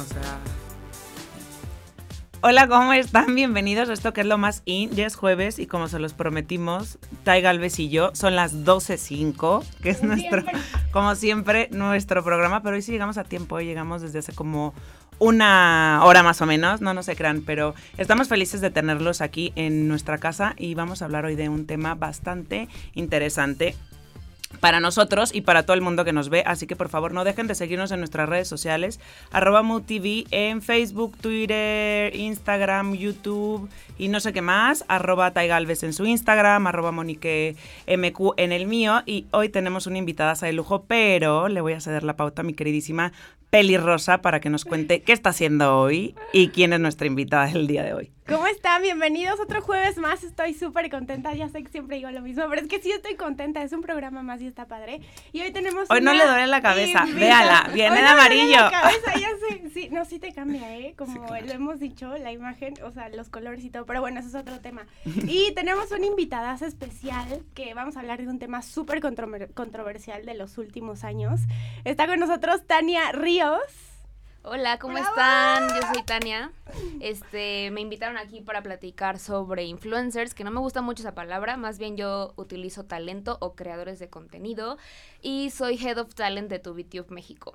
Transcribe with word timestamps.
o 0.00 0.04
sea... 0.04 0.38
Hola, 2.42 2.68
¿cómo 2.68 2.94
están? 2.94 3.34
Bienvenidos 3.34 3.90
a 3.90 3.92
esto 3.92 4.14
que 4.14 4.22
es 4.22 4.26
lo 4.26 4.38
más 4.38 4.62
in. 4.64 4.90
Ya 4.92 5.06
es 5.06 5.14
jueves 5.14 5.58
y 5.58 5.66
como 5.66 5.88
se 5.88 5.98
los 5.98 6.14
prometimos, 6.14 6.98
Tai 7.22 7.42
Galvez 7.42 7.78
y 7.78 7.90
yo, 7.90 8.12
son 8.14 8.34
las 8.34 8.64
12.05, 8.64 9.62
que 9.82 9.90
es 9.90 9.98
Como 9.98 10.14
nuestro, 10.14 10.40
siempre. 10.40 10.62
como 10.92 11.14
siempre, 11.16 11.68
nuestro 11.70 12.24
programa, 12.24 12.62
pero 12.62 12.76
hoy 12.76 12.82
sí 12.82 12.92
llegamos 12.92 13.18
a 13.18 13.24
tiempo, 13.24 13.56
hoy 13.56 13.66
llegamos 13.66 14.00
desde 14.00 14.20
hace 14.20 14.32
como 14.32 14.72
una 15.18 16.00
hora 16.02 16.22
más 16.22 16.40
o 16.40 16.46
menos, 16.46 16.80
no, 16.80 16.94
no 16.94 17.02
se 17.02 17.14
crean, 17.14 17.42
pero 17.42 17.74
estamos 17.98 18.28
felices 18.28 18.62
de 18.62 18.70
tenerlos 18.70 19.20
aquí 19.20 19.52
en 19.54 19.86
nuestra 19.86 20.16
casa 20.16 20.54
y 20.56 20.74
vamos 20.74 21.02
a 21.02 21.04
hablar 21.04 21.26
hoy 21.26 21.36
de 21.36 21.50
un 21.50 21.66
tema 21.66 21.94
bastante 21.94 22.68
interesante 22.94 23.76
para 24.58 24.80
nosotros 24.80 25.34
y 25.34 25.42
para 25.42 25.64
todo 25.64 25.74
el 25.74 25.80
mundo 25.80 26.04
que 26.04 26.12
nos 26.12 26.28
ve. 26.28 26.42
Así 26.44 26.66
que 26.66 26.76
por 26.76 26.88
favor 26.88 27.12
no 27.12 27.24
dejen 27.24 27.46
de 27.46 27.54
seguirnos 27.54 27.92
en 27.92 28.00
nuestras 28.00 28.28
redes 28.28 28.48
sociales, 28.48 29.00
arroba 29.30 29.62
MUTV 29.62 30.26
en 30.30 30.60
Facebook, 30.62 31.16
Twitter, 31.18 32.14
Instagram, 32.16 32.94
YouTube 32.94 33.68
y 33.98 34.08
no 34.08 34.20
sé 34.20 34.32
qué 34.32 34.42
más, 34.42 34.84
arroba 34.88 35.30
Taigalves 35.30 35.82
en 35.82 35.92
su 35.92 36.04
Instagram, 36.06 36.66
arroba 36.66 36.90
Monique 36.90 37.56
en 37.86 38.52
el 38.52 38.66
mío. 38.66 39.02
Y 39.06 39.26
hoy 39.30 39.48
tenemos 39.48 39.86
una 39.86 39.98
invitada 39.98 40.34
de 40.34 40.52
lujo, 40.52 40.84
pero 40.86 41.48
le 41.48 41.60
voy 41.60 41.74
a 41.74 41.80
ceder 41.80 42.02
la 42.02 42.16
pauta 42.16 42.42
a 42.42 42.44
mi 42.44 42.54
queridísima 42.54 43.12
Peli 43.50 43.76
Rosa 43.76 44.22
para 44.22 44.38
que 44.40 44.48
nos 44.48 44.64
cuente 44.64 45.02
qué 45.02 45.12
está 45.12 45.30
haciendo 45.30 45.76
hoy 45.76 46.14
y 46.32 46.48
quién 46.48 46.72
es 46.72 46.78
nuestra 46.78 47.08
invitada 47.08 47.46
del 47.48 47.66
día 47.66 47.82
de 47.82 47.94
hoy. 47.94 48.12
¿Cómo 48.28 48.46
están? 48.46 48.80
Bienvenidos 48.82 49.40
otro 49.40 49.60
jueves 49.60 49.96
más. 49.98 50.22
Estoy 50.22 50.54
súper 50.54 50.88
contenta. 50.88 51.34
Ya 51.34 51.48
sé 51.48 51.64
que 51.64 51.68
siempre 51.68 51.96
digo 51.96 52.12
lo 52.12 52.20
mismo, 52.20 52.44
pero 52.48 52.62
es 52.62 52.68
que 52.68 52.80
sí 52.80 52.92
estoy 52.92 53.16
contenta. 53.16 53.60
Es 53.64 53.72
un 53.72 53.82
programa 53.82 54.22
más 54.22 54.40
y 54.40 54.46
está 54.46 54.66
padre. 54.68 55.00
Y 55.32 55.40
hoy 55.40 55.50
tenemos. 55.50 55.90
Hoy 55.90 56.00
no 56.00 56.12
una 56.12 56.22
le 56.24 56.30
duele 56.30 56.46
la 56.46 56.62
cabeza. 56.62 57.00
invita- 57.08 57.18
Véala, 57.18 57.70
viene 57.74 57.90
Hoy 57.90 57.96
de 57.96 58.02
no 58.02 58.08
me 58.14 58.14
duele 58.28 58.40
amarillo. 58.42 58.60
la 58.60 58.70
cabeza, 58.70 59.14
ya 59.18 59.28
sé. 59.48 59.70
Sí, 59.74 59.88
no, 59.90 60.04
sí 60.04 60.20
te 60.20 60.32
cambia, 60.32 60.76
¿eh? 60.78 60.94
Como 60.96 61.12
Sí, 61.14 61.18
claro. 61.26 61.46
lo 61.46 61.52
hemos 61.52 61.80
dicho, 61.80 62.16
la 62.18 62.30
imagen, 62.30 62.74
o 62.84 62.92
sea, 62.92 63.08
los 63.08 63.30
colores 63.30 63.64
y 63.64 63.70
todo. 63.70 63.84
Pero 63.84 64.00
bueno, 64.00 64.20
eso 64.20 64.28
es 64.28 64.34
otro 64.36 64.60
tema. 64.60 64.86
Y 65.26 65.52
tenemos 65.56 65.90
una 65.90 66.06
invitada 66.06 66.54
especial 66.64 67.42
que 67.54 67.74
vamos 67.74 67.96
a 67.96 68.00
hablar 68.00 68.20
de 68.22 68.28
un 68.28 68.38
tema 68.38 68.62
súper 68.62 69.00
controver- 69.00 69.52
controversial 69.54 70.24
de 70.24 70.34
los 70.34 70.56
últimos 70.56 71.02
años. 71.02 71.40
Está 71.84 72.06
con 72.06 72.20
nosotros 72.20 72.64
Tania 72.64 73.10
Ríos. 73.10 73.39
Hola, 74.42 74.78
¿cómo 74.78 74.92
¡Bravo! 74.92 75.08
están? 75.08 75.68
Yo 75.70 75.94
soy 75.94 76.02
Tania. 76.02 76.52
Este, 77.00 77.70
me 77.70 77.80
invitaron 77.80 78.18
aquí 78.18 78.42
para 78.42 78.62
platicar 78.62 79.18
sobre 79.18 79.64
influencers, 79.64 80.34
que 80.34 80.44
no 80.44 80.50
me 80.50 80.60
gusta 80.60 80.82
mucho 80.82 81.02
esa 81.02 81.14
palabra, 81.14 81.56
más 81.56 81.78
bien 81.78 81.96
yo 81.96 82.34
utilizo 82.36 82.84
talento 82.84 83.38
o 83.40 83.54
creadores 83.54 83.98
de 83.98 84.10
contenido 84.10 84.76
y 85.22 85.48
soy 85.48 85.78
Head 85.82 85.96
of 85.96 86.14
Talent 86.14 86.50
de 86.50 86.58
TubiTube 86.58 87.10
México. 87.10 87.54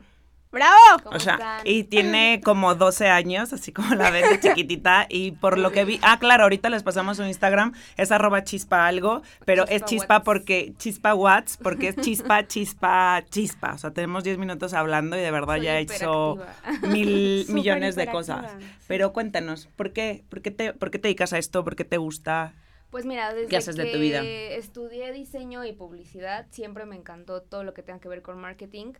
¡Bravo! 0.56 1.04
¿Cómo 1.04 1.18
O 1.18 1.20
sea, 1.20 1.34
están? 1.34 1.62
y 1.68 1.84
tiene 1.84 2.42
como 2.44 2.76
12 2.76 3.10
años, 3.10 3.52
así 3.54 3.72
como 3.74 3.94
la 3.94 4.10
ves 4.10 4.30
de 4.30 4.40
chiquitita, 4.40 5.06
y 5.10 5.34
por 5.34 5.58
lo 5.58 5.72
que 5.72 5.84
vi, 5.86 6.00
ah, 6.02 6.18
claro, 6.18 6.44
ahorita 6.44 6.70
les 6.70 6.82
pasamos 6.82 7.18
su 7.18 7.24
Instagram, 7.24 7.74
es 7.98 8.12
arroba 8.12 8.44
chispa 8.46 8.88
algo, 8.88 9.22
pero 9.46 9.68
es 9.68 9.84
Chispa 9.84 10.16
Watts. 10.16 10.26
porque, 10.26 10.74
chispa 10.78 11.14
watts, 11.14 11.58
porque 11.58 11.90
es 11.90 11.96
chispa, 11.98 12.48
chispa, 12.48 13.24
chispa, 13.30 13.74
o 13.74 13.78
sea, 13.78 13.92
tenemos 13.92 14.24
10 14.24 14.38
minutos 14.38 14.74
hablando 14.74 15.18
y 15.18 15.22
de 15.22 15.32
verdad 15.32 15.58
Soy 15.58 15.66
ya 15.66 15.78
he 15.78 15.82
hecho 15.82 16.36
hiperactiva. 16.36 16.88
mil 16.94 17.46
millones 17.50 17.96
de 17.96 18.08
cosas. 18.08 18.52
Pero 18.88 19.12
cuéntanos, 19.14 19.68
¿por 19.76 19.92
qué? 19.92 20.24
¿Por 20.30 20.42
qué 20.42 20.52
te, 20.52 20.74
por 20.74 20.90
qué 20.90 21.00
te 21.00 21.10
dedicas 21.10 21.34
a 21.34 21.38
esto? 21.38 21.64
¿Por 21.66 21.76
qué 21.76 21.84
te 21.84 21.98
gusta? 21.98 22.54
Pues 22.92 23.06
mira, 23.06 23.34
desde 23.34 23.50
¿Qué 23.50 23.58
haces 23.58 23.76
que 23.76 23.82
de 23.82 23.92
tu 23.92 24.00
vida? 24.00 24.22
estudié 24.24 25.12
diseño 25.12 25.66
y 25.66 25.74
publicidad, 25.74 26.46
siempre 26.52 26.86
me 26.86 26.96
encantó 26.96 27.42
todo 27.42 27.64
lo 27.66 27.74
que 27.74 27.82
tenga 27.84 28.00
que 28.00 28.08
ver 28.08 28.22
con 28.22 28.40
marketing, 28.40 28.94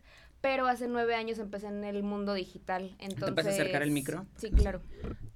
pero 0.46 0.68
hace 0.68 0.86
nueve 0.86 1.16
años 1.16 1.40
empecé 1.40 1.66
en 1.66 1.82
el 1.82 2.04
mundo 2.04 2.32
digital, 2.32 2.94
entonces... 3.00 3.34
puedes 3.34 3.52
acercar 3.52 3.82
el 3.82 3.90
micro? 3.90 4.26
Sí, 4.36 4.52
claro. 4.52 4.80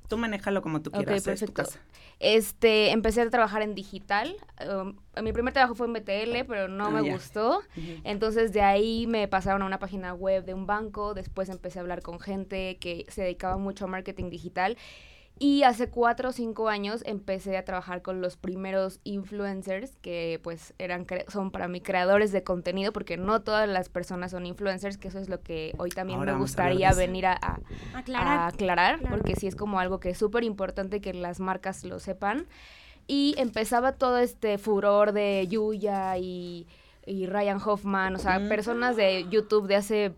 Tú 0.07 0.17
manéjalo 0.17 0.63
como 0.63 0.83
tú 0.83 0.93
quieras. 0.93 1.17
es 1.17 1.23
tu 1.25 1.31
perfecto. 1.31 1.53
casa. 1.65 1.81
Este, 2.21 2.93
empecé 2.93 3.21
a 3.23 3.29
trabajar 3.29 3.63
en 3.63 3.75
digital. 3.75 4.37
um, 4.69 4.95
mi 5.21 5.33
primer 5.33 5.53
trabajo 5.53 5.75
fue 5.75 5.89
en 5.89 5.95
BTL, 5.95 6.47
pero 6.47 6.69
no 6.69 6.87
Ah, 6.87 6.91
me 6.91 7.11
gustó. 7.11 7.63
Entonces 8.05 8.53
de 8.53 8.61
ahí 8.63 9.09
me 9.09 9.27
pasaron 9.27 9.63
a 9.63 9.67
una 9.67 9.81
página 9.81 10.15
web 10.15 10.45
de 10.45 10.55
un 10.55 10.67
banco. 10.67 11.13
Después 11.15 11.49
empecé 11.49 11.81
a 11.81 11.83
hablar 11.83 12.03
con 12.03 12.21
gente 12.21 12.77
que 12.79 13.05
se 13.09 13.23
dedicaba 13.23 13.57
mucho 13.57 13.87
a 13.87 13.89
marketing 13.89 14.31
digital. 14.31 14.77
Y 15.43 15.63
hace 15.63 15.89
cuatro 15.89 16.29
o 16.29 16.33
cinco 16.33 16.69
años 16.69 17.03
empecé 17.07 17.57
a 17.57 17.65
trabajar 17.65 18.03
con 18.03 18.21
los 18.21 18.37
primeros 18.37 19.01
influencers 19.05 19.97
que 20.03 20.39
pues 20.43 20.75
eran 20.79 21.07
cre- 21.07 21.25
son 21.31 21.51
para 21.51 21.67
mí 21.67 21.81
creadores 21.81 22.31
de 22.31 22.43
contenido 22.45 22.93
porque 22.93 23.17
no 23.17 23.41
todas 23.41 23.67
las 23.67 23.89
personas 23.89 24.33
son 24.33 24.45
influencers, 24.45 24.99
que 24.99 25.09
eso 25.09 25.19
es 25.19 25.31
lo 25.31 25.41
que 25.41 25.75
hoy 25.79 25.89
también 25.89 26.19
Ahora 26.19 26.33
me 26.33 26.37
a 26.37 26.41
gustaría 26.43 26.93
venir 26.93 27.25
a, 27.25 27.33
a- 27.41 27.59
a 27.95 27.99
Aclarar. 27.99 28.53
aclarar, 28.53 28.99
Claro. 28.99 29.17
porque 29.17 29.35
sí 29.35 29.47
es 29.47 29.57
como 29.57 29.81
algo 29.81 29.99
que 29.99 30.11
es 30.11 30.19
súper 30.19 30.45
importante 30.45 31.01
que 31.01 31.15
las 31.15 31.41
marcas 31.41 31.85
lo 31.85 32.01
sepan. 32.01 32.47
Y 33.07 33.35
empezaba 33.39 33.93
todo 33.93 34.19
este 34.19 34.59
furor 34.59 35.13
de 35.13 35.47
Yuya 35.49 36.19
y, 36.19 36.67
y 37.07 37.25
Ryan 37.25 37.59
Hoffman, 37.65 38.15
o 38.15 38.19
sea, 38.19 38.39
Mm. 38.41 38.49
personas 38.49 38.95
de 38.95 39.27
YouTube 39.31 39.67
de 39.69 39.77
hace 39.77 40.13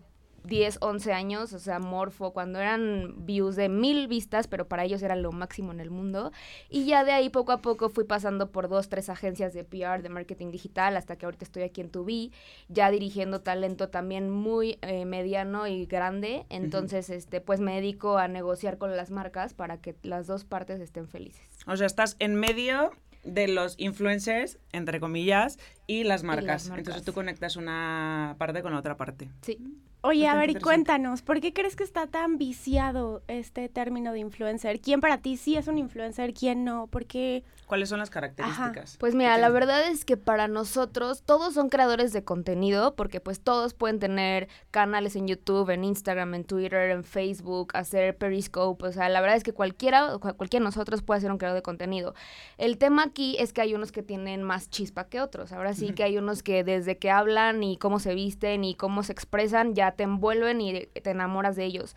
10, 0.45 0.79
11 0.81 1.13
años, 1.13 1.53
o 1.53 1.59
sea, 1.59 1.79
Morfo, 1.79 2.31
cuando 2.33 2.59
eran 2.59 3.25
views 3.25 3.55
de 3.55 3.69
mil 3.69 4.07
vistas, 4.07 4.47
pero 4.47 4.67
para 4.67 4.83
ellos 4.83 5.01
era 5.01 5.15
lo 5.15 5.31
máximo 5.31 5.71
en 5.71 5.79
el 5.79 5.89
mundo. 5.89 6.31
Y 6.69 6.85
ya 6.85 7.03
de 7.03 7.11
ahí 7.11 7.29
poco 7.29 7.51
a 7.51 7.61
poco 7.61 7.89
fui 7.89 8.03
pasando 8.03 8.51
por 8.51 8.67
dos, 8.67 8.89
tres 8.89 9.09
agencias 9.09 9.53
de 9.53 9.63
PR, 9.63 10.01
de 10.01 10.09
marketing 10.09 10.51
digital, 10.51 10.97
hasta 10.97 11.15
que 11.15 11.25
ahorita 11.25 11.45
estoy 11.45 11.63
aquí 11.63 11.81
en 11.81 11.89
Tubi, 11.89 12.31
ya 12.67 12.91
dirigiendo 12.91 13.41
talento 13.41 13.89
también 13.89 14.29
muy 14.29 14.77
eh, 14.81 15.05
mediano 15.05 15.67
y 15.67 15.85
grande. 15.85 16.45
Entonces, 16.49 17.09
este, 17.09 17.39
pues 17.41 17.59
me 17.59 17.75
dedico 17.75 18.17
a 18.17 18.27
negociar 18.27 18.77
con 18.77 18.95
las 18.95 19.11
marcas 19.11 19.53
para 19.53 19.77
que 19.77 19.95
las 20.03 20.27
dos 20.27 20.43
partes 20.43 20.79
estén 20.81 21.07
felices. 21.07 21.41
O 21.67 21.77
sea, 21.77 21.87
estás 21.87 22.17
en 22.19 22.35
medio 22.35 22.91
de 23.23 23.47
los 23.47 23.75
influencers, 23.77 24.59
entre 24.73 24.99
comillas, 24.99 25.57
y 25.87 26.03
las 26.03 26.23
marcas. 26.23 26.67
marcas. 26.67 26.77
Entonces 26.77 27.03
tú 27.03 27.13
conectas 27.13 27.55
una 27.55 28.35
parte 28.37 28.61
con 28.61 28.73
la 28.73 28.79
otra 28.79 28.97
parte. 28.97 29.29
Sí. 29.41 29.57
Oye, 30.05 30.27
a 30.27 30.35
ver, 30.35 30.49
y 30.49 30.53
cuéntanos, 30.65 31.21
¿por 31.21 31.39
qué 31.39 31.53
crees 31.53 31.75
que 31.77 31.83
está 31.83 32.07
tan 32.07 32.37
viciado 32.37 33.23
este 33.27 33.69
término 33.69 34.11
de 34.11 34.19
influencer? 34.19 34.81
¿Quién 34.81 34.99
para 34.99 35.17
ti 35.19 35.37
sí 35.37 35.55
es 35.55 35.67
un 35.67 35.77
influencer, 35.77 36.33
quién 36.33 36.65
no? 36.65 36.87
¿Por 36.87 37.05
qué? 37.05 37.43
¿Cuáles 37.67 37.87
son 37.87 37.99
las 37.99 38.09
características? 38.09 38.97
Pues 38.97 39.15
mira, 39.15 39.37
la 39.37 39.47
verdad 39.49 39.87
es 39.87 40.03
que 40.03 40.17
para 40.17 40.49
nosotros 40.49 41.23
todos 41.23 41.53
son 41.53 41.69
creadores 41.69 42.11
de 42.11 42.23
contenido 42.23 42.95
porque 42.95 43.21
pues 43.21 43.39
todos 43.39 43.73
pueden 43.73 43.99
tener 43.99 44.49
canales 44.69 45.15
en 45.15 45.27
YouTube, 45.27 45.69
en 45.69 45.85
Instagram, 45.85 46.33
en 46.35 46.43
Twitter, 46.43 46.91
en 46.91 47.03
Facebook, 47.05 47.69
hacer 47.73 48.17
Periscope, 48.17 48.85
o 48.85 48.91
sea, 48.91 49.07
la 49.07 49.21
verdad 49.21 49.37
es 49.37 49.43
que 49.43 49.53
cualquiera, 49.53 50.17
cu- 50.19 50.35
cualquiera 50.35 50.61
de 50.63 50.65
nosotros 50.65 51.01
puede 51.01 51.21
ser 51.21 51.31
un 51.31 51.37
creador 51.37 51.57
de 51.59 51.63
contenido. 51.63 52.13
El 52.57 52.77
tema 52.77 53.03
aquí 53.03 53.37
es 53.39 53.53
que 53.53 53.61
hay 53.61 53.73
unos 53.73 53.93
que 53.93 54.03
tienen 54.03 54.43
más 54.43 54.69
chispa 54.69 55.05
que 55.07 55.21
otros. 55.21 55.53
Ahora 55.53 55.73
sí 55.73 55.93
que 55.93 56.03
hay 56.03 56.17
unos 56.17 56.43
que 56.43 56.65
desde 56.65 56.97
que 56.97 57.09
hablan 57.09 57.63
y 57.63 57.77
cómo 57.77 57.99
se 57.99 58.13
visten 58.13 58.65
y 58.65 58.75
cómo 58.75 59.01
se 59.03 59.13
expresan 59.13 59.73
ya 59.73 59.92
te 59.93 60.03
envuelven 60.03 60.61
y 60.61 60.85
te 60.87 61.09
enamoras 61.09 61.55
de 61.55 61.65
ellos. 61.65 61.95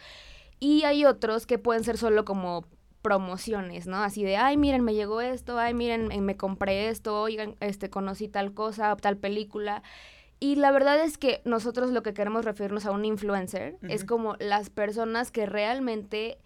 Y 0.60 0.84
hay 0.84 1.04
otros 1.04 1.46
que 1.46 1.58
pueden 1.58 1.84
ser 1.84 1.98
solo 1.98 2.24
como 2.24 2.64
promociones, 3.02 3.86
¿no? 3.86 3.98
Así 3.98 4.24
de, 4.24 4.36
ay, 4.36 4.56
miren, 4.56 4.82
me 4.82 4.92
llegó 4.92 5.20
esto, 5.20 5.58
ay, 5.58 5.74
miren, 5.74 6.10
eh, 6.10 6.20
me 6.20 6.36
compré 6.36 6.88
esto, 6.88 7.20
oigan, 7.20 7.54
este, 7.60 7.88
conocí 7.88 8.26
tal 8.26 8.52
cosa, 8.52 8.96
tal 8.96 9.16
película. 9.16 9.84
Y 10.40 10.56
la 10.56 10.72
verdad 10.72 10.98
es 10.98 11.16
que 11.16 11.40
nosotros 11.44 11.90
lo 11.90 12.02
que 12.02 12.14
queremos 12.14 12.44
referirnos 12.44 12.84
a 12.84 12.90
un 12.90 13.04
influencer 13.04 13.76
es 13.88 14.04
como 14.04 14.34
las 14.40 14.70
personas 14.70 15.30
que 15.30 15.46
realmente, 15.46 16.38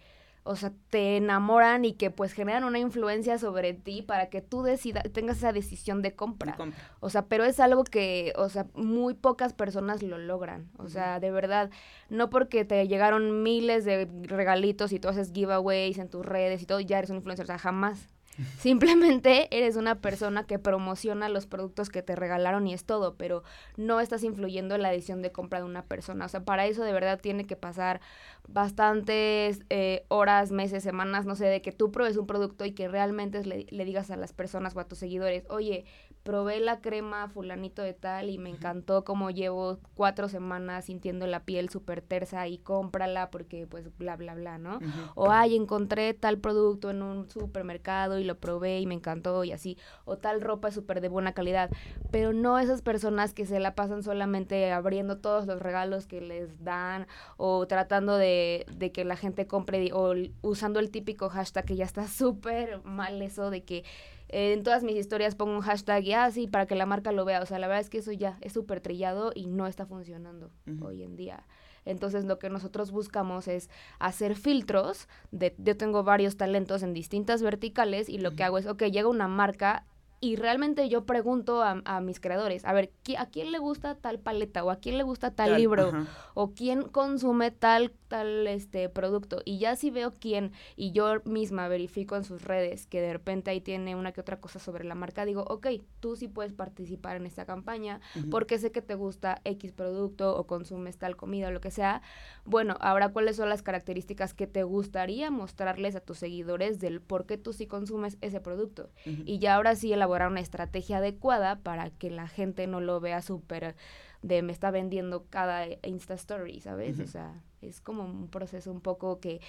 o 0.43 0.55
sea, 0.55 0.71
te 0.89 1.17
enamoran 1.17 1.85
y 1.85 1.93
que 1.93 2.09
pues 2.09 2.33
generan 2.33 2.63
una 2.63 2.79
influencia 2.79 3.37
sobre 3.37 3.73
ti 3.73 4.01
para 4.01 4.29
que 4.29 4.41
tú 4.41 4.63
decida, 4.63 5.01
tengas 5.01 5.37
esa 5.37 5.53
decisión 5.53 6.01
de 6.01 6.15
compra. 6.15 6.57
O 6.99 7.09
sea, 7.09 7.27
pero 7.27 7.43
es 7.43 7.59
algo 7.59 7.83
que, 7.83 8.33
o 8.35 8.49
sea, 8.49 8.65
muy 8.73 9.13
pocas 9.13 9.53
personas 9.53 10.01
lo 10.01 10.17
logran. 10.17 10.69
O 10.77 10.89
sea, 10.89 11.19
de 11.19 11.31
verdad, 11.31 11.69
no 12.09 12.29
porque 12.29 12.65
te 12.65 12.87
llegaron 12.87 13.43
miles 13.43 13.85
de 13.85 14.09
regalitos 14.23 14.91
y 14.93 14.99
tú 14.99 15.09
haces 15.09 15.31
giveaways 15.31 15.99
en 15.99 16.09
tus 16.09 16.25
redes 16.25 16.61
y 16.61 16.65
todo, 16.65 16.79
ya 16.79 16.97
eres 16.97 17.11
un 17.11 17.17
influencer. 17.17 17.43
O 17.43 17.47
sea, 17.47 17.59
jamás. 17.59 18.07
Simplemente 18.57 19.47
eres 19.55 19.75
una 19.75 20.01
persona 20.01 20.45
que 20.45 20.57
promociona 20.57 21.29
los 21.29 21.45
productos 21.45 21.89
que 21.89 22.01
te 22.01 22.15
regalaron 22.15 22.65
y 22.67 22.73
es 22.73 22.85
todo, 22.85 23.15
pero 23.15 23.43
no 23.75 23.99
estás 23.99 24.23
influyendo 24.23 24.75
en 24.75 24.81
la 24.81 24.91
decisión 24.91 25.21
de 25.21 25.31
compra 25.31 25.59
de 25.59 25.65
una 25.65 25.83
persona. 25.83 26.25
O 26.25 26.29
sea, 26.29 26.43
para 26.43 26.65
eso 26.65 26.83
de 26.83 26.93
verdad 26.93 27.19
tiene 27.19 27.45
que 27.45 27.55
pasar 27.55 28.01
bastantes 28.47 29.61
eh, 29.69 30.05
horas, 30.07 30.51
meses, 30.51 30.83
semanas, 30.83 31.25
no 31.25 31.35
sé, 31.35 31.45
de 31.45 31.61
que 31.61 31.71
tú 31.71 31.91
pruebes 31.91 32.17
un 32.17 32.27
producto 32.27 32.65
y 32.65 32.71
que 32.71 32.87
realmente 32.87 33.43
le, 33.45 33.65
le 33.69 33.85
digas 33.85 34.11
a 34.11 34.15
las 34.15 34.33
personas 34.33 34.75
o 34.75 34.79
a 34.79 34.87
tus 34.87 34.99
seguidores, 34.99 35.43
oye, 35.49 35.85
probé 36.23 36.59
la 36.59 36.81
crema 36.81 37.27
fulanito 37.27 37.81
de 37.81 37.93
tal 37.93 38.29
y 38.29 38.37
me 38.37 38.49
encantó 38.49 39.03
como 39.03 39.31
llevo 39.31 39.79
cuatro 39.95 40.29
semanas 40.29 40.85
sintiendo 40.85 41.25
la 41.25 41.43
piel 41.43 41.69
súper 41.69 42.01
tersa 42.01 42.47
y 42.47 42.59
cómprala 42.59 43.31
porque 43.31 43.65
pues 43.67 43.89
bla, 43.97 44.15
bla, 44.15 44.35
bla, 44.35 44.57
¿no? 44.57 44.79
O, 45.15 45.31
ay, 45.31 45.55
encontré 45.55 46.13
tal 46.13 46.37
producto 46.37 46.91
en 46.91 47.01
un 47.01 47.29
supermercado 47.29 48.19
y 48.19 48.23
lo 48.23 48.37
probé 48.37 48.79
y 48.79 48.85
me 48.85 48.95
encantó 48.95 49.43
y 49.43 49.51
así. 49.51 49.77
O 50.05 50.17
tal 50.17 50.41
ropa 50.41 50.67
es 50.67 50.75
súper 50.75 51.01
de 51.01 51.09
buena 51.09 51.33
calidad. 51.33 51.71
Pero 52.11 52.33
no 52.33 52.59
esas 52.59 52.81
personas 52.81 53.33
que 53.33 53.45
se 53.45 53.59
la 53.59 53.73
pasan 53.73 54.03
solamente 54.03 54.71
abriendo 54.71 55.17
todos 55.17 55.47
los 55.47 55.59
regalos 55.59 56.05
que 56.05 56.21
les 56.21 56.63
dan 56.63 57.07
o 57.37 57.65
tratando 57.65 58.17
de, 58.17 58.65
de 58.71 58.91
que 58.91 59.05
la 59.05 59.15
gente 59.15 59.47
compre 59.47 59.91
o 59.93 60.13
usando 60.41 60.79
el 60.79 60.91
típico 60.91 61.29
hashtag 61.29 61.65
que 61.65 61.75
ya 61.75 61.85
está 61.85 62.07
súper 62.07 62.83
mal 62.83 63.21
eso 63.21 63.49
de 63.49 63.63
que 63.63 63.83
en 64.31 64.63
todas 64.63 64.83
mis 64.83 64.95
historias 64.95 65.35
pongo 65.35 65.53
un 65.53 65.61
hashtag 65.61 66.03
y 66.03 66.13
así 66.13 66.45
ah, 66.47 66.51
para 66.51 66.65
que 66.65 66.75
la 66.75 66.85
marca 66.85 67.11
lo 67.11 67.25
vea. 67.25 67.41
O 67.41 67.45
sea, 67.45 67.59
la 67.59 67.67
verdad 67.67 67.81
es 67.81 67.89
que 67.89 67.99
eso 67.99 68.11
ya 68.11 68.37
es 68.41 68.53
súper 68.53 68.81
trillado 68.81 69.31
y 69.35 69.45
no 69.45 69.67
está 69.67 69.85
funcionando 69.85 70.51
hoy 70.81 71.03
en 71.03 71.15
día. 71.15 71.45
Entonces 71.83 72.25
lo 72.25 72.39
que 72.39 72.49
nosotros 72.49 72.91
buscamos 72.91 73.47
es 73.47 73.69
hacer 73.99 74.35
filtros. 74.35 75.07
De, 75.31 75.55
yo 75.57 75.75
tengo 75.77 76.03
varios 76.03 76.37
talentos 76.37 76.83
en 76.83 76.93
distintas 76.93 77.41
verticales 77.41 78.07
y 78.07 78.19
lo 78.19 78.35
que 78.35 78.43
hago 78.43 78.57
es, 78.57 78.67
ok, 78.67 78.83
llega 78.83 79.07
una 79.07 79.27
marca 79.27 79.85
y 80.23 80.35
realmente 80.35 80.87
yo 80.87 81.05
pregunto 81.05 81.63
a, 81.63 81.81
a, 81.83 81.99
mis 81.99 82.19
creadores, 82.19 82.63
a 82.63 82.73
ver, 82.73 82.91
¿a 83.17 83.25
quién 83.25 83.51
le 83.51 83.57
gusta 83.57 83.95
tal 83.95 84.19
paleta 84.19 84.63
o 84.63 84.69
a 84.69 84.75
quién 84.75 84.99
le 84.99 85.03
gusta 85.03 85.31
tal, 85.31 85.57
libro 85.57 85.91
o 86.35 86.51
quién 86.51 86.83
consume 86.83 87.49
tal 87.49 87.91
tal 88.07 88.45
este 88.45 88.87
producto 88.89 89.41
y 89.45 89.57
ya 89.57 89.75
si 89.75 89.89
veo 89.89 90.11
quién 90.11 90.51
y 90.75 90.91
yo 90.91 91.21
misma 91.23 91.69
verifico 91.69 92.17
en 92.17 92.25
sus 92.25 92.43
redes 92.43 92.85
que 92.85 93.01
de 93.01 93.13
repente 93.13 93.51
ahí 93.51 93.61
tiene 93.61 93.95
una 93.95 94.11
que 94.11 94.21
otra 94.21 94.39
cosa 94.39 94.59
sobre 94.59 94.83
la 94.83 94.95
marca, 94.95 95.25
digo, 95.25 95.45
ok, 95.47 95.67
tú 95.99 96.15
sí 96.15 96.27
puedes 96.27 96.53
participar 96.53 97.15
en 97.15 97.25
esta 97.25 97.45
campaña 97.45 98.01
porque 98.29 98.59
sé 98.59 98.71
que 98.71 98.81
te 98.81 98.95
gusta 98.95 99.41
X 99.45 99.71
producto 99.71 100.37
o 100.37 100.45
consumes 100.45 100.97
tal 100.97 101.15
comida 101.15 101.47
o 101.47 101.51
lo 101.51 101.61
que 101.61 101.71
sea. 101.71 102.01
Bueno, 102.45 102.75
ahora 102.81 103.09
cuáles 103.09 103.37
son 103.37 103.49
las 103.49 103.63
características 103.63 104.33
que 104.33 104.45
te 104.45 104.63
gustaría 104.63 105.31
mostrarles 105.31 105.95
a 105.95 106.01
tus 106.01 106.17
seguidores 106.17 106.79
del 106.79 107.01
por 107.01 107.25
qué 107.25 107.37
tú 107.37 107.53
sí 107.53 107.65
consumes 107.65 108.17
ese 108.21 108.41
producto. 108.41 108.89
Y 109.05 109.39
ya 109.39 109.55
ahora 109.55 109.75
sí 109.75 109.93
elaborar 110.11 110.31
una 110.31 110.41
estrategia 110.41 110.97
adecuada 110.97 111.59
para 111.59 111.89
que 111.89 112.09
la 112.09 112.27
gente 112.27 112.67
no 112.67 112.81
lo 112.81 112.99
vea 112.99 113.21
súper 113.21 113.75
de 114.21 114.41
me 114.41 114.51
está 114.51 114.69
vendiendo 114.71 115.25
cada 115.29 115.65
Insta 115.83 116.13
Story, 116.13 116.59
¿sabes? 116.59 116.99
O 116.99 117.07
sea, 117.07 117.41
es 117.61 117.81
como 117.81 118.03
un 118.03 118.27
proceso 118.27 118.71
un 118.71 118.81
poco 118.81 119.19
que 119.19 119.39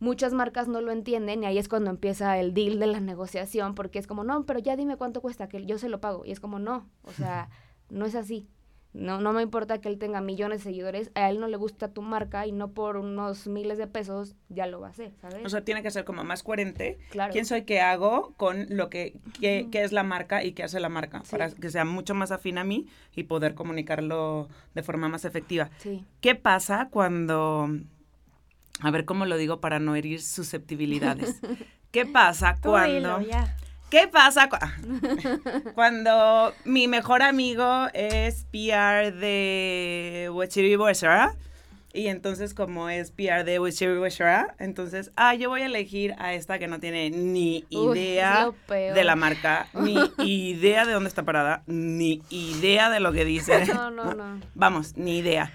muchas 0.00 0.32
marcas 0.32 0.68
no 0.68 0.80
lo 0.80 0.92
entienden 0.92 1.42
y 1.42 1.46
ahí 1.46 1.58
es 1.58 1.68
cuando 1.68 1.90
empieza 1.90 2.38
el 2.38 2.52
deal 2.52 2.78
de 2.78 2.86
la 2.86 3.00
negociación 3.00 3.74
porque 3.74 3.98
es 3.98 4.06
como, 4.06 4.24
no, 4.24 4.44
pero 4.44 4.58
ya 4.58 4.76
dime 4.76 4.96
cuánto 4.96 5.20
cuesta, 5.20 5.48
que 5.48 5.64
yo 5.64 5.78
se 5.78 5.88
lo 5.88 6.00
pago. 6.00 6.24
Y 6.24 6.32
es 6.32 6.40
como, 6.40 6.58
no, 6.58 6.86
o 7.04 7.12
sea, 7.12 7.48
no 7.88 8.04
es 8.04 8.14
así. 8.14 8.48
No, 8.92 9.20
no 9.20 9.32
me 9.32 9.42
importa 9.42 9.80
que 9.80 9.88
él 9.88 9.98
tenga 9.98 10.20
millones 10.20 10.60
de 10.60 10.64
seguidores, 10.64 11.12
a 11.14 11.30
él 11.30 11.38
no 11.38 11.46
le 11.46 11.56
gusta 11.56 11.92
tu 11.92 12.02
marca 12.02 12.46
y 12.46 12.52
no 12.52 12.72
por 12.72 12.96
unos 12.96 13.46
miles 13.46 13.78
de 13.78 13.86
pesos 13.86 14.34
ya 14.48 14.66
lo 14.66 14.80
va 14.80 14.88
a 14.88 14.90
hacer, 14.90 15.12
¿sabes? 15.20 15.44
O 15.44 15.48
sea, 15.48 15.64
tiene 15.64 15.82
que 15.82 15.92
ser 15.92 16.04
como 16.04 16.24
más 16.24 16.42
coherente. 16.42 16.98
Claro. 17.10 17.32
¿Quién 17.32 17.46
soy, 17.46 17.62
qué 17.62 17.80
hago 17.80 18.34
con 18.36 18.66
lo 18.68 18.90
que, 18.90 19.14
qué, 19.40 19.68
es 19.72 19.92
la 19.92 20.02
marca 20.02 20.42
y 20.42 20.52
qué 20.52 20.64
hace 20.64 20.80
la 20.80 20.88
marca? 20.88 21.22
Para 21.30 21.50
que 21.50 21.70
sea 21.70 21.84
mucho 21.84 22.14
más 22.14 22.32
afín 22.32 22.58
a 22.58 22.64
mí 22.64 22.88
y 23.14 23.24
poder 23.24 23.54
comunicarlo 23.54 24.48
de 24.74 24.82
forma 24.82 25.08
más 25.08 25.24
efectiva. 25.24 25.70
Sí. 25.78 26.04
¿Qué 26.20 26.34
pasa 26.34 26.88
cuando, 26.90 27.68
a 28.80 28.90
ver 28.90 29.04
cómo 29.04 29.24
lo 29.24 29.36
digo 29.36 29.60
para 29.60 29.78
no 29.78 29.94
herir 29.94 30.20
susceptibilidades? 30.20 31.40
¿Qué 31.92 32.06
pasa 32.06 32.56
cuando... 32.60 33.20
¿Qué 33.90 34.06
pasa 34.06 34.48
cuando 35.74 36.54
mi 36.64 36.86
mejor 36.86 37.22
amigo 37.22 37.88
es 37.92 38.46
PR 38.52 39.12
de 39.12 40.30
Wachiri 40.32 40.76
Y 41.92 42.06
entonces, 42.06 42.54
como 42.54 42.88
es 42.88 43.10
PR 43.10 43.44
de 43.44 43.58
Wachiri 43.58 43.98
entonces, 44.60 45.10
ah, 45.16 45.34
yo 45.34 45.48
voy 45.48 45.62
a 45.62 45.66
elegir 45.66 46.14
a 46.18 46.34
esta 46.34 46.60
que 46.60 46.68
no 46.68 46.78
tiene 46.78 47.10
ni 47.10 47.64
idea 47.68 48.52
de 48.68 49.02
la 49.02 49.16
marca, 49.16 49.66
ni 49.74 49.96
idea 50.18 50.86
de 50.86 50.92
dónde 50.92 51.08
está 51.08 51.24
parada, 51.24 51.64
ni 51.66 52.22
idea 52.30 52.90
de 52.90 53.00
lo 53.00 53.10
que 53.10 53.24
dice. 53.24 53.66
No, 53.66 53.90
no, 53.90 54.14
no. 54.14 54.40
Vamos, 54.54 54.96
ni 54.96 55.18
idea. 55.18 55.50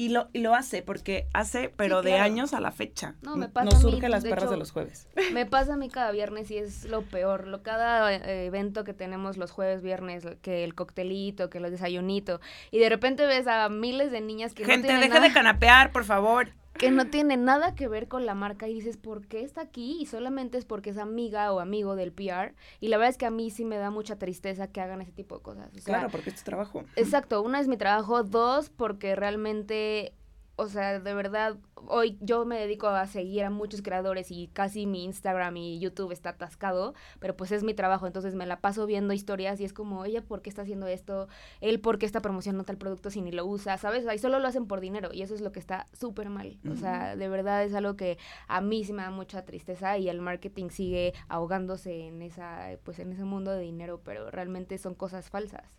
Y 0.00 0.10
lo, 0.10 0.28
y 0.32 0.38
lo 0.38 0.54
hace, 0.54 0.82
porque 0.82 1.26
hace, 1.34 1.70
pero 1.70 2.02
de 2.02 2.14
años 2.14 2.54
a 2.54 2.60
la 2.60 2.70
fecha. 2.70 3.16
No, 3.20 3.34
me 3.34 3.48
pasa. 3.48 3.64
Nos 3.64 3.80
surge 3.80 4.08
las 4.08 4.22
perras 4.22 4.48
de 4.48 4.56
los 4.56 4.70
jueves. 4.70 5.08
Me 5.32 5.44
pasa 5.50 5.74
a 5.74 5.76
mí 5.76 5.88
cada 5.88 6.12
viernes 6.12 6.52
y 6.52 6.56
es 6.56 6.84
lo 6.84 7.02
peor. 7.02 7.48
Lo, 7.48 7.64
cada 7.64 8.14
eh, 8.14 8.46
evento 8.46 8.84
que 8.84 8.94
tenemos 8.94 9.36
los 9.36 9.50
jueves, 9.50 9.82
viernes, 9.82 10.24
que 10.40 10.62
el 10.62 10.76
coctelito, 10.76 11.50
que 11.50 11.58
el 11.58 11.68
desayunito. 11.68 12.40
Y 12.70 12.78
de 12.78 12.88
repente 12.88 13.26
ves 13.26 13.48
a 13.48 13.68
miles 13.70 14.12
de 14.12 14.20
niñas 14.20 14.54
que 14.54 14.64
Gente, 14.64 14.92
no 14.92 15.00
deja 15.00 15.18
de 15.18 15.32
canapear, 15.32 15.90
por 15.90 16.04
favor 16.04 16.52
que 16.78 16.90
no 16.90 17.06
tiene 17.06 17.36
nada 17.36 17.74
que 17.74 17.88
ver 17.88 18.08
con 18.08 18.24
la 18.24 18.34
marca 18.34 18.68
y 18.68 18.74
dices, 18.74 18.96
¿por 18.96 19.26
qué 19.26 19.42
está 19.42 19.62
aquí? 19.62 19.98
Y 20.00 20.06
solamente 20.06 20.58
es 20.58 20.64
porque 20.64 20.90
es 20.90 20.98
amiga 20.98 21.52
o 21.52 21.60
amigo 21.60 21.96
del 21.96 22.12
PR. 22.12 22.54
Y 22.80 22.88
la 22.88 22.96
verdad 22.96 23.10
es 23.10 23.18
que 23.18 23.26
a 23.26 23.30
mí 23.30 23.50
sí 23.50 23.64
me 23.64 23.76
da 23.76 23.90
mucha 23.90 24.16
tristeza 24.16 24.68
que 24.68 24.80
hagan 24.80 25.00
ese 25.00 25.12
tipo 25.12 25.36
de 25.36 25.42
cosas. 25.42 25.70
claro, 25.84 26.08
porque 26.10 26.30
es 26.30 26.36
tu 26.36 26.44
trabajo. 26.44 26.84
Exacto, 26.96 27.42
una 27.42 27.60
es 27.60 27.68
mi 27.68 27.76
trabajo, 27.76 28.22
dos, 28.22 28.70
porque 28.70 29.16
realmente 29.16 30.12
o 30.60 30.66
sea, 30.66 30.98
de 30.98 31.14
verdad, 31.14 31.56
hoy 31.86 32.18
yo 32.20 32.44
me 32.44 32.58
dedico 32.58 32.88
a 32.88 33.06
seguir 33.06 33.44
a 33.44 33.50
muchos 33.50 33.80
creadores 33.80 34.32
y 34.32 34.48
casi 34.48 34.86
mi 34.86 35.04
Instagram 35.04 35.56
y 35.56 35.78
YouTube 35.78 36.10
está 36.10 36.30
atascado, 36.30 36.94
pero 37.20 37.36
pues 37.36 37.52
es 37.52 37.62
mi 37.62 37.74
trabajo, 37.74 38.08
entonces 38.08 38.34
me 38.34 38.44
la 38.44 38.60
paso 38.60 38.84
viendo 38.84 39.14
historias 39.14 39.60
y 39.60 39.64
es 39.64 39.72
como, 39.72 40.04
ella, 40.04 40.20
¿por 40.20 40.42
qué 40.42 40.50
está 40.50 40.62
haciendo 40.62 40.88
esto? 40.88 41.28
Él, 41.60 41.78
¿por 41.78 42.00
qué 42.00 42.06
está 42.06 42.20
promocionando 42.20 42.64
tal 42.64 42.76
producto 42.76 43.08
si 43.08 43.22
ni 43.22 43.30
lo 43.30 43.46
usa? 43.46 43.78
¿Sabes? 43.78 44.04
Ahí 44.08 44.18
solo 44.18 44.40
lo 44.40 44.48
hacen 44.48 44.66
por 44.66 44.80
dinero 44.80 45.10
y 45.12 45.22
eso 45.22 45.32
es 45.32 45.42
lo 45.42 45.52
que 45.52 45.60
está 45.60 45.86
súper 45.92 46.28
mal. 46.28 46.58
O 46.68 46.74
sea, 46.74 47.14
de 47.14 47.28
verdad 47.28 47.62
es 47.62 47.72
algo 47.72 47.94
que 47.94 48.18
a 48.48 48.60
mí 48.60 48.82
sí 48.82 48.92
me 48.92 49.02
da 49.02 49.12
mucha 49.12 49.44
tristeza 49.44 49.96
y 49.96 50.08
el 50.08 50.20
marketing 50.20 50.70
sigue 50.70 51.14
ahogándose 51.28 52.08
en, 52.08 52.20
esa, 52.20 52.70
pues 52.82 52.98
en 52.98 53.12
ese 53.12 53.22
mundo 53.22 53.52
de 53.52 53.60
dinero, 53.60 54.00
pero 54.02 54.28
realmente 54.32 54.76
son 54.78 54.96
cosas 54.96 55.30
falsas. 55.30 55.78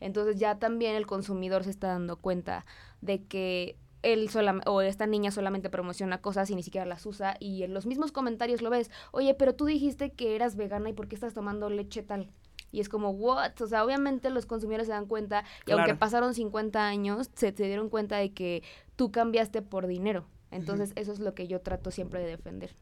Entonces 0.00 0.38
ya 0.38 0.58
también 0.58 0.96
el 0.96 1.06
consumidor 1.06 1.64
se 1.64 1.70
está 1.70 1.88
dando 1.88 2.16
cuenta 2.16 2.64
de 3.00 3.22
que 3.24 3.76
él 4.12 4.28
o 4.66 4.80
esta 4.82 5.06
niña 5.06 5.30
solamente 5.30 5.70
promociona 5.70 6.20
cosas 6.20 6.50
y 6.50 6.54
ni 6.54 6.62
siquiera 6.62 6.86
las 6.86 7.04
usa 7.06 7.36
y 7.40 7.62
en 7.62 7.74
los 7.74 7.86
mismos 7.86 8.12
comentarios 8.12 8.62
lo 8.62 8.70
ves, 8.70 8.90
oye, 9.12 9.34
pero 9.34 9.54
tú 9.54 9.66
dijiste 9.66 10.10
que 10.10 10.36
eras 10.36 10.56
vegana 10.56 10.88
y 10.88 10.92
por 10.92 11.08
qué 11.08 11.14
estás 11.14 11.34
tomando 11.34 11.68
leche 11.70 12.02
tal. 12.02 12.28
Y 12.72 12.80
es 12.80 12.88
como, 12.88 13.10
what? 13.10 13.60
O 13.60 13.66
sea, 13.66 13.84
obviamente 13.84 14.30
los 14.30 14.46
consumidores 14.46 14.86
se 14.86 14.92
dan 14.92 15.06
cuenta 15.06 15.44
y 15.66 15.72
aunque 15.72 15.94
pasaron 15.94 16.34
50 16.34 16.86
años, 16.86 17.30
se, 17.34 17.52
se, 17.52 17.64
dieron 17.64 17.88
cuenta 17.88 18.16
de 18.16 18.32
que 18.32 18.62
tú 18.96 19.10
cambiaste 19.10 19.62
por 19.62 19.86
dinero. 19.86 20.26
Entonces, 20.50 20.92
eso 20.96 21.12
es 21.12 21.20
lo 21.20 21.34
que 21.34 21.48
yo 21.48 21.60
trato 21.60 21.90
siempre 21.90 22.20
de 22.20 22.26
defender. 22.26 22.74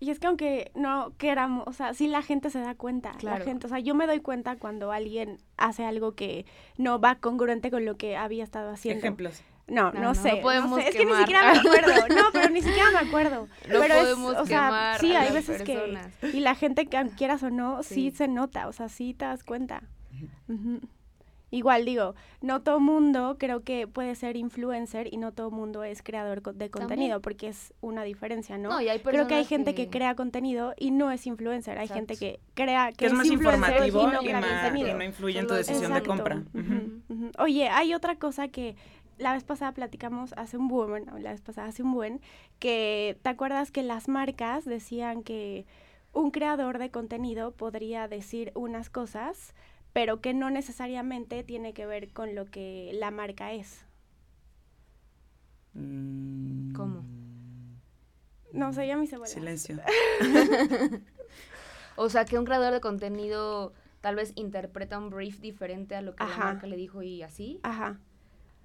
Y 0.00 0.10
es 0.10 0.18
que 0.18 0.26
aunque 0.26 0.70
no 0.74 1.14
queramos, 1.16 1.64
o 1.66 1.72
sea, 1.72 1.94
sí 1.94 2.08
la 2.08 2.22
gente 2.22 2.50
se 2.50 2.60
da 2.60 2.74
cuenta. 2.74 3.12
La 3.22 3.38
gente, 3.40 3.66
o 3.66 3.68
sea, 3.68 3.78
yo 3.78 3.94
me 3.94 4.06
doy 4.06 4.20
cuenta 4.20 4.56
cuando 4.56 4.92
alguien 4.92 5.38
hace 5.56 5.84
algo 5.84 6.14
que 6.14 6.46
no 6.76 7.00
va 7.00 7.16
congruente 7.16 7.70
con 7.70 7.84
lo 7.84 7.96
que 7.96 8.16
había 8.16 8.44
estado 8.44 8.70
haciendo. 8.70 8.98
Ejemplos. 8.98 9.42
No, 9.66 9.92
no, 9.92 10.14
sé. 10.14 10.42
No 10.42 10.78
Es 10.78 10.94
que 10.94 11.06
ni 11.06 11.14
siquiera 11.14 11.52
me 11.52 11.58
acuerdo. 11.58 12.08
No, 12.08 12.22
pero 12.32 12.50
ni 12.50 12.62
siquiera 12.62 12.90
me 12.90 13.08
acuerdo. 13.08 13.48
No 13.68 13.80
pero 13.80 13.94
podemos 13.94 14.34
es, 14.34 14.40
o 14.40 14.46
sea, 14.46 14.96
sí, 15.00 15.14
hay 15.14 15.32
veces 15.32 15.62
que 15.62 15.98
y 16.32 16.40
la 16.40 16.54
gente 16.54 16.86
que 16.86 17.02
quieras 17.16 17.42
o 17.42 17.50
no, 17.50 17.82
sí. 17.82 18.10
se 18.10 18.28
nota, 18.28 18.68
o 18.68 18.72
sea, 18.72 18.88
sí 18.88 19.14
te 19.14 19.24
das 19.24 19.42
cuenta. 19.42 19.82
Igual 21.50 21.84
digo, 21.84 22.16
no 22.40 22.62
todo 22.62 22.80
mundo 22.80 23.36
creo 23.38 23.62
que 23.62 23.86
puede 23.86 24.16
ser 24.16 24.36
influencer 24.36 25.12
y 25.12 25.18
no 25.18 25.30
todo 25.30 25.52
mundo 25.52 25.84
es 25.84 26.02
creador 26.02 26.42
de 26.42 26.68
contenido, 26.68 27.20
porque 27.20 27.46
es 27.46 27.72
una 27.80 28.02
diferencia, 28.02 28.58
¿no? 28.58 28.76
creo 29.04 29.28
que 29.28 29.34
hay 29.34 29.44
gente 29.44 29.72
que... 29.74 29.88
crea 29.88 30.16
contenido 30.16 30.74
y 30.76 30.90
no 30.90 31.12
es 31.12 31.26
influencer, 31.28 31.78
hay 31.78 31.86
gente 31.86 32.16
que 32.16 32.40
crea 32.54 32.92
que, 32.92 33.06
es, 33.06 33.12
más 33.12 33.28
informativo 33.28 34.02
y 34.02 34.32
no, 34.32 34.96
no 34.96 35.04
influye 35.04 35.38
en 35.38 35.46
tu 35.46 35.54
decisión 35.54 35.94
de 35.94 36.02
compra. 36.02 36.42
Oye, 37.38 37.68
hay 37.68 37.94
otra 37.94 38.16
cosa 38.16 38.48
que 38.48 38.74
la 39.18 39.32
vez 39.32 39.44
pasada 39.44 39.72
platicamos 39.72 40.32
hace 40.36 40.56
un 40.56 40.68
buen, 40.68 41.06
la 41.06 41.30
vez 41.30 41.40
pasada 41.40 41.68
hace 41.68 41.82
un 41.82 41.92
buen, 41.92 42.20
que 42.58 43.18
te 43.22 43.28
acuerdas 43.30 43.70
que 43.70 43.82
las 43.82 44.08
marcas 44.08 44.64
decían 44.64 45.22
que 45.22 45.66
un 46.12 46.30
creador 46.30 46.78
de 46.78 46.90
contenido 46.90 47.52
podría 47.52 48.08
decir 48.08 48.52
unas 48.54 48.90
cosas, 48.90 49.54
pero 49.92 50.20
que 50.20 50.34
no 50.34 50.50
necesariamente 50.50 51.42
tiene 51.42 51.72
que 51.74 51.86
ver 51.86 52.12
con 52.12 52.34
lo 52.34 52.46
que 52.46 52.92
la 52.94 53.10
marca 53.10 53.52
es. 53.52 53.84
Mm. 55.74 56.72
¿Cómo? 56.72 57.04
No 58.52 58.72
sé, 58.72 58.86
ya 58.86 58.96
me 58.96 59.04
hice 59.04 59.18
Silencio. 59.26 59.80
o 61.96 62.08
sea, 62.08 62.24
que 62.24 62.38
un 62.38 62.44
creador 62.44 62.72
de 62.72 62.80
contenido 62.80 63.72
tal 64.00 64.14
vez 64.14 64.32
interpreta 64.36 64.98
un 64.98 65.10
brief 65.10 65.40
diferente 65.40 65.96
a 65.96 66.02
lo 66.02 66.14
que 66.14 66.22
la 66.22 66.36
marca 66.36 66.66
le 66.66 66.76
dijo 66.76 67.02
y 67.02 67.22
así. 67.22 67.58
Ajá. 67.64 67.98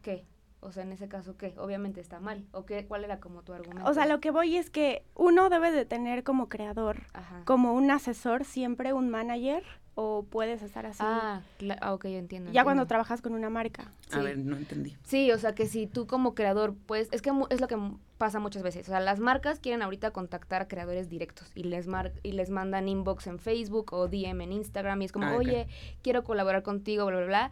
¿Qué? 0.03 0.25
O 0.61 0.71
sea, 0.73 0.83
en 0.83 0.91
ese 0.91 1.07
caso, 1.07 1.37
¿qué? 1.37 1.53
Obviamente 1.57 2.01
está 2.01 2.19
mal. 2.19 2.43
¿O 2.51 2.65
qué? 2.65 2.85
¿Cuál 2.85 3.05
era 3.05 3.19
como 3.19 3.43
tu 3.43 3.53
argumento? 3.53 3.89
O 3.89 3.93
sea, 3.93 4.05
lo 4.05 4.19
que 4.19 4.31
voy 4.31 4.57
es 4.57 4.69
que 4.69 5.03
uno 5.15 5.49
debe 5.49 5.71
de 5.71 5.85
tener 5.85 6.23
como 6.23 6.49
creador, 6.49 7.03
como 7.45 7.73
un 7.73 7.89
asesor, 7.91 8.43
siempre 8.43 8.91
un 8.93 9.09
manager 9.09 9.63
o 9.95 10.23
puedes 10.29 10.61
estar 10.61 10.85
así. 10.85 10.99
Ah, 11.01 11.41
ah, 11.81 11.93
ok, 11.93 12.05
yo 12.07 12.17
entiendo. 12.17 12.51
ya 12.51 12.63
cuando 12.63 12.85
trabajas 12.87 13.21
con 13.21 13.33
una 13.33 13.49
marca. 13.49 13.91
A 14.11 14.19
ver, 14.19 14.37
no 14.37 14.55
entendí. 14.57 14.95
Sí, 15.03 15.31
o 15.31 15.37
sea 15.37 15.55
que 15.55 15.65
si 15.65 15.87
tú 15.87 16.07
como 16.07 16.35
creador, 16.35 16.73
pues 16.85 17.09
es 17.11 17.21
que 17.21 17.31
mu- 17.33 17.47
es 17.49 17.59
lo 17.61 17.67
que 17.67 17.77
pasa 18.17 18.39
muchas 18.39 18.61
veces. 18.63 18.87
O 18.87 18.91
sea, 18.91 18.99
las 19.01 19.19
marcas 19.19 19.59
quieren 19.59 19.81
ahorita 19.81 20.11
contactar 20.11 20.61
a 20.63 20.67
creadores 20.67 21.09
directos 21.09 21.51
y 21.55 21.63
les 21.63 21.87
mar 21.87 22.13
y 22.23 22.31
les 22.33 22.49
mandan 22.49 22.87
inbox 22.89 23.27
en 23.27 23.39
Facebook 23.39 23.91
o 23.93 24.07
DM 24.07 24.41
en 24.43 24.51
Instagram 24.53 25.01
y 25.01 25.05
es 25.05 25.11
como, 25.11 25.25
Ah, 25.27 25.35
oye, 25.37 25.67
quiero 26.01 26.23
colaborar 26.23 26.63
contigo, 26.63 27.05
bla, 27.05 27.17
bla, 27.17 27.25
bla. 27.27 27.51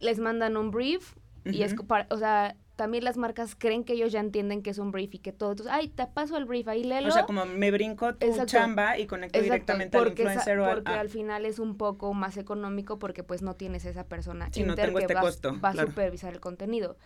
Les 0.00 0.18
mandan 0.18 0.56
un 0.58 0.70
brief 0.70 1.16
y 1.52 1.62
es, 1.62 1.74
para- 1.74 2.06
o 2.10 2.16
sea, 2.18 2.56
también 2.76 3.04
las 3.04 3.16
marcas 3.16 3.54
creen 3.56 3.84
que 3.84 3.94
ellos 3.94 4.12
ya 4.12 4.20
entienden 4.20 4.62
que 4.62 4.68
es 4.70 4.78
un 4.78 4.90
brief 4.92 5.14
y 5.14 5.18
que 5.18 5.32
todo. 5.32 5.52
Entonces, 5.52 5.72
ay, 5.74 5.88
te 5.88 6.06
paso 6.06 6.36
el 6.36 6.44
brief, 6.44 6.68
ahí 6.68 6.84
léelo. 6.84 7.08
O 7.08 7.10
sea, 7.10 7.24
como 7.24 7.46
me 7.46 7.70
brinco 7.70 8.14
tu 8.14 8.26
Exacto. 8.26 8.46
chamba 8.52 8.98
y 8.98 9.06
conecto 9.06 9.38
Exacto, 9.38 9.72
directamente 9.72 9.96
al 9.96 10.04
esa- 10.04 10.10
influencer 10.12 10.58
o 10.58 10.66
al... 10.66 10.74
porque 10.74 10.92
ah, 10.92 11.00
al 11.00 11.08
final 11.08 11.46
es 11.46 11.58
un 11.58 11.76
poco 11.78 12.12
más 12.12 12.36
económico 12.36 12.98
porque 12.98 13.22
pues 13.22 13.40
no 13.40 13.54
tienes 13.54 13.86
esa 13.86 14.04
persona 14.04 14.50
no 14.54 14.60
inter 14.72 14.86
tengo 14.86 14.98
que 14.98 15.04
este 15.04 15.14
va, 15.14 15.20
costo, 15.22 15.58
va 15.64 15.70
a 15.70 15.74
supervisar 15.86 16.34
el 16.34 16.40
contenido. 16.40 16.98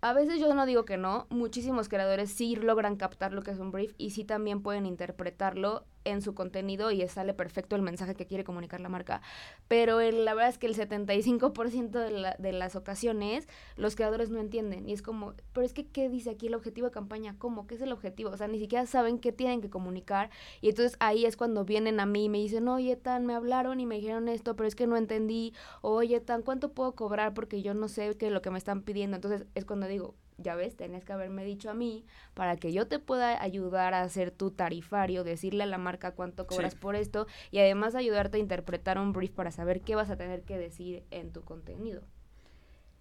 A 0.00 0.12
veces 0.12 0.38
yo 0.38 0.54
no 0.54 0.64
digo 0.64 0.84
que 0.84 0.96
no, 0.96 1.26
muchísimos 1.30 1.88
creadores 1.88 2.30
sí 2.30 2.54
logran 2.54 2.94
captar 2.94 3.32
lo 3.32 3.42
que 3.42 3.50
es 3.50 3.58
un 3.58 3.72
brief 3.72 3.94
y 3.98 4.10
sí 4.10 4.22
también 4.22 4.62
pueden 4.62 4.86
interpretarlo 4.86 5.84
en 6.10 6.22
su 6.22 6.34
contenido 6.34 6.90
y 6.90 7.06
sale 7.08 7.34
perfecto 7.34 7.76
el 7.76 7.82
mensaje 7.82 8.14
que 8.14 8.26
quiere 8.26 8.44
comunicar 8.44 8.80
la 8.80 8.88
marca. 8.88 9.20
Pero 9.68 10.00
la 10.00 10.34
verdad 10.34 10.48
es 10.50 10.58
que 10.58 10.66
el 10.66 10.74
75% 10.74 11.98
de, 11.98 12.10
la- 12.10 12.36
de 12.38 12.52
las 12.52 12.76
ocasiones 12.76 13.48
los 13.76 13.96
creadores 13.96 14.30
no 14.30 14.40
entienden 14.40 14.88
y 14.88 14.92
es 14.92 15.02
como, 15.02 15.34
pero 15.52 15.64
es 15.66 15.72
que 15.72 15.86
¿qué 15.86 16.08
dice 16.08 16.30
aquí 16.30 16.46
el 16.46 16.54
objetivo 16.54 16.86
de 16.86 16.92
campaña? 16.92 17.36
¿Cómo? 17.38 17.66
¿Qué 17.66 17.74
es 17.74 17.80
el 17.82 17.92
objetivo? 17.92 18.30
O 18.30 18.36
sea, 18.36 18.48
ni 18.48 18.58
siquiera 18.58 18.86
saben 18.86 19.18
qué 19.18 19.32
tienen 19.32 19.60
que 19.60 19.70
comunicar 19.70 20.30
y 20.60 20.70
entonces 20.70 20.96
ahí 21.00 21.24
es 21.26 21.36
cuando 21.36 21.64
vienen 21.64 22.00
a 22.00 22.06
mí 22.06 22.24
y 22.26 22.28
me 22.28 22.38
dicen, 22.38 22.68
oye, 22.68 22.96
Tan, 22.96 23.26
me 23.26 23.34
hablaron 23.34 23.80
y 23.80 23.86
me 23.86 23.96
dijeron 23.96 24.28
esto, 24.28 24.56
pero 24.56 24.66
es 24.68 24.74
que 24.74 24.86
no 24.86 24.96
entendí. 24.96 25.52
Oye, 25.82 26.20
Tan, 26.20 26.42
¿cuánto 26.42 26.72
puedo 26.72 26.94
cobrar? 26.94 27.34
Porque 27.34 27.62
yo 27.62 27.74
no 27.74 27.88
sé 27.88 28.16
qué 28.16 28.30
lo 28.30 28.42
que 28.42 28.50
me 28.50 28.58
están 28.58 28.82
pidiendo. 28.82 29.16
Entonces 29.16 29.46
es 29.54 29.64
cuando 29.64 29.86
digo, 29.86 30.14
ya 30.38 30.54
ves, 30.54 30.76
tenés 30.76 31.04
que 31.04 31.12
haberme 31.12 31.44
dicho 31.44 31.68
a 31.68 31.74
mí 31.74 32.04
para 32.34 32.56
que 32.56 32.72
yo 32.72 32.86
te 32.86 32.98
pueda 33.00 33.42
ayudar 33.42 33.92
a 33.94 34.02
hacer 34.02 34.30
tu 34.30 34.52
tarifario, 34.52 35.24
decirle 35.24 35.64
a 35.64 35.66
la 35.66 35.78
marca 35.78 36.12
cuánto 36.12 36.46
cobras 36.46 36.72
Sí. 36.74 36.78
por 36.78 36.94
esto 36.96 37.26
y 37.50 37.58
además 37.58 37.94
ayudarte 37.96 38.36
a 38.36 38.40
interpretar 38.40 38.98
un 38.98 39.12
brief 39.12 39.32
para 39.32 39.50
saber 39.50 39.80
qué 39.80 39.96
vas 39.96 40.10
a 40.10 40.16
tener 40.16 40.42
que 40.42 40.56
decir 40.56 41.02
en 41.10 41.32
tu 41.32 41.42
contenido. 41.42 42.02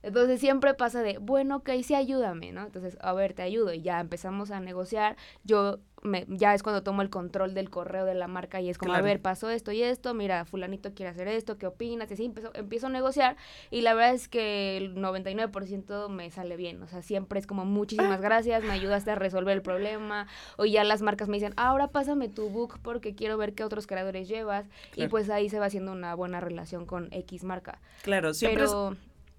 Entonces 0.04 0.40
siempre 0.40 0.74
pasa 0.74 1.02
de, 1.02 1.18
bueno, 1.18 1.58
ok, 1.58 1.70
sí, 1.84 1.96
ayúdame, 1.96 2.52
¿no? 2.52 2.64
Entonces, 2.66 2.98
a 3.02 3.14
ver, 3.14 3.34
te 3.34 3.42
ayudo 3.42 3.74
y 3.74 3.82
ya 3.82 4.00
empezamos 4.00 4.52
a 4.52 4.60
negociar. 4.60 5.18
Yo, 5.44 5.80
me, 6.04 6.26
ya 6.30 6.54
es 6.54 6.62
cuando 6.62 6.84
tomo 6.84 7.02
el 7.02 7.10
control 7.10 7.54
del 7.56 7.70
correo 7.72 8.06
de 8.06 8.14
la 8.14 8.28
marca 8.28 8.62
y 8.62 8.70
es 8.70 8.78
como, 8.78 8.92
Claro. 8.92 9.04
a 9.04 9.08
ver, 9.08 9.22
pasó 9.22 9.50
esto 9.50 9.72
y 9.72 9.82
esto, 9.82 10.14
mira, 10.14 10.46
fulanito 10.46 10.94
quiere 10.94 11.10
hacer 11.10 11.28
esto, 11.28 11.58
¿qué 11.58 11.66
opinas? 11.66 12.10
Y 12.12 12.14
así 12.14 12.26
empiezo, 12.26 12.52
empiezo 12.54 12.88
a 12.88 12.90
negociar 12.92 13.36
y 13.72 13.82
la 13.82 13.96
verdad 13.96 14.14
es 14.14 14.28
que 14.28 14.78
el 14.78 14.96
99% 14.96 16.10
me 16.10 16.30
sale 16.32 16.56
bien. 16.58 16.82
O 16.84 16.88
sea, 16.88 17.02
siempre 17.02 17.40
es 17.40 17.48
como, 17.48 17.66
muchísimas 17.66 18.22
gracias, 18.22 18.64
me 18.64 18.74
ayudaste 18.74 19.12
a 19.12 19.16
resolver 19.16 19.56
el 19.56 19.62
problema. 19.64 20.28
O 20.58 20.66
ya 20.66 20.84
las 20.84 21.02
marcas 21.02 21.28
me 21.28 21.38
dicen, 21.38 21.54
ahora 21.58 21.88
pásame 21.90 22.30
tu 22.30 22.50
book 22.50 22.80
porque 22.82 23.16
quiero 23.16 23.38
ver 23.38 23.54
qué 23.54 23.64
otros 23.64 23.88
creadores 23.88 24.28
llevas. 24.28 24.68
Y 24.96 25.08
pues 25.08 25.30
ahí 25.30 25.50
se 25.50 25.60
va 25.60 25.66
haciendo 25.66 25.92
una 25.92 26.14
buena 26.16 26.40
relación 26.40 26.86
con 26.86 27.08
X 27.12 27.44
marca. 27.44 27.80
Claro, 28.04 28.34
siempre, 28.34 28.64
es- 28.66 28.72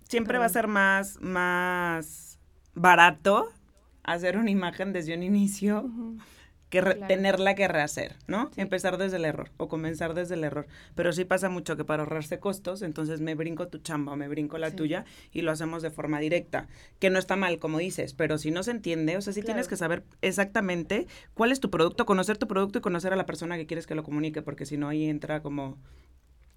Pero... 0.08 0.10
siempre 0.10 0.38
va 0.38 0.46
a 0.46 0.48
ser 0.48 0.66
más, 0.68 1.18
más 1.20 2.38
barato 2.74 3.48
hacer 4.02 4.38
una 4.38 4.50
imagen 4.50 4.92
desde 4.92 5.14
un 5.14 5.22
inicio 5.22 5.90
que 6.70 6.80
re- 6.82 6.96
Claro. 6.96 7.08
tenerla 7.08 7.54
que 7.54 7.66
rehacer, 7.66 8.16
¿no? 8.26 8.50
Sí. 8.54 8.60
Empezar 8.60 8.98
desde 8.98 9.16
el 9.16 9.24
error 9.24 9.50
o 9.56 9.68
comenzar 9.68 10.12
desde 10.12 10.34
el 10.34 10.44
error. 10.44 10.66
Pero 10.94 11.12
sí 11.14 11.24
pasa 11.24 11.48
mucho 11.48 11.76
que 11.78 11.84
para 11.84 12.02
ahorrarse 12.02 12.38
costos, 12.40 12.82
entonces 12.82 13.22
me 13.22 13.34
brinco 13.34 13.68
tu 13.68 13.78
chamba 13.78 14.12
o 14.12 14.16
me 14.16 14.28
brinco 14.28 14.58
la 14.58 14.68
Sí. 14.70 14.76
tuya 14.76 15.04
y 15.32 15.40
lo 15.42 15.50
hacemos 15.50 15.82
de 15.82 15.90
forma 15.90 16.20
directa, 16.20 16.68
que 16.98 17.08
no 17.08 17.18
está 17.18 17.36
mal, 17.36 17.58
como 17.58 17.78
dices, 17.78 18.12
pero 18.12 18.36
si 18.36 18.50
no 18.50 18.62
se 18.62 18.70
entiende, 18.72 19.16
o 19.16 19.22
sea, 19.22 19.32
sí 19.32 19.42
tienes 19.42 19.66
que 19.66 19.76
saber 19.78 20.04
exactamente 20.20 21.06
cuál 21.34 21.52
es 21.52 21.60
tu 21.60 21.70
producto, 21.70 22.04
conocer 22.04 22.36
tu 22.36 22.46
producto 22.48 22.78
y 22.78 22.82
conocer 22.82 23.14
a 23.14 23.16
la 23.16 23.24
persona 23.26 23.56
que 23.56 23.66
quieres 23.66 23.86
que 23.86 23.94
lo 23.94 24.02
comunique, 24.02 24.42
porque 24.42 24.66
si 24.66 24.76
no 24.76 24.88
ahí 24.88 25.06
entra 25.08 25.40
como 25.42 25.78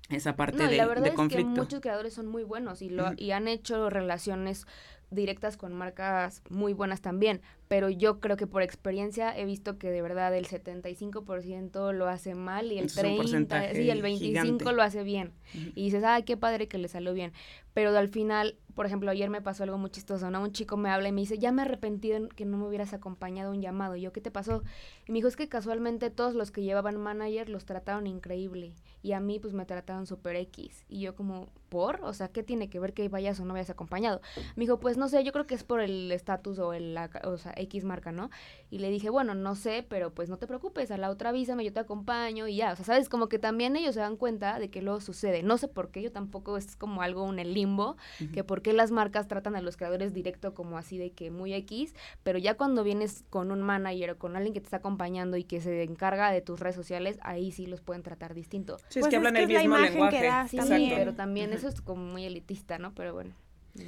esa 0.10 0.36
parte 0.36 0.58
No, 0.58 0.70
de, 0.70 0.78
la 0.78 0.86
verdad 0.86 1.04
de 1.04 1.10
es 1.10 1.28
que 1.30 1.44
muchos 1.44 1.80
creadores 1.80 2.14
son 2.14 2.28
muy 2.28 2.44
buenos 2.44 2.82
y, 2.82 2.90
lo, 2.90 3.14
y 3.18 3.32
han 3.32 3.48
hecho 3.48 3.90
relaciones 3.90 4.66
directas 5.10 5.58
con 5.58 5.74
marcas 5.74 6.42
muy 6.50 6.74
buenas 6.74 7.02
también, 7.02 7.42
pero 7.72 7.90
yo 7.90 8.20
creo 8.20 8.36
que 8.36 8.48
por 8.48 8.64
experiencia 8.64 9.34
he 9.38 9.46
visto 9.46 9.78
que 9.78 9.92
de 9.92 10.02
verdad 10.02 10.36
el 10.36 10.46
75% 10.46 11.94
lo 11.94 12.08
hace 12.10 12.36
mal 12.36 12.72
y 12.72 12.78
el 12.80 12.86
Es 12.86 12.98
un 12.98 13.02
30, 13.04 13.18
porcentaje 13.22 13.76
sí, 13.76 13.90
el 13.90 14.02
25 14.02 14.48
gigante. 14.50 14.74
lo 14.74 14.84
hace 14.84 15.04
bien. 15.04 15.32
Y 15.54 15.86
dices, 15.86 16.04
ay, 16.04 16.24
qué 16.24 16.36
padre 16.38 16.68
que 16.68 16.78
le 16.78 16.88
salió 16.88 17.14
bien. 17.14 17.32
Pero 17.74 17.98
al 17.98 18.10
final, 18.10 18.58
por 18.76 18.86
ejemplo, 18.86 19.10
ayer 19.12 19.30
me 19.30 19.42
pasó 19.42 19.64
algo 19.64 19.78
muy 19.78 19.90
chistoso, 19.90 20.30
¿no? 20.30 20.42
Un 20.42 20.52
chico 20.52 20.76
me 20.76 20.90
habla 20.90 21.08
y 21.08 21.12
me 21.14 21.22
dice, 21.22 21.38
ya 21.38 21.52
me 21.54 21.62
arrepentí 21.62 22.10
de 22.10 22.28
que 22.36 22.44
no 22.46 22.58
me 22.58 22.68
hubieras 22.68 22.94
acompañado 22.94 23.52
a 23.52 23.54
un 23.54 23.62
llamado. 23.62 23.96
Y 23.96 24.02
yo, 24.02 24.12
¿qué 24.12 24.20
te 24.20 24.32
pasó? 24.32 24.64
Y 25.08 25.12
me 25.14 25.20
dijo, 25.20 25.30
es 25.30 25.38
que 25.38 25.48
casualmente 25.48 26.10
todos 26.10 26.36
los 26.36 26.52
que 26.52 26.64
llevaban 26.64 26.98
manager 26.98 27.48
los 27.50 27.64
trataron 27.66 28.08
increíble. 28.08 28.76
Y 29.04 29.14
a 29.14 29.20
mí, 29.22 29.40
pues, 29.40 29.54
me 29.54 29.66
trataron 29.66 30.06
super 30.06 30.36
X. 30.36 30.84
Y 30.90 31.00
yo 31.02 31.16
como, 31.16 31.48
¿por? 31.70 32.02
O 32.04 32.14
sea, 32.14 32.28
¿qué 32.28 32.44
tiene 32.44 32.70
que 32.70 32.80
ver 32.80 32.94
que 32.94 33.08
vayas 33.08 33.40
o 33.40 33.46
no 33.46 33.54
vayas 33.54 33.70
acompañado? 33.70 34.20
Me 34.58 34.64
dijo, 34.66 34.80
pues, 34.80 34.98
no 34.98 35.08
sé, 35.08 35.24
yo 35.24 35.32
creo 35.32 35.48
que 35.48 35.56
es 35.56 35.64
por 35.64 35.80
el 35.80 36.12
estatus 36.12 36.60
o 36.60 36.74
el, 36.74 36.94
la- 36.94 37.10
o 37.24 37.38
sea, 37.38 37.54
X 37.62 37.84
marca, 37.86 38.12
¿no? 38.12 38.30
Y 38.70 38.80
le 38.80 38.90
dije, 38.90 39.10
bueno, 39.10 39.34
no 39.36 39.56
sé, 39.56 39.86
pero 39.88 40.14
pues 40.14 40.30
no 40.30 40.38
te 40.38 40.48
preocupes, 40.48 40.92
a 40.92 40.98
la 40.98 41.10
otra 41.10 41.30
avísame, 41.30 41.64
yo 41.64 41.74
te 41.74 41.80
acompaño 41.80 42.48
y 42.48 42.58
ya. 42.58 42.74
O 42.74 42.76
sea, 42.76 42.86
¿sabes? 42.86 43.10
Como 43.10 43.30
que 43.30 43.40
también 43.40 43.76
ellos 43.76 43.96
se 43.96 44.02
dan 44.02 44.18
cuenta 44.18 44.60
de 44.60 44.70
que 44.70 44.82
luego 44.82 45.00
sucede. 45.02 45.44
No 45.44 45.58
sé 45.58 45.68
por 45.68 45.92
qué, 45.92 46.02
yo 46.02 46.12
tampoco 46.12 46.58
es 46.58 46.76
como 46.76 47.02
algo 47.02 47.30
en 47.32 47.40
el 47.40 47.54
limbo, 47.54 47.98
que 48.34 48.44
por 48.44 48.62
qué 48.62 48.74
las 48.74 48.92
marcas 48.92 49.28
tratan 49.28 49.56
a 49.56 49.62
los 49.62 49.78
creadores 49.78 50.14
directo 50.14 50.54
como 50.54 50.78
así 50.78 50.98
de 50.98 51.12
que 51.12 51.32
muy 51.32 51.54
X, 51.54 51.94
pero 52.24 52.38
ya 52.40 52.56
cuando 52.56 52.84
vienes 52.84 53.24
con 53.30 53.52
un 53.52 53.62
manager 53.62 54.12
o 54.12 54.18
con 54.20 54.36
alguien 54.36 54.54
que 54.54 54.60
te 54.62 54.66
está 54.66 54.78
acompañando 54.78 55.38
y 55.38 55.44
que 55.44 55.62
se 55.62 55.84
encarga 55.84 56.32
de 56.32 56.42
tus 56.42 56.60
redes 56.60 56.76
sociales, 56.76 57.18
ahí 57.22 57.52
sí 57.52 57.66
los 57.66 57.82
pueden 57.82 58.04
tratar 58.04 58.34
distinto. 58.34 58.78
Sí, 58.90 59.00
es 59.00 59.02
Pues 59.02 59.10
que 59.10 59.16
es 59.16 59.18
hablan 59.18 59.34
que 59.34 59.44
el 59.44 59.50
es 59.50 59.54
la 59.54 59.60
mismo 59.60 59.78
imagen 59.78 60.10
que 60.10 60.22
lenguaje. 60.22 60.26
das 60.28 60.50
Sí, 60.52 60.58
también. 60.58 60.94
pero 60.96 61.14
también 61.14 61.54
eso 61.54 61.68
es 61.68 61.82
como 61.82 62.04
muy 62.04 62.26
elitista, 62.26 62.78
¿no? 62.78 62.94
Pero 62.96 63.14
bueno, 63.14 63.34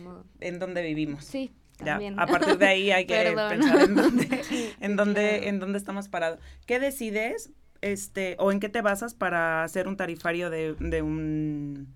modo. 0.04 0.24
En 0.40 0.60
dónde 0.60 0.82
vivimos. 0.82 1.24
Sí, 1.26 1.52
Ya, 1.80 2.00
a 2.18 2.28
partir 2.28 2.58
de 2.58 2.68
ahí 2.68 2.92
hay 2.92 3.06
que 3.08 3.36
pensar 3.50 3.82
en 3.82 3.96
dónde, 3.96 4.42
en 4.80 4.96
dónde, 4.96 5.48
en 5.50 5.60
dónde 5.60 5.78
estamos 5.78 6.08
parados. 6.08 6.40
¿Qué 6.66 6.80
decides, 6.80 7.52
este, 7.82 8.36
o 8.40 8.52
en 8.52 8.60
qué 8.60 8.70
te 8.70 8.82
basas 8.82 9.14
para 9.14 9.64
hacer 9.64 9.88
un 9.88 9.98
tarifario 9.98 10.50
de, 10.50 10.76
de 10.80 11.02
un 11.02 11.88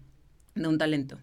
de 0.56 0.68
un 0.68 0.78
talento? 0.78 1.18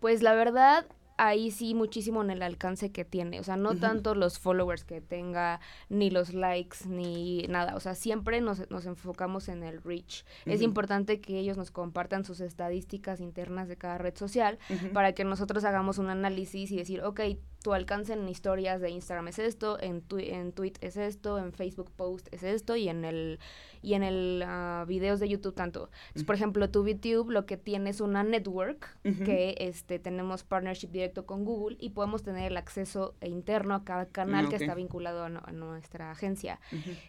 Pues 0.00 0.22
la 0.22 0.34
verdad, 0.34 0.86
ahí 1.20 1.50
sí 1.50 1.74
muchísimo 1.74 2.22
en 2.22 2.30
el 2.30 2.42
alcance 2.42 2.90
que 2.90 3.04
tiene. 3.04 3.40
O 3.40 3.44
sea, 3.44 3.56
no 3.56 3.76
tanto 3.76 4.14
los 4.14 4.38
followers 4.38 4.84
que 4.84 5.00
tenga, 5.02 5.60
ni 5.90 6.10
los 6.10 6.32
likes, 6.32 6.78
ni 6.86 7.46
nada. 7.48 7.76
O 7.76 7.80
sea, 7.80 7.94
siempre 7.94 8.40
nos, 8.40 8.68
nos 8.70 8.86
enfocamos 8.86 9.48
en 9.48 9.62
el 9.62 9.82
reach. 9.82 10.24
Es 10.46 10.62
importante 10.62 11.20
que 11.20 11.38
ellos 11.38 11.58
nos 11.58 11.70
compartan 11.70 12.24
sus 12.24 12.40
estadísticas 12.40 13.20
internas 13.20 13.68
de 13.68 13.76
cada 13.76 13.98
red 13.98 14.16
social 14.16 14.58
para 14.94 15.12
que 15.12 15.24
nosotros 15.24 15.64
hagamos 15.64 15.98
un 15.98 16.08
análisis 16.08 16.70
y 16.70 16.76
decir, 16.76 17.02
ok, 17.02 17.20
tu 17.62 17.74
alcance 17.74 18.12
en 18.14 18.28
historias 18.28 18.80
de 18.80 18.90
Instagram 18.90 19.28
es 19.28 19.38
esto, 19.38 19.78
en, 19.80 20.00
tu 20.02 20.18
en 20.18 20.52
tweet 20.52 20.74
es 20.80 20.96
esto, 20.96 21.38
en 21.38 21.52
Facebook 21.52 21.90
post 21.94 22.26
es 22.32 22.42
esto 22.42 22.74
y 22.76 22.88
en 22.88 23.04
el 23.04 23.38
y 23.82 23.94
en 23.94 24.02
el 24.02 24.42
ah, 24.46 24.84
videos 24.86 25.20
de 25.20 25.28
YouTube 25.28 25.54
tanto. 25.54 25.90
Entonces, 26.08 26.24
por 26.24 26.34
ejemplo, 26.34 26.70
tu 26.70 26.82
VTube 26.84 27.30
lo 27.30 27.46
que 27.46 27.56
tiene 27.56 27.90
es 27.90 28.00
una 28.02 28.22
network 28.22 28.98
que 29.24 29.54
este 29.58 29.98
tenemos 29.98 30.42
partnership 30.44 30.88
directo 30.88 31.24
con 31.26 31.44
Google 31.44 31.76
y 31.80 31.90
podemos 31.90 32.22
tener 32.22 32.50
el 32.50 32.56
acceso 32.56 33.14
interno 33.22 33.74
a 33.74 33.84
cada 33.84 34.06
canal 34.06 34.46
Ah, 34.46 34.48
que 34.50 34.56
está 34.56 34.74
vinculado 34.74 35.24
a, 35.24 35.28
no- 35.28 35.42
a 35.44 35.52
nuestra 35.52 36.10
agencia. 36.10 36.60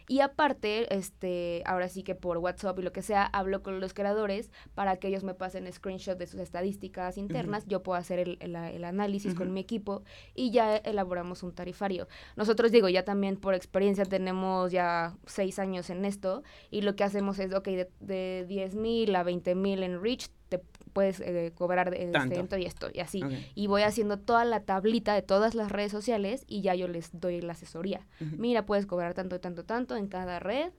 Y 0.08 0.20
aparte, 0.20 0.94
este, 0.94 1.62
ahora 1.66 1.88
sí 1.88 2.02
que 2.02 2.14
por 2.14 2.38
WhatsApp 2.38 2.78
y 2.78 2.82
lo 2.82 2.92
que 2.92 3.02
sea, 3.02 3.24
hablo 3.24 3.62
con 3.62 3.80
los 3.80 3.94
creadores 3.94 4.50
para 4.74 4.96
que 4.96 5.08
ellos 5.08 5.24
me 5.24 5.34
pasen 5.34 5.70
screenshot 5.72 6.18
de 6.18 6.26
sus 6.26 6.40
estadísticas 6.40 7.16
internas, 7.18 7.64
yo 7.66 7.82
puedo 7.82 7.98
hacer 7.98 8.18
el, 8.18 8.36
el- 8.40 8.56
el 8.56 8.84
análisis 8.84 9.34
con 9.34 9.52
mi 9.52 9.60
equipo 9.60 10.02
y 10.34 10.41
ya 10.50 10.76
elaboramos 10.76 11.42
un 11.42 11.52
tarifario. 11.52 12.08
Nosotros 12.36 12.72
digo, 12.72 12.88
ya 12.88 13.04
también 13.04 13.36
por 13.36 13.54
experiencia 13.54 14.04
tenemos 14.04 14.72
ya 14.72 15.14
seis 15.26 15.58
años 15.58 15.90
en 15.90 16.04
esto 16.04 16.42
y 16.70 16.82
lo 16.82 16.96
que 16.96 17.04
hacemos 17.04 17.38
es, 17.38 17.52
ok, 17.52 17.64
de, 17.64 17.90
de 18.00 18.44
10 18.48 18.74
mil 18.74 19.14
a 19.14 19.22
20 19.22 19.54
mil 19.54 19.82
en 19.82 20.02
Reach, 20.02 20.28
te 20.48 20.60
puedes 20.92 21.20
eh, 21.20 21.52
cobrar 21.54 21.94
este, 21.94 22.38
esto 22.38 22.58
y 22.58 22.66
esto 22.66 22.88
y 22.92 23.00
así. 23.00 23.22
Y 23.54 23.66
voy 23.66 23.82
haciendo 23.82 24.18
toda 24.18 24.44
la 24.44 24.60
tablita 24.60 25.14
de 25.14 25.22
todas 25.22 25.54
las 25.54 25.72
redes 25.72 25.90
sociales 25.90 26.44
y 26.46 26.60
ya 26.60 26.74
yo 26.74 26.88
les 26.88 27.18
doy 27.18 27.40
la 27.40 27.52
asesoría 27.52 28.06
mira, 28.20 28.66
puedes 28.66 28.86
cobrar 28.86 29.14
tanto, 29.14 29.40
tanto, 29.40 29.64
tanto 29.64 29.96
en 29.96 30.08
cada 30.08 30.38
red. 30.38 30.72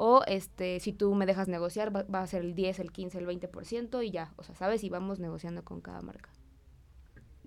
O 0.00 0.22
este, 0.26 0.78
si 0.78 0.92
tú 0.92 1.12
me 1.14 1.26
dejas 1.26 1.48
negociar, 1.48 1.94
va, 1.94 2.04
va 2.04 2.22
a 2.22 2.26
ser 2.28 2.42
el 2.42 2.54
10, 2.54 2.78
el 2.78 2.92
15, 2.92 3.18
el 3.18 3.26
20% 3.26 4.06
y 4.06 4.12
ya. 4.12 4.32
O 4.36 4.44
sea, 4.44 4.54
¿sabes? 4.54 4.84
Y 4.84 4.90
vamos 4.90 5.18
negociando 5.18 5.64
con 5.64 5.80
cada 5.80 6.00
marca. 6.02 6.30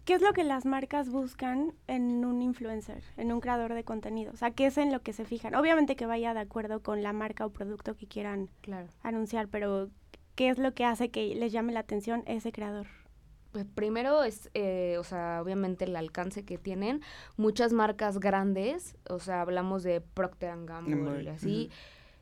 ¿Qué 0.06 0.14
es 0.16 0.22
lo 0.22 0.34
que 0.34 0.44
las 0.44 0.66
marcas 0.66 1.10
buscan 1.10 1.74
en 1.88 2.26
un 2.26 2.42
influencer, 2.42 3.04
en 3.18 3.32
un 3.32 3.40
creador 3.40 3.74
de 3.76 3.84
contenido? 3.84 4.32
O 4.34 4.36
sea, 4.36 4.52
¿qué 4.52 4.66
es 4.66 4.78
en 4.78 4.92
lo 4.92 5.02
que 5.02 5.14
se 5.14 5.26
fijan? 5.26 5.54
Obviamente 5.56 5.96
que 5.96 6.06
vaya 6.08 6.34
de 6.34 6.40
acuerdo 6.40 6.82
con 6.82 7.04
la 7.04 7.14
marca 7.14 7.46
o 7.46 7.52
producto 7.52 7.96
que 7.96 8.08
quieran 8.08 8.50
Claro. 8.62 8.88
anunciar, 9.04 9.48
pero 9.48 9.90
¿qué 10.36 10.50
es 10.50 10.58
lo 10.58 10.74
que 10.74 10.86
hace 10.86 11.10
que 11.10 11.36
les 11.36 11.52
llame 11.52 11.72
la 11.72 11.82
atención 11.82 12.24
ese 12.26 12.52
creador? 12.52 12.88
Pues 13.52 13.66
primero 13.66 14.24
es, 14.24 14.50
eh, 14.54 14.96
o 14.98 15.04
sea, 15.04 15.40
obviamente 15.44 15.86
el 15.86 15.96
alcance 15.96 16.46
que 16.46 16.58
tienen. 16.58 17.02
Muchas 17.38 17.74
marcas 17.74 18.20
grandes, 18.20 18.96
o 19.10 19.20
sea, 19.20 19.42
hablamos 19.42 19.84
de 19.84 20.02
Procter 20.02 20.56
Gamble 20.66 20.96
Gamble, 20.96 21.24
y 21.24 21.28
así, 21.28 21.70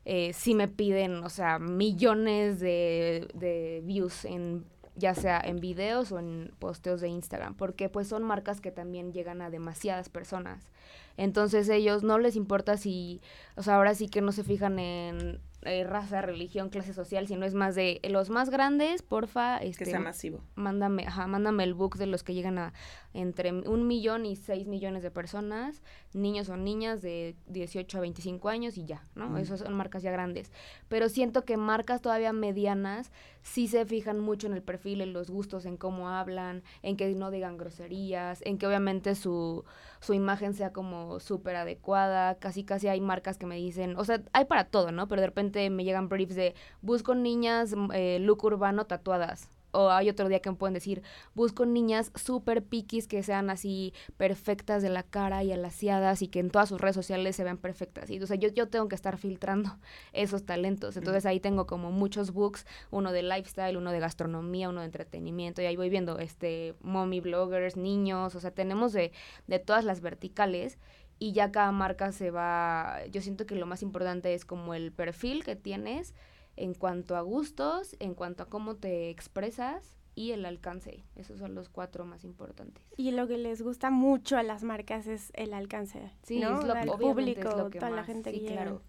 eh, 0.04 0.32
sí 0.32 0.54
me 0.54 0.66
piden, 0.68 1.22
o 1.24 1.30
sea, 1.30 1.58
millones 1.60 2.58
de, 2.58 3.28
de 3.34 3.80
views 3.84 4.24
en 4.24 4.64
ya 5.00 5.14
sea 5.14 5.40
en 5.40 5.58
videos 5.58 6.12
o 6.12 6.20
en 6.20 6.52
posteos 6.60 7.00
de 7.00 7.08
Instagram, 7.08 7.54
porque 7.54 7.88
pues 7.88 8.06
son 8.06 8.22
marcas 8.22 8.60
que 8.60 8.70
también 8.70 9.12
llegan 9.12 9.42
a 9.42 9.50
demasiadas 9.50 10.08
personas. 10.08 10.70
Entonces 11.16 11.68
ellos 11.68 12.02
no 12.02 12.18
les 12.18 12.36
importa 12.36 12.76
si, 12.76 13.20
o 13.56 13.62
sea, 13.62 13.76
ahora 13.76 13.94
sí 13.94 14.08
que 14.08 14.20
no 14.20 14.32
se 14.32 14.44
fijan 14.44 14.78
en 14.78 15.40
eh, 15.62 15.84
raza, 15.84 16.22
religión, 16.22 16.70
clase 16.70 16.94
social, 16.94 17.28
sino 17.28 17.44
es 17.44 17.52
más 17.52 17.74
de 17.74 18.00
los 18.08 18.30
más 18.30 18.48
grandes, 18.48 19.02
porfa, 19.02 19.58
este, 19.58 19.84
Que 19.84 19.90
sea 19.90 20.00
masivo. 20.00 20.40
mándame, 20.54 21.06
ajá, 21.06 21.26
mándame 21.26 21.64
el 21.64 21.74
book 21.74 21.98
de 21.98 22.06
los 22.06 22.22
que 22.22 22.32
llegan 22.32 22.58
a 22.58 22.72
entre 23.12 23.52
un 23.52 23.86
millón 23.86 24.24
y 24.24 24.36
seis 24.36 24.66
millones 24.66 25.02
de 25.02 25.10
personas, 25.10 25.82
niños 26.14 26.48
o 26.48 26.56
niñas 26.56 27.02
de 27.02 27.36
18 27.48 27.98
a 27.98 28.00
25 28.00 28.48
años 28.48 28.78
y 28.78 28.86
ya, 28.86 29.04
¿no? 29.14 29.28
Mm. 29.28 29.36
Esas 29.36 29.60
son 29.60 29.74
marcas 29.74 30.02
ya 30.02 30.12
grandes. 30.12 30.50
Pero 30.88 31.10
siento 31.10 31.44
que 31.44 31.58
marcas 31.58 32.00
todavía 32.00 32.32
medianas 32.32 33.12
sí 33.42 33.68
se 33.68 33.84
fijan 33.86 34.18
mucho 34.20 34.46
en 34.46 34.54
el 34.54 34.62
perfil, 34.62 35.00
en 35.00 35.12
los 35.12 35.30
gustos, 35.30 35.66
en 35.66 35.76
cómo 35.76 36.08
hablan, 36.08 36.62
en 36.82 36.96
que 36.96 37.14
no 37.14 37.30
digan 37.30 37.56
groserías, 37.56 38.40
en 38.44 38.58
que 38.58 38.66
obviamente 38.66 39.14
su, 39.14 39.64
su 40.00 40.14
imagen 40.14 40.54
sea 40.54 40.72
como 40.72 41.20
súper 41.20 41.56
adecuada, 41.56 42.36
casi 42.38 42.64
casi 42.64 42.88
hay 42.88 43.00
marcas 43.00 43.38
que 43.38 43.46
me 43.46 43.56
dicen, 43.56 43.96
o 43.96 44.04
sea, 44.04 44.22
hay 44.32 44.44
para 44.46 44.64
todo, 44.64 44.92
¿no? 44.92 45.08
Pero 45.08 45.20
de 45.20 45.26
repente 45.28 45.68
me 45.70 45.84
llegan 45.84 46.08
briefs 46.08 46.34
de 46.34 46.54
busco 46.82 47.14
niñas 47.14 47.74
eh, 47.94 48.18
look 48.20 48.44
urbano 48.44 48.86
tatuadas. 48.86 49.48
O 49.72 49.90
hay 49.90 50.08
otro 50.08 50.28
día 50.28 50.40
que 50.40 50.50
me 50.50 50.56
pueden 50.56 50.74
decir, 50.74 51.02
busco 51.34 51.66
niñas 51.66 52.12
súper 52.14 52.62
piquis 52.62 53.06
que 53.06 53.22
sean 53.22 53.50
así 53.50 53.92
perfectas 54.16 54.82
de 54.82 54.88
la 54.88 55.02
cara 55.02 55.44
y 55.44 55.52
alaciadas 55.52 56.22
y 56.22 56.28
que 56.28 56.40
en 56.40 56.50
todas 56.50 56.68
sus 56.68 56.80
redes 56.80 56.96
sociales 56.96 57.36
se 57.36 57.44
vean 57.44 57.58
perfectas. 57.58 58.10
Y, 58.10 58.20
o 58.20 58.26
sea, 58.26 58.36
yo, 58.36 58.48
yo 58.48 58.68
tengo 58.68 58.88
que 58.88 58.94
estar 58.94 59.18
filtrando 59.18 59.78
esos 60.12 60.44
talentos. 60.44 60.96
Entonces 60.96 61.26
ahí 61.26 61.40
tengo 61.40 61.66
como 61.66 61.92
muchos 61.92 62.32
books, 62.32 62.66
uno 62.90 63.12
de 63.12 63.22
lifestyle, 63.22 63.76
uno 63.76 63.92
de 63.92 64.00
gastronomía, 64.00 64.68
uno 64.68 64.80
de 64.80 64.86
entretenimiento. 64.86 65.62
Y 65.62 65.66
ahí 65.66 65.76
voy 65.76 65.90
viendo 65.90 66.18
este 66.18 66.74
mommy 66.80 67.20
bloggers, 67.20 67.76
niños, 67.76 68.34
o 68.34 68.40
sea, 68.40 68.50
tenemos 68.50 68.92
de, 68.92 69.12
de 69.46 69.58
todas 69.58 69.84
las 69.84 70.00
verticales 70.00 70.78
y 71.20 71.32
ya 71.32 71.52
cada 71.52 71.70
marca 71.70 72.12
se 72.12 72.30
va, 72.30 73.04
yo 73.12 73.20
siento 73.20 73.44
que 73.44 73.54
lo 73.54 73.66
más 73.66 73.82
importante 73.82 74.32
es 74.32 74.46
como 74.46 74.72
el 74.74 74.90
perfil 74.90 75.44
que 75.44 75.54
tienes 75.54 76.14
en 76.60 76.74
cuanto 76.74 77.16
a 77.16 77.22
gustos, 77.22 77.96
en 78.00 78.14
cuanto 78.14 78.42
a 78.42 78.46
cómo 78.46 78.76
te 78.76 79.08
expresas 79.10 79.96
y 80.14 80.32
el 80.32 80.44
alcance. 80.44 81.04
Esos 81.16 81.38
son 81.38 81.54
los 81.54 81.68
cuatro 81.70 82.04
más 82.04 82.24
importantes. 82.24 82.84
Y 82.96 83.12
lo 83.12 83.26
que 83.26 83.38
les 83.38 83.62
gusta 83.62 83.90
mucho 83.90 84.36
a 84.36 84.42
las 84.42 84.62
marcas 84.62 85.06
es 85.06 85.32
el 85.34 85.54
alcance, 85.54 86.12
Sí, 86.22 86.38
¿no? 86.40 86.60
es 86.60 86.66
lo, 86.86 86.98
público, 86.98 87.48
es 87.48 87.56
lo 87.56 87.70
que 87.70 87.78
toda 87.78 87.90
la 87.92 88.04
gente 88.04 88.30
sí, 88.30 88.38
que 88.38 88.42
llega. 88.42 88.62
claro. 88.62 88.82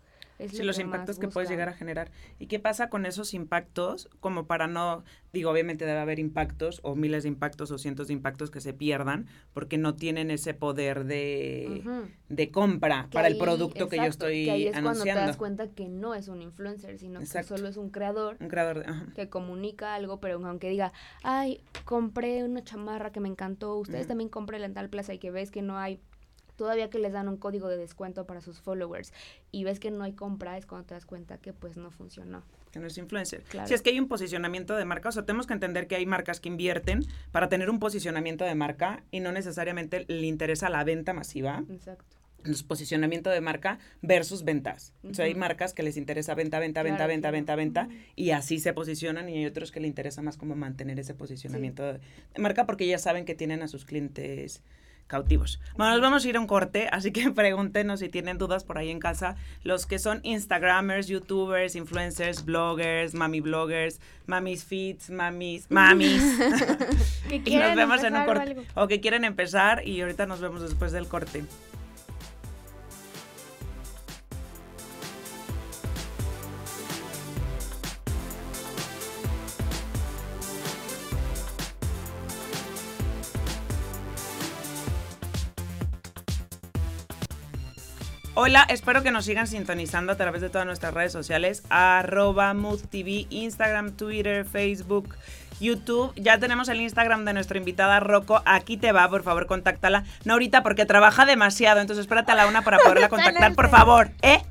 Es 0.44 0.52
Sí, 0.52 0.58
lo 0.60 0.66
los 0.66 0.78
que 0.78 0.84
impactos 0.84 1.20
que 1.20 1.28
puedes 1.28 1.50
llegar 1.50 1.70
a 1.70 1.74
generar. 1.74 2.12
¿Y 2.40 2.48
qué 2.48 2.60
pasa 2.60 2.90
con 2.90 3.06
esos 3.06 3.34
impactos? 3.34 4.10
Como 4.20 4.46
para 4.48 4.68
no, 4.68 5.04
digo, 5.34 5.52
obviamente 5.52 5.86
debe 5.86 6.00
haber 6.00 6.20
impactos 6.20 6.80
o 6.84 6.96
miles 6.96 7.24
de 7.24 7.30
impactos 7.30 7.72
o 7.72 7.78
cientos 7.78 8.08
de 8.08 8.14
impactos 8.14 8.52
que 8.52 8.60
se 8.62 8.74
pierdan 8.74 9.28
porque 9.54 9.78
no 9.78 9.96
tienen 9.96 10.32
ese 10.32 10.54
poder 10.54 11.06
de, 11.06 11.84
de 12.30 12.52
compra 12.52 13.04
Que 13.10 13.16
para 13.16 13.28
el 13.28 13.38
producto 13.38 13.88
que 13.88 13.98
yo 13.98 14.04
estoy 14.04 14.46
que 14.46 14.52
ahí 14.52 14.68
es 14.68 14.72
cuando 14.72 14.92
te 15.04 15.10
das 15.10 15.16
anunciando. 15.18 15.38
cuenta 15.38 15.68
que 15.70 15.88
no 15.88 16.16
es 16.16 16.28
un 16.28 16.42
influencer, 16.42 16.98
sino 16.98 17.20
Exacto. 17.20 17.54
que 17.54 17.58
solo 17.58 17.70
es 17.70 17.78
un 17.78 17.90
creador 17.90 18.38
Un 18.40 18.48
creador 18.50 18.86
de... 18.86 19.14
que 19.14 19.30
comunica 19.30 19.94
algo, 19.96 20.20
pero 20.20 20.46
aunque 20.46 20.70
diga, 20.70 20.92
ay, 21.24 21.64
compré 21.86 22.44
una 22.44 22.64
chamarra 22.64 23.12
que 23.12 23.20
me 23.20 23.30
encantó, 23.30 23.76
ustedes 23.78 24.02
Ujú. 24.02 24.10
también 24.10 24.30
compren 24.30 24.64
en 24.64 24.74
tal 24.74 24.90
plaza 24.90 25.14
y 25.14 25.20
que 25.20 25.32
ves 25.32 25.52
que 25.52 25.62
no 25.62 25.78
hay, 25.78 26.00
todavía 26.55 26.89
que 26.89 27.00
les 27.00 27.13
dan 27.13 27.27
un 27.27 27.38
código 27.38 27.67
de 27.67 27.77
descuento 27.77 28.25
para 28.25 28.41
sus 28.41 28.60
followers 28.60 29.13
y 29.51 29.63
ves 29.63 29.79
que 29.79 29.91
no 29.91 30.03
hay 30.03 30.13
compra, 30.13 30.58
es 30.58 30.65
cuando 30.65 30.88
te 30.88 30.93
das 30.93 31.05
cuenta 31.05 31.38
que 31.38 31.53
pues 31.53 31.77
no 31.77 31.91
funcionó. 31.91 32.43
que 32.72 32.79
no 32.79 32.88
es 32.88 32.98
influencer. 32.98 33.43
Claro. 33.43 33.67
Si 33.67 33.74
es 33.74 33.81
que 33.81 33.89
hay 33.89 34.00
un 34.00 34.08
posicionamiento 34.08 34.75
de 34.75 34.86
marca, 34.86 35.10
o 35.10 35.12
sea, 35.12 35.25
tenemos 35.25 35.46
que 35.46 35.53
entender 35.53 35.88
que 35.88 35.96
hay 35.96 36.05
marcas 36.05 36.39
que 36.39 36.50
invierten 36.50 37.05
para 37.31 37.50
tener 37.50 37.70
un 37.70 37.79
posicionamiento 37.79 38.46
de 38.46 38.55
marca 38.55 39.03
y 39.12 39.20
no 39.20 39.31
necesariamente 39.31 40.05
le 40.08 40.25
interesa 40.25 40.70
la 40.70 40.84
venta 40.84 41.13
masiva. 41.13 41.63
Exacto. 41.70 42.05
Posicionamiento 42.67 43.29
de 43.29 43.39
marca 43.39 43.77
versus 44.01 44.43
ventas. 44.43 44.93
O 45.08 45.13
sea, 45.13 45.25
hay 45.25 45.35
marcas 45.35 45.74
que 45.74 45.83
les 45.83 45.96
interesa 45.96 46.33
venta, 46.33 46.57
venta, 46.57 46.81
venta, 46.81 47.05
venta, 47.05 47.29
venta, 47.29 47.55
venta, 47.55 47.87
y 48.16 48.31
así 48.31 48.59
se 48.59 48.74
posicionan, 48.74 49.29
y 49.29 49.37
hay 49.37 49.46
otros 49.46 49.72
que 49.72 49.79
le 49.79 49.87
interesa 49.87 50.24
más 50.24 50.37
como 50.37 50.55
mantener 50.55 51.00
ese 51.00 51.14
posicionamiento 51.14 51.83
de, 51.83 52.00
de 52.00 52.42
marca 52.42 52.66
porque 52.66 52.87
ya 52.87 52.98
saben 52.98 53.25
que 53.25 53.35
tienen 53.35 53.61
a 53.61 53.68
sus 53.68 53.85
clientes 53.85 54.64
cautivos. 55.12 55.60
Bueno, 55.78 55.92
nos 55.92 56.02
vamos 56.02 56.26
a 56.26 56.30
ir 56.30 56.38
a 56.38 56.40
un 56.40 56.48
corte, 56.48 56.88
así 56.92 57.12
que 57.12 57.30
pregúntenos 57.36 58.00
si 58.00 58.10
tienen 58.10 58.38
dudas 58.38 58.64
por 58.64 58.78
ahí 58.78 58.90
en 58.90 59.00
casa. 59.00 59.36
Los 59.64 59.86
que 59.86 60.00
son 60.00 60.22
Instagramers, 60.24 61.08
YouTubers, 61.08 61.76
influencers, 61.76 62.46
bloggers, 62.46 63.14
mami 63.14 63.42
bloggers, 63.42 64.00
mamis 64.26 64.64
feeds, 64.64 65.10
mamis, 65.10 65.70
mamis. 65.70 66.24
Que 67.30 67.36
y 67.46 67.56
nos 67.58 67.76
vemos 67.76 68.04
en 68.04 68.16
un 68.16 68.26
corte. 68.26 68.56
O 68.76 68.88
que 68.88 69.02
quieren 69.02 69.26
empezar 69.26 69.88
y 69.88 70.02
ahorita 70.02 70.26
nos 70.26 70.40
vemos 70.40 70.62
después 70.62 70.92
del 70.92 71.08
corte. 71.08 71.44
Hola, 88.33 88.65
espero 88.70 89.03
que 89.03 89.11
nos 89.11 89.25
sigan 89.25 89.46
sintonizando 89.46 90.13
a 90.13 90.15
través 90.15 90.41
de 90.41 90.50
todas 90.50 90.65
nuestras 90.65 90.94
redes 90.94 91.11
sociales, 91.11 91.63
arroba 91.70 92.53
MoodTV, 92.53 93.27
Instagram, 93.29 93.91
Twitter, 93.91 94.46
Facebook, 94.46 95.15
YouTube. 95.59 96.13
Ya 96.15 96.37
tenemos 96.37 96.70
el 96.70 96.79
Instagram 96.79 97.25
de 97.25 97.33
nuestra 97.33 97.57
invitada 97.57 98.00
Rocco. 98.00 98.41
Aquí 98.46 98.77
te 98.77 98.94
va, 98.94 99.09
por 99.09 99.24
favor, 99.24 99.48
contáctala. 99.48 100.05
No 100.24 100.33
ahorita 100.33 100.63
porque 100.63 100.85
trabaja 100.85 101.25
demasiado, 101.25 101.81
entonces 101.81 102.03
espérate 102.03 102.31
a 102.31 102.35
la 102.35 102.48
una 102.48 102.61
para 102.61 102.77
poderla 102.79 103.09
contactar, 103.09 103.53
por 103.53 103.70
favor, 103.70 104.11
¿eh? 104.22 104.41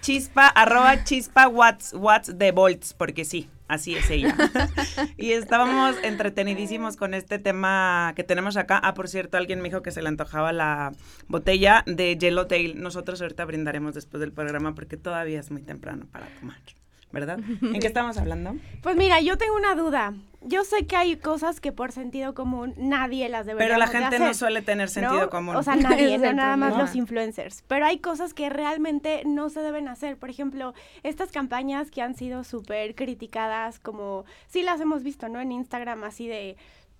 Chispa, 0.00 0.46
arroba 0.48 1.04
chispa 1.04 1.48
watts, 1.48 1.92
watts 1.94 2.38
de 2.38 2.52
volts, 2.52 2.94
porque 2.94 3.24
sí, 3.24 3.48
así 3.68 3.94
es 3.94 4.10
ella. 4.10 4.34
y 5.16 5.32
estábamos 5.32 5.96
entretenidísimos 6.02 6.96
con 6.96 7.14
este 7.14 7.38
tema 7.38 8.12
que 8.16 8.24
tenemos 8.24 8.56
acá. 8.56 8.80
Ah, 8.82 8.94
por 8.94 9.08
cierto, 9.08 9.36
alguien 9.36 9.60
me 9.60 9.68
dijo 9.68 9.82
que 9.82 9.90
se 9.90 10.02
le 10.02 10.08
antojaba 10.08 10.52
la 10.52 10.92
botella 11.26 11.82
de 11.86 12.16
Yellowtail. 12.16 12.80
Nosotros 12.80 13.20
ahorita 13.20 13.44
brindaremos 13.44 13.94
después 13.94 14.20
del 14.20 14.32
programa 14.32 14.74
porque 14.74 14.96
todavía 14.96 15.40
es 15.40 15.50
muy 15.50 15.62
temprano 15.62 16.06
para 16.10 16.26
tomar. 16.26 16.58
¿Verdad? 17.12 17.38
¿En 17.62 17.80
qué 17.80 17.86
estamos 17.86 18.18
hablando? 18.18 18.56
Pues 18.82 18.96
mira, 18.96 19.20
yo 19.20 19.38
tengo 19.38 19.56
una 19.56 19.74
duda. 19.74 20.14
Yo 20.40 20.62
sé 20.62 20.86
que 20.86 20.94
hay 20.94 21.16
cosas 21.16 21.60
que 21.60 21.72
por 21.72 21.90
sentido 21.90 22.32
común 22.32 22.74
nadie 22.76 23.28
las 23.28 23.44
debería 23.44 23.66
Pero 23.66 23.78
la 23.78 23.88
gente 23.88 24.18
no 24.18 24.26
hacer, 24.26 24.34
suele 24.36 24.62
tener 24.62 24.88
sentido 24.88 25.22
¿no? 25.22 25.30
común. 25.30 25.56
O 25.56 25.62
sea, 25.62 25.74
nadie, 25.74 26.16
no 26.18 26.32
nada 26.32 26.56
más 26.56 26.76
los 26.76 26.94
influencers. 26.94 27.64
Pero 27.66 27.86
hay 27.86 27.98
cosas 27.98 28.34
que 28.34 28.48
realmente 28.48 29.22
no 29.24 29.50
se 29.50 29.60
deben 29.60 29.88
hacer. 29.88 30.16
Por 30.16 30.30
ejemplo, 30.30 30.74
estas 31.02 31.32
campañas 31.32 31.90
que 31.90 32.02
han 32.02 32.14
sido 32.14 32.44
súper 32.44 32.94
criticadas, 32.94 33.80
como 33.80 34.24
sí 34.46 34.62
las 34.62 34.80
hemos 34.80 35.02
visto, 35.02 35.28
¿no? 35.28 35.40
En 35.40 35.50
Instagram, 35.50 36.04
así 36.04 36.28
de 36.28 36.56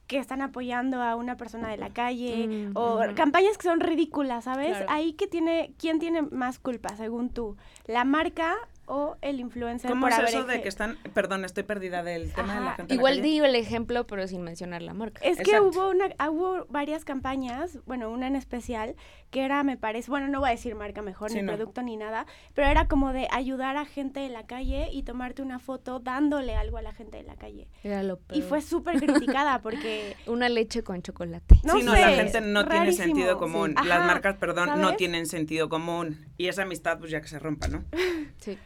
que 0.09 0.19
están 0.19 0.41
apoyando 0.41 1.03
a 1.03 1.15
una 1.15 1.37
persona 1.37 1.69
de 1.69 1.77
la 1.77 1.91
calle 1.91 2.49
Mm, 2.49 2.71
o 2.75 2.99
campañas 3.15 3.57
que 3.59 3.65
son 3.65 3.81
ridículas, 3.81 4.45
¿sabes? 4.45 4.71
Claro. 4.71 4.87
Ahí 4.89 5.13
que 5.13 5.27
tiene 5.27 5.75
quién 5.79 5.99
tiene 5.99 6.23
más 6.23 6.59
culpa 6.59 6.97
según 6.97 7.29
tú, 7.29 7.57
la 7.87 8.05
marca 8.05 8.57
o 8.89 9.17
el 9.23 9.39
influencer 9.41 9.91
¿Cómo 9.91 10.03
por 10.03 10.11
es 10.13 10.19
haber 10.19 10.29
eso 10.31 10.45
de 10.45 10.63
que 10.63 10.69
están, 10.69 10.97
perdón, 11.15 11.45
estoy 11.45 11.63
perdida 11.63 12.03
del 12.03 12.33
tema 12.33 12.55
de 12.55 12.61
la 12.61 12.73
gente? 12.75 12.83
en 12.83 12.89
la 12.89 12.95
Igual 12.95 13.15
calle? 13.17 13.23
digo 13.29 13.45
el 13.47 13.55
ejemplo, 13.55 14.07
pero 14.07 14.27
sin 14.27 14.43
mencionar 14.43 14.83
la 14.83 14.95
marca. 14.95 15.21
Es 15.23 15.39
que 15.39 15.61
hubo 15.61 15.91
una, 15.91 16.09
hubo 16.31 16.67
varias 16.71 17.05
campañas, 17.05 17.79
bueno, 17.87 18.11
una 18.11 18.27
en 18.27 18.37
especial, 18.37 18.97
que 19.31 19.45
era, 19.45 19.63
me 19.63 19.77
parece, 19.77 20.11
bueno, 20.11 20.27
no 20.29 20.41
voy 20.41 20.49
a 20.49 20.53
decir 20.53 20.75
marca 20.75 21.03
mejor, 21.03 21.31
Sí, 21.31 21.37
ni 21.37 21.43
no. 21.43 21.53
producto 21.55 21.83
ni 21.83 21.97
nada, 21.97 22.27
pero 22.55 22.67
era 22.69 22.89
como 22.89 23.13
de 23.13 23.29
ayudar 23.31 23.77
a 23.77 23.85
gente 23.85 24.25
en 24.25 24.33
la 24.33 24.47
calle 24.47 24.89
y 24.91 25.03
tomarte 25.03 25.43
una 25.43 25.59
foto 25.59 26.01
dándole 26.01 26.57
algo 26.57 26.79
a 26.79 26.83
la 26.83 26.93
gente 26.95 27.19
de 27.19 27.25
la 27.25 27.37
calle. 27.37 27.69
Era 27.85 28.03
lo 28.03 28.15
Y 28.33 28.39
peor. 28.41 28.43
fue 28.45 28.61
súper 28.63 28.99
criticada 28.99 29.61
porque, 29.61 30.17
una 30.27 30.49
leche 30.49 30.83
con 30.83 31.03
chocolate. 31.03 31.57
no 31.65 31.75
sí, 31.75 31.83
no, 31.83 31.93
sé, 31.95 32.01
la 32.01 32.11
gente 32.13 32.41
no 32.41 32.67
tiene 32.67 32.93
sentido 32.93 33.37
común. 33.39 33.75
Sí. 33.81 33.87
Las 33.87 34.07
marcas, 34.07 34.37
perdón, 34.39 34.81
no 34.81 34.95
tienen 34.97 35.27
sentido 35.27 35.69
común. 35.69 36.27
Y 36.39 36.49
esa 36.49 36.63
amistad, 36.63 36.99
pues 36.99 37.11
ya 37.11 37.21
que 37.21 37.29
se 37.29 37.39
rompa, 37.39 37.69
¿no? 37.69 37.85
Sí. 38.39 38.57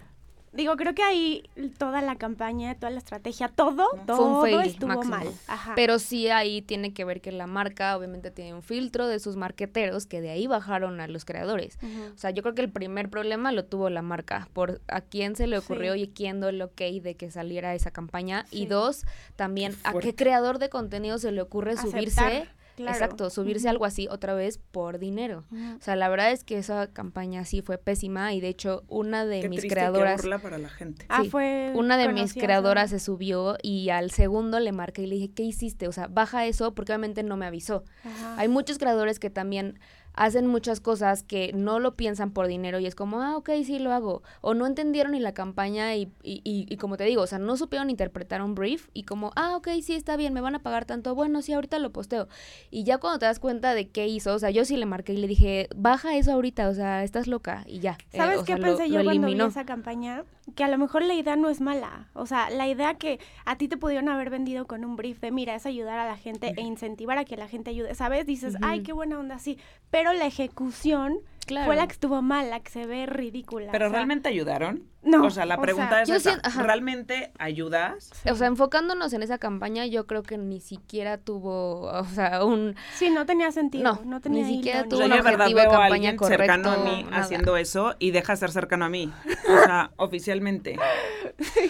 Digo, 0.52 0.76
creo 0.76 0.94
que 0.94 1.02
ahí 1.02 1.44
toda 1.78 2.02
la 2.02 2.16
campaña, 2.16 2.74
toda 2.74 2.90
la 2.90 2.98
estrategia, 2.98 3.48
todo, 3.48 3.88
Fue 3.90 4.00
un 4.00 4.06
todo 4.06 4.42
fail 4.42 4.60
estuvo 4.68 4.88
máximo. 4.88 5.16
mal. 5.16 5.28
Ajá. 5.46 5.72
Pero 5.74 5.98
sí 5.98 6.28
ahí 6.28 6.60
tiene 6.60 6.92
que 6.92 7.04
ver 7.06 7.20
que 7.22 7.32
la 7.32 7.46
marca 7.46 7.96
obviamente 7.96 8.30
tiene 8.30 8.52
un 8.52 8.62
filtro 8.62 9.06
de 9.08 9.18
sus 9.18 9.36
marqueteros 9.36 10.04
que 10.06 10.20
de 10.20 10.28
ahí 10.30 10.46
bajaron 10.46 11.00
a 11.00 11.08
los 11.08 11.24
creadores. 11.24 11.78
O 12.14 12.18
sea, 12.18 12.30
yo 12.30 12.42
creo 12.42 12.54
que 12.54 12.62
el 12.62 12.70
primer 12.70 13.08
problema 13.08 13.50
lo 13.50 13.64
tuvo 13.64 13.88
la 13.88 14.02
marca, 14.02 14.48
por 14.52 14.80
a 14.88 15.00
quién 15.00 15.36
se 15.36 15.46
le 15.46 15.56
ocurrió 15.56 15.94
Sí. 15.94 16.02
y 16.02 16.08
quién 16.08 16.40
dio 16.40 16.50
el 16.50 16.60
ok 16.60 16.80
de 17.02 17.14
que 17.16 17.30
saliera 17.30 17.74
esa 17.74 17.90
campaña. 17.90 18.44
Sí. 18.50 18.62
Y 18.62 18.66
dos, 18.66 19.06
también 19.36 19.74
a 19.84 19.94
qué 19.94 20.14
creador 20.14 20.58
de 20.58 20.68
contenido 20.68 21.16
se 21.18 21.32
le 21.32 21.40
ocurre 21.40 21.72
Aceptar, 21.72 21.92
subirse. 21.92 22.48
Claro. 22.76 22.92
Exacto, 22.92 23.30
subirse 23.30 23.68
algo 23.68 23.84
así 23.84 24.08
otra 24.10 24.34
vez 24.34 24.58
por 24.58 24.98
dinero. 24.98 25.44
O 25.52 25.82
sea, 25.82 25.96
la 25.96 26.08
verdad 26.08 26.32
es 26.32 26.44
que 26.44 26.58
esa 26.58 26.86
campaña 26.88 27.44
sí 27.44 27.62
fue 27.62 27.78
pésima 27.78 28.32
y 28.32 28.40
de 28.40 28.48
hecho 28.48 28.84
una 28.88 29.24
de 29.24 29.40
Qué 29.40 29.48
mis 29.48 29.62
creadoras... 29.62 30.20
burla 30.20 30.38
para 30.38 30.58
la 30.58 30.68
gente. 30.68 31.06
Ah, 31.08 31.24
fue. 31.30 31.72
Una 31.74 31.96
de 31.96 32.12
mis 32.12 32.34
creadoras 32.34 32.90
se 32.90 32.98
subió 32.98 33.56
y 33.62 33.90
al 33.90 34.10
segundo 34.10 34.60
le 34.60 34.72
marqué 34.72 35.02
y 35.02 35.06
le 35.06 35.16
dije, 35.16 35.32
¿qué 35.32 35.42
hiciste? 35.42 35.88
O 35.88 35.92
sea, 35.92 36.08
baja 36.08 36.46
eso 36.46 36.74
porque 36.74 36.92
obviamente 36.92 37.22
no 37.22 37.36
me 37.36 37.46
avisó. 37.46 37.84
Ajá. 38.04 38.36
Hay 38.38 38.48
muchos 38.48 38.78
creadores 38.78 39.18
que 39.18 39.30
también 39.30 39.78
hacen 40.14 40.46
muchas 40.46 40.80
cosas 40.80 41.22
que 41.22 41.52
no 41.54 41.78
lo 41.78 41.94
piensan 41.96 42.30
por 42.32 42.46
dinero 42.46 42.78
y 42.78 42.86
es 42.86 42.94
como, 42.94 43.22
ah, 43.22 43.36
ok, 43.36 43.50
sí 43.64 43.78
lo 43.78 43.92
hago. 43.92 44.22
O 44.40 44.54
no 44.54 44.66
entendieron 44.66 45.12
ni 45.12 45.20
la 45.20 45.32
campaña 45.34 45.94
y, 45.96 46.02
y, 46.22 46.40
y- 46.44 46.66
y 46.68 46.76
como 46.76 46.96
te 46.96 47.04
digo, 47.04 47.22
o 47.22 47.26
sea, 47.26 47.38
no 47.38 47.56
supieron 47.56 47.90
interpretar 47.90 48.42
un 48.42 48.54
brief 48.54 48.88
y 48.92 49.04
como, 49.04 49.32
ah, 49.36 49.56
ok, 49.56 49.68
sí 49.82 49.94
está 49.94 50.16
bien, 50.16 50.32
me 50.34 50.40
van 50.40 50.54
a 50.54 50.62
pagar 50.62 50.84
tanto, 50.84 51.14
bueno, 51.14 51.40
sí, 51.42 51.52
ahorita 51.52 51.78
lo 51.78 51.92
posteo. 51.92 52.28
Y 52.70 52.84
ya 52.84 52.98
cuando 52.98 53.18
te 53.20 53.26
das 53.26 53.38
cuenta 53.38 53.74
de 53.74 53.88
qué 53.88 54.06
hizo, 54.08 54.34
o 54.34 54.38
sea, 54.38 54.50
yo 54.50 54.64
sí 54.64 54.76
le 54.76 54.86
marqué 54.86 55.12
y 55.14 55.16
le 55.18 55.26
dije, 55.28 55.68
baja 55.74 56.16
eso 56.16 56.32
ahorita, 56.32 56.68
o 56.68 56.74
sea, 56.74 57.04
estás 57.04 57.26
loca 57.26 57.64
y 57.66 57.80
ya. 57.80 57.96
Eh, 58.12 58.16
¿Sabes 58.18 58.40
qué 58.40 58.54
sea, 58.54 58.56
pensé 58.58 58.88
lo 58.88 58.94
yo 58.96 59.04
cuando 59.04 59.26
vi 59.28 59.40
esa 59.40 59.64
campaña? 59.64 60.24
Que 60.56 60.64
a 60.64 60.68
lo 60.68 60.76
mejor 60.76 61.02
la 61.02 61.14
idea 61.14 61.36
no 61.36 61.48
es 61.48 61.60
mala. 61.60 62.08
O 62.14 62.26
sea, 62.26 62.50
la 62.50 62.66
idea 62.68 62.94
que 62.94 63.20
a 63.44 63.56
ti 63.56 63.68
te 63.68 63.76
pudieron 63.76 64.08
haber 64.08 64.28
vendido 64.28 64.66
con 64.66 64.84
un 64.84 64.96
brief 64.96 65.20
de, 65.20 65.30
mira, 65.30 65.54
es 65.54 65.66
ayudar 65.66 65.98
a 66.00 66.06
la 66.06 66.16
gente 66.16 66.52
e 66.56 66.62
incentivar 66.62 67.16
a 67.16 67.24
que 67.24 67.36
la 67.36 67.46
gente 67.48 67.70
ayude, 67.70 67.94
¿sabes? 67.94 68.26
Dices, 68.26 68.56
ay, 68.60 68.80
qué 68.82 68.92
buena 68.92 69.18
onda, 69.20 69.38
sí. 69.38 69.56
Pero 69.90 70.01
la 70.10 70.26
ejecución 70.26 71.20
Claro. 71.46 71.66
fue 71.66 71.76
la 71.76 71.86
que 71.86 71.92
estuvo 71.92 72.22
mal, 72.22 72.50
la 72.50 72.60
que 72.60 72.70
se 72.70 72.86
ve 72.86 73.06
ridícula. 73.06 73.70
Pero 73.72 73.86
o 73.86 73.88
sea, 73.90 73.98
realmente 73.98 74.28
ayudaron. 74.28 74.84
No, 75.02 75.24
O 75.24 75.30
sea, 75.30 75.46
la 75.46 75.56
o 75.56 75.60
pregunta 75.60 76.04
sea, 76.04 76.16
es 76.16 76.24
esa, 76.26 76.40
siento-. 76.40 76.62
¿realmente 76.62 77.32
ayudas? 77.36 78.10
O 78.30 78.36
sea, 78.36 78.46
enfocándonos 78.46 79.12
en 79.12 79.22
esa 79.24 79.38
campaña, 79.38 79.84
yo 79.86 80.06
creo 80.06 80.22
que 80.22 80.38
ni 80.38 80.60
siquiera 80.60 81.18
tuvo, 81.18 81.80
o 81.92 82.04
sea, 82.04 82.44
un... 82.44 82.76
Sí, 82.94 83.10
no 83.10 83.26
tenía 83.26 83.50
sentido. 83.50 83.82
No, 83.82 84.00
No, 84.04 84.20
tenía 84.20 84.44
ni 84.46 84.54
siquiera 84.56 84.80
hilo, 84.80 84.88
tuvo 84.90 84.98
O 84.98 84.98
sea, 84.98 85.06
un 85.06 85.10
yo 85.10 85.16
de 85.16 85.22
verdad 85.22 85.46
objetivo 85.48 85.58
de 85.60 85.66
veo 85.66 85.74
a 85.76 85.80
campaña 85.80 86.10
alguien 86.10 86.28
cercano 86.28 86.70
a 86.70 86.74
correcto, 86.76 86.96
mí 86.96 87.02
nada. 87.02 87.16
haciendo 87.22 87.56
eso 87.56 87.96
y 87.98 88.12
deja 88.12 88.34
de 88.34 88.36
ser 88.36 88.50
cercano 88.52 88.84
a 88.84 88.88
mí. 88.88 89.12
O 89.48 89.64
sea, 89.64 89.90
oficialmente. 89.96 90.76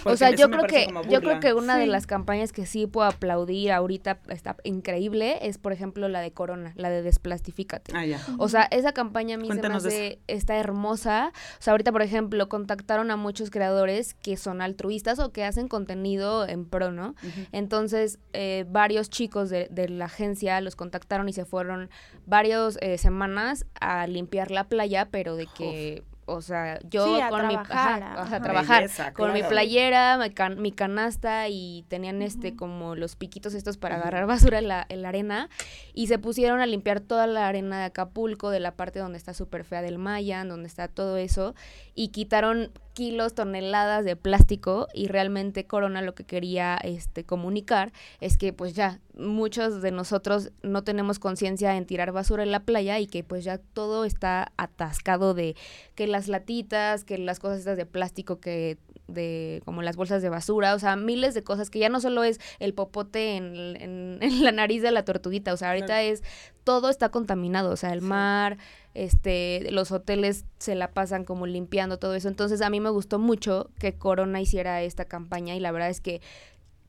O 0.05 0.15
sea, 0.17 0.31
yo 0.33 0.51
creo 0.51 0.65
que 0.67 0.87
yo 1.09 1.21
creo 1.23 1.41
que 1.41 1.55
una 1.55 1.79
de 1.79 1.87
las 1.87 2.07
campañas 2.07 2.53
que 2.53 2.67
sí 2.67 2.87
puedo 2.87 3.09
aplaudir 3.09 3.73
ahorita 3.73 4.19
está 4.29 4.57
increíble 4.65 5.39
es 5.41 5.57
por 5.57 5.73
ejemplo 5.73 6.09
la 6.11 6.21
de 6.21 6.33
Corona, 6.33 6.73
la 6.77 6.91
de 6.91 7.01
Desplastifícate. 7.01 7.93
Ah, 7.97 8.05
ya. 8.05 8.21
O 8.39 8.51
sea, 8.51 8.65
esa 8.65 8.93
campaña 8.93 9.37
a 9.37 9.39
mí 9.39 9.49
Cuéntanos 9.63 9.83
se 9.83 9.89
me 9.89 9.95
de 9.95 10.21
está 10.27 10.57
hermosa. 10.57 11.33
O 11.59 11.63
sea, 11.63 11.73
ahorita, 11.73 11.93
por 11.93 12.03
ejemplo, 12.03 12.49
contactaron 12.49 13.11
a 13.11 13.17
muchos 13.17 13.51
creadores 13.51 14.15
que 14.15 14.37
son 14.37 14.61
altruistas 14.61 15.19
o 15.19 15.33
que 15.33 15.45
hacen 15.45 15.69
contenido 15.69 16.47
en 16.47 16.65
pro, 16.65 16.93
¿no? 16.93 17.15
Entonces, 17.53 18.19
eh, 18.33 18.65
varios 18.69 19.11
chicos 19.11 19.51
de, 19.51 19.69
de 19.71 19.89
la 19.89 20.07
agencia 20.07 20.61
los 20.61 20.77
contactaron 20.77 21.29
y 21.29 21.33
se 21.33 21.45
fueron 21.45 21.91
varias 22.27 22.79
semanas 22.97 23.67
a 23.81 24.07
limpiar 24.07 24.51
la 24.51 24.65
playa, 24.65 25.09
pero 25.11 25.37
de 25.37 25.47
que, 25.47 26.05
o 26.27 26.41
sea, 26.41 26.79
yo 26.89 27.05
Sí, 27.17 27.21
a 27.21 27.29
con 27.31 27.47
mi 27.49 27.55
trabajar, 27.55 28.03
ajá, 28.03 28.41
trabajar 28.41 28.83
Belleza, 28.83 29.13
con 29.13 29.33
mi 29.33 29.43
playera, 29.43 30.19
mi, 30.19 30.31
can- 30.31 30.61
mi 30.63 30.71
canasta 30.73 31.49
y 31.49 31.85
tenían 31.89 32.23
este 32.23 32.55
como 32.55 32.95
los 32.95 33.17
piquitos 33.17 33.55
estos 33.55 33.77
para 33.77 33.97
agarrar 33.97 34.27
basura 34.27 34.59
en 34.61 34.69
la, 34.69 34.87
en 34.89 35.03
la 35.03 35.09
arena 35.09 35.49
y 35.95 36.07
se 36.07 36.19
pusieron 36.19 36.61
a 36.61 36.67
limpiar 36.67 37.01
toda 37.01 37.27
la 37.27 37.49
arena 37.49 37.81
de 37.81 37.85
Acapulco, 37.87 38.51
de 38.51 38.61
la 38.61 38.73
parte 38.77 38.99
donde 39.01 39.19
está 39.19 39.35
súper 39.35 39.65
fea 39.65 39.83
del 39.83 39.99
Mayan, 39.99 40.49
donde 40.49 40.69
está 40.69 40.87
todo 40.89 41.17
eso 41.17 41.55
y 41.95 42.09
quitaron 42.09 42.71
kilos, 42.93 43.35
toneladas 43.35 44.05
de 44.05 44.17
plástico 44.17 44.89
y 44.95 45.09
realmente 45.09 45.67
Corona 45.67 46.03
lo 46.03 46.15
que 46.15 46.25
quería 46.25 46.77
este 46.83 47.25
comunicar 47.25 47.93
es 48.21 48.37
que 48.37 48.53
pues 48.53 48.75
ya 48.75 49.01
muchos 49.17 49.83
de 49.83 49.91
nosotros 49.91 50.53
no 50.63 50.85
tenemos 50.85 51.19
conciencia 51.19 51.77
en 51.77 51.87
tirar 51.87 52.13
basura 52.13 52.43
en 52.43 52.53
la 52.53 52.61
playa 52.61 52.99
y 52.99 53.07
que 53.07 53.25
pues 53.25 53.45
ya 53.45 53.59
todo 53.59 54.05
está 54.05 54.53
atascado 54.57 55.35
de 55.35 55.57
que 55.95 56.07
las 56.07 56.29
latitas, 56.29 57.05
que 57.05 57.19
las 57.19 57.39
cosas 57.39 57.61
estas 57.61 57.77
de 57.77 57.87
plástico 57.87 58.41
que 58.41 58.79
de 59.09 59.61
como 59.65 59.83
las 59.83 59.97
bolsas 59.97 60.23
de 60.23 60.29
basura, 60.29 60.75
o 60.75 60.79
sea, 60.79 60.97
miles 60.97 61.35
de 61.35 61.43
cosas 61.43 61.71
que 61.71 61.79
ya 61.79 61.89
no 61.89 62.01
solo 62.01 62.25
es 62.25 62.41
el 62.61 62.73
popote 62.75 63.37
en, 63.37 63.77
en- 63.81 64.19
en 64.21 64.45
la 64.45 64.53
nariz 64.53 64.81
de 64.83 64.91
la 64.93 65.05
tortuguita, 65.05 65.53
o 65.53 65.57
sea, 65.57 65.69
ahorita 65.71 65.87
Claro. 65.87 66.03
es 66.09 66.23
todo 66.65 66.89
está 66.89 67.09
contaminado, 67.11 67.71
o 67.71 67.77
sea, 67.77 67.93
el 67.93 68.01
Sí. 68.01 68.07
mar, 68.07 68.59
este, 68.95 69.67
los 69.73 69.91
hoteles 69.91 70.45
se 70.59 70.75
la 70.75 70.93
pasan 70.93 71.25
como 71.25 71.47
limpiando 71.47 71.99
todo 71.99 72.15
eso. 72.15 72.29
Entonces 72.29 72.61
a 72.63 72.71
mí 72.71 72.79
me 72.79 72.91
gustó 72.91 73.19
mucho 73.19 73.71
que 73.79 73.95
Corona 73.95 74.41
hiciera 74.41 74.83
esta 74.83 75.05
campaña 75.07 75.57
y 75.57 75.61
la 75.61 75.73
verdad 75.73 75.89
es 75.91 76.01
que 76.01 76.21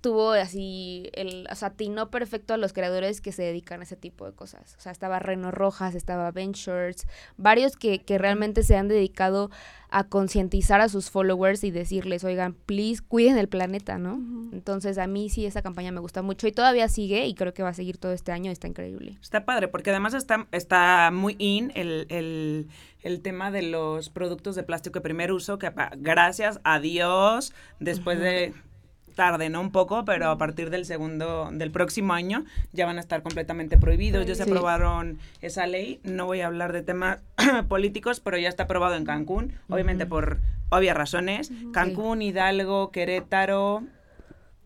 tuvo 0.03 0.31
así 0.31 1.09
el 1.13 1.47
o 1.49 1.55
sea, 1.55 1.69
atinó 1.69 2.11
perfecto 2.11 2.53
a 2.53 2.57
los 2.57 2.73
creadores 2.73 3.21
que 3.21 3.31
se 3.31 3.41
dedican 3.41 3.79
a 3.79 3.83
ese 3.83 3.95
tipo 3.95 4.25
de 4.25 4.33
cosas. 4.33 4.75
O 4.77 4.81
sea, 4.81 4.91
estaba 4.91 5.17
Reno 5.19 5.49
Rojas, 5.49 5.95
estaba 5.95 6.29
Shirts, 6.33 7.07
varios 7.37 7.77
que, 7.77 8.03
que 8.03 8.17
realmente 8.17 8.63
se 8.63 8.75
han 8.75 8.89
dedicado 8.89 9.49
a 9.89 10.03
concientizar 10.03 10.81
a 10.81 10.89
sus 10.89 11.09
followers 11.09 11.63
y 11.63 11.71
decirles, 11.71 12.25
oigan, 12.25 12.53
please, 12.53 13.01
cuiden 13.01 13.37
el 13.37 13.47
planeta, 13.47 13.97
¿no? 13.97 14.15
Entonces 14.51 14.97
a 14.97 15.07
mí 15.07 15.29
sí 15.29 15.45
esa 15.45 15.61
campaña 15.61 15.93
me 15.93 16.01
gusta 16.01 16.21
mucho 16.21 16.47
y 16.47 16.51
todavía 16.51 16.89
sigue 16.89 17.25
y 17.25 17.33
creo 17.33 17.53
que 17.53 17.63
va 17.63 17.69
a 17.69 17.73
seguir 17.73 17.97
todo 17.97 18.11
este 18.11 18.33
año, 18.33 18.51
está 18.51 18.67
increíble. 18.67 19.17
Está 19.21 19.45
padre, 19.45 19.69
porque 19.69 19.91
además 19.91 20.15
está, 20.15 20.47
está 20.51 21.11
muy 21.13 21.37
in 21.39 21.71
el, 21.75 22.07
el, 22.09 22.67
el 23.03 23.21
tema 23.21 23.51
de 23.51 23.61
los 23.61 24.09
productos 24.09 24.55
de 24.55 24.63
plástico 24.63 24.99
de 24.99 25.03
primer 25.03 25.31
uso, 25.31 25.57
que 25.59 25.71
gracias 25.95 26.59
a 26.65 26.79
Dios, 26.79 27.53
después 27.79 28.19
de 28.19 28.53
tarde, 29.13 29.49
¿no? 29.49 29.62
Un 29.62 29.71
poco, 29.71 30.06
pero 30.06 30.30
a 30.30 30.38
partir 30.38 30.69
del 30.69 30.86
segundo, 30.86 31.49
del 31.52 31.71
próximo 31.71 32.13
año, 32.13 32.45
ya 32.71 32.86
van 32.86 32.97
a 32.97 33.02
estar 33.02 33.21
completamente 33.23 33.78
prohibidos. 33.78 34.26
Ya 34.26 34.36
se 34.36 34.43
Sí. 34.43 34.49
aprobaron 34.49 35.19
esa 35.41 35.65
ley. 35.67 35.99
No 36.04 36.26
voy 36.26 36.41
a 36.41 36.47
hablar 36.47 36.73
de 36.73 36.82
temas 36.84 37.19
políticos, 37.69 38.19
pero 38.19 38.38
ya 38.38 38.49
está 38.49 38.63
aprobado 38.63 38.95
en 38.95 39.06
Cancún, 39.06 39.54
obviamente 39.69 40.06
por 40.06 40.39
obvias 40.69 40.97
razones. 40.97 41.52
Cancún, 41.71 42.21
Hidalgo, 42.21 42.91
Querétaro, 42.91 43.84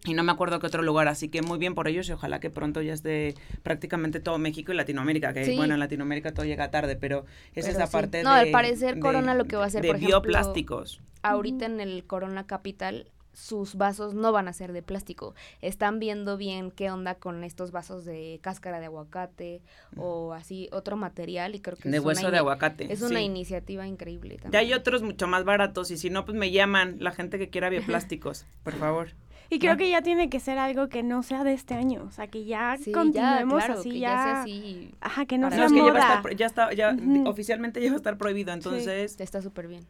y 0.06 0.14
no 0.14 0.24
me 0.24 0.32
acuerdo 0.32 0.60
qué 0.60 0.68
otro 0.68 0.84
lugar, 0.84 1.10
así 1.10 1.28
que 1.28 1.42
muy 1.42 1.58
bien 1.58 1.76
por 1.76 1.88
ellos 1.90 2.08
y 2.08 2.14
ojalá 2.14 2.40
que 2.40 2.50
pronto 2.50 2.82
ya 2.82 2.94
esté 2.94 3.34
prácticamente 3.64 4.22
todo 4.22 4.38
México 4.38 4.72
y 4.72 4.76
Latinoamérica, 4.76 5.34
que 5.34 5.44
Sí. 5.44 5.58
bueno, 5.58 5.74
en 5.74 5.82
Latinoamérica 5.82 6.34
todo 6.34 6.46
llega 6.46 6.72
tarde, 6.72 6.96
pero 6.96 7.26
es 7.54 7.66
Pero 7.66 7.78
esa 7.78 7.88
sí. 7.88 7.92
parte 7.92 8.24
No, 8.24 8.34
de... 8.34 8.40
al 8.42 8.52
parecer 8.52 8.96
de- 8.96 9.02
Corona 9.02 9.34
lo 9.34 9.46
que 9.46 9.58
va 9.58 9.64
a 9.64 9.68
hacer, 9.68 9.82
de 9.82 9.88
por 9.90 9.98
ejemplo, 9.98 10.22
bioplásticos. 10.22 11.02
Ahorita 11.24 11.66
en 11.66 11.82
el 11.82 12.06
Corona 12.06 12.46
Capital 12.46 13.08
sus 13.38 13.76
vasos 13.76 14.16
no 14.16 14.32
van 14.32 14.48
a 14.48 14.54
ser 14.54 14.74
de 14.74 14.82
plástico. 14.82 15.36
Están 15.62 16.00
viendo 16.00 16.38
bien 16.38 16.72
qué 16.72 16.90
onda 16.90 17.16
con 17.16 17.44
estos 17.44 17.72
vasos 17.72 18.04
de 18.04 18.40
cáscara 18.42 18.80
de 18.80 18.88
aguacate 18.88 19.62
o 19.96 20.34
así 20.34 20.70
otro 20.72 20.98
material 20.98 21.54
y 21.54 21.60
creo 21.60 21.78
que 21.78 21.88
De 21.88 21.98
es 21.98 22.04
hueso 22.04 22.22
una 22.22 22.32
de 22.32 22.38
aguacate. 22.40 22.92
Es 22.92 23.02
una 23.02 23.22
iniciativa 23.22 23.86
increíble 23.86 24.38
también. 24.38 24.52
Ya 24.52 24.60
hay 24.60 24.74
otros 24.74 25.04
mucho 25.04 25.28
más 25.28 25.44
baratos 25.46 25.92
y 25.92 25.98
si 25.98 26.10
no, 26.10 26.26
pues 26.26 26.36
me 26.36 26.50
llaman 26.52 26.98
la 27.00 27.12
gente 27.12 27.38
que 27.38 27.50
quiera 27.50 27.70
bioplásticos, 27.70 28.46
por 28.64 28.74
favor. 28.74 29.10
Y 29.50 29.60
creo 29.60 29.74
¿no? 29.74 29.78
que 29.78 29.90
ya 29.90 30.02
tiene 30.02 30.30
que 30.30 30.40
ser 30.40 30.58
algo 30.58 30.90
que 30.90 31.04
no 31.04 31.24
sea 31.24 31.44
de 31.44 31.54
este 31.54 31.74
año. 31.74 32.04
O 32.08 32.12
sea, 32.12 32.28
que 32.28 32.46
ya 32.46 32.78
Sí, 32.78 32.92
ya, 32.92 32.98
continuemos 32.98 33.64
claro, 33.64 33.80
así 33.80 33.92
que 33.92 34.00
ya. 34.00 34.10
ya 34.10 34.24
sea 34.24 34.42
así. 34.44 34.92
Ajá, 35.02 35.26
que 35.26 35.38
no 35.38 35.48
Para- 35.50 35.56
sea 35.56 35.66
es 35.68 35.72
que 35.72 35.78
ya 35.78 35.84
va 35.84 35.90
a 35.90 35.94
moda. 35.94 36.02
estar, 36.08 36.22
pro- 36.22 36.32
ya 36.34 36.46
está, 36.46 36.74
ya 36.74 36.96
oficialmente 37.26 37.82
ya 37.82 37.90
va 37.90 37.94
a 37.94 37.98
estar 37.98 38.18
prohibido, 38.18 38.54
entonces... 38.54 39.20
Está 39.20 39.42
súper 39.42 39.68
bien. 39.68 39.86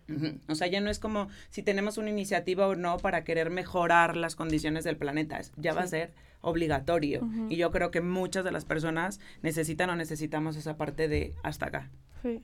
O 0.48 0.56
sea, 0.56 0.68
ya 0.68 0.82
no 0.82 0.90
es 0.90 1.00
como 1.00 1.28
si 1.50 1.64
tenemos 1.64 1.98
una 1.98 2.10
iniciativa 2.10 2.68
o 2.68 2.76
no 2.76 2.98
para 2.98 3.24
querer 3.24 3.50
mejorar 3.50 4.16
las 4.18 4.36
condiciones 4.36 4.84
del 4.84 4.98
planeta. 4.98 5.38
Es- 5.40 5.52
Ya 5.58 5.74
va 5.74 5.82
a 5.82 5.88
ser 5.88 6.14
obligatorio. 6.42 7.28
Y 7.50 7.56
yo 7.58 7.72
creo 7.72 7.92
que 7.92 8.02
muchas 8.02 8.44
de 8.46 8.52
las 8.52 8.66
personas 8.66 9.20
necesitan 9.42 9.90
o 9.90 9.96
necesitamos 9.96 10.56
esa 10.56 10.78
parte 10.78 11.08
de 11.08 11.34
hasta 11.44 11.68
acá. 11.68 11.90
Sí. 12.22 12.42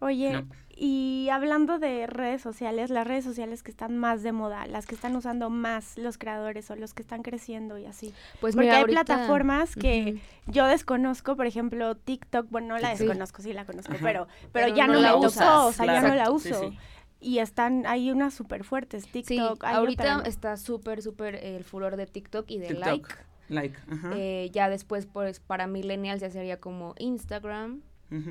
Oye, 0.00 0.32
No. 0.32 0.46
y 0.74 1.28
hablando 1.30 1.78
de 1.78 2.06
redes 2.06 2.40
sociales, 2.40 2.90
las 2.90 3.06
redes 3.06 3.22
sociales 3.24 3.62
que 3.62 3.70
están 3.70 3.98
más 3.98 4.22
de 4.22 4.32
moda, 4.32 4.66
las 4.66 4.86
que 4.86 4.94
están 4.94 5.14
usando 5.14 5.50
más 5.50 5.98
los 5.98 6.16
creadores 6.18 6.70
o 6.70 6.76
los 6.76 6.94
que 6.94 7.02
están 7.02 7.22
creciendo 7.22 7.76
y 7.78 7.86
así. 7.86 8.14
Pues 8.40 8.54
Porque 8.54 8.66
mira, 8.66 8.76
hay 8.76 8.80
ahorita- 8.82 9.04
plataformas 9.04 9.76
que 9.76 10.18
yo 10.46 10.66
desconozco, 10.66 11.36
por 11.36 11.46
ejemplo, 11.46 11.94
TikTok, 11.96 12.48
bueno, 12.50 12.68
no 12.68 12.78
la 12.78 12.96
Sí. 12.96 13.04
desconozco, 13.04 13.42
sí 13.42 13.52
la 13.52 13.64
conozco, 13.66 13.92
pero, 14.00 14.26
pero, 14.52 14.66
Pero 14.66 14.76
ya 14.76 14.86
no 14.86 14.94
no, 14.94 15.00
la 15.00 15.16
usas, 15.16 15.34
tocó, 15.46 15.66
o 15.66 15.72
sea, 15.72 15.86
ya 15.86 16.00
no 16.00 16.14
la 16.14 16.26
Sí, 16.26 16.32
uso. 16.32 16.60
sí. 16.70 16.78
Y 17.22 17.38
están, 17.40 17.84
hay 17.86 18.10
unas 18.10 18.32
súper 18.32 18.64
fuertes, 18.64 19.02
Sí, 19.04 19.22
TikTok. 19.22 19.62
hay 19.62 19.74
ahorita 19.76 20.02
otra, 20.04 20.16
¿no? 20.16 20.22
está 20.22 20.56
súper, 20.56 21.02
súper 21.02 21.34
el 21.34 21.62
furor 21.64 21.96
de 21.96 22.06
TikTok 22.06 22.50
y 22.50 22.58
de 22.58 22.68
TikTok. 22.68 22.86
like. 22.86 23.08
Like. 23.50 23.76
Ajá. 23.90 24.12
Eh, 24.14 24.48
ya 24.52 24.70
después, 24.70 25.04
pues, 25.06 25.40
para 25.40 25.66
millennials 25.66 26.20
ya 26.22 26.30
sería 26.30 26.58
como 26.58 26.94
Instagram, 26.98 27.82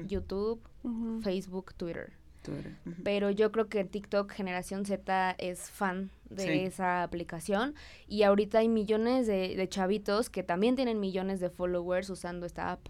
YouTube. 0.07 0.61
Facebook, 1.21 1.73
Twitter. 1.75 2.13
pero 3.03 3.29
yo 3.29 3.51
creo 3.51 3.67
que 3.67 3.83
TikTok 3.83 4.31
Generación 4.31 4.85
Z 4.85 5.35
es 5.37 5.69
fan 5.69 6.09
de 6.29 6.65
esa 6.65 7.03
aplicación 7.03 7.75
y 8.07 8.23
ahorita 8.23 8.59
hay 8.59 8.69
millones 8.69 9.27
de, 9.27 9.67
chavitos 9.69 10.29
que 10.29 10.41
también 10.43 10.75
tienen 10.75 10.99
millones 10.99 11.39
de 11.39 11.49
followers 11.49 12.09
usando 12.09 12.45
esta 12.45 12.71
app. 12.71 12.87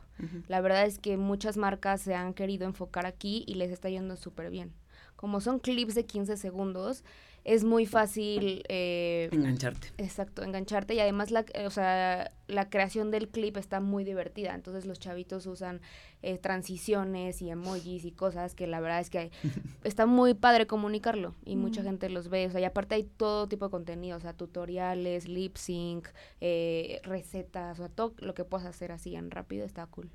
La 0.48 0.62
verdad 0.62 0.86
es 0.86 1.00
que 1.00 1.18
muchas 1.18 1.58
marcas 1.58 2.02
se 2.02 2.14
han 2.14 2.34
querido 2.34 2.66
enfocar 2.66 3.06
aquí 3.06 3.44
y 3.48 3.56
les 3.56 3.72
está 3.72 3.90
yendo 3.90 4.18
súper 4.18 4.50
bien. 4.50 4.74
Como 5.16 5.42
son 5.42 5.60
clips 5.60 5.96
de 5.96 6.06
15 6.06 6.38
segundos, 6.38 7.04
es 7.50 7.64
muy 7.64 7.88
fácil... 7.88 8.64
Eh, 8.70 9.28
engancharte. 9.32 9.88
Exacto, 9.98 10.44
engancharte 10.44 10.94
y 10.94 11.00
además 11.00 11.32
la, 11.32 11.46
o 11.66 11.72
sea, 11.72 12.32
la 12.48 12.70
creación 12.70 13.10
del 13.10 13.28
clip 13.28 13.58
está 13.58 13.80
muy 13.80 14.04
divertida, 14.04 14.54
entonces 14.54 14.86
los 14.86 15.00
chavitos 15.00 15.48
usan 15.48 15.82
eh, 16.22 16.38
transiciones 16.38 17.42
y 17.42 17.50
emojis 17.50 18.06
y 18.06 18.12
cosas 18.12 18.54
que 18.54 18.68
la 18.68 18.80
verdad 18.80 19.00
es 19.00 19.10
que 19.10 19.32
está 19.84 20.06
muy 20.06 20.36
padre 20.36 20.68
comunicarlo 20.68 21.34
y 21.44 21.56
mucha 21.56 21.82
gente 21.82 22.08
los 22.10 22.30
ve, 22.30 22.46
o 22.46 22.52
sea, 22.52 22.62
y 22.62 22.66
aparte 22.66 22.94
hay 22.94 23.04
todo 23.04 23.48
tipo 23.48 23.66
de 23.66 23.72
contenido, 23.72 24.18
o 24.18 24.22
sea, 24.22 24.34
tutoriales, 24.34 25.28
lip 25.28 25.58
sync, 25.58 26.08
eh, 26.42 27.02
recetas, 27.02 27.80
o 27.80 27.82
sea, 27.84 27.90
todo 27.90 28.14
lo 28.20 28.36
que 28.36 28.44
puedas 28.44 28.68
hacer 28.68 28.92
así 28.92 29.16
en 29.16 29.32
rápido 29.32 29.66
está 29.66 29.88
cool. 29.88 30.12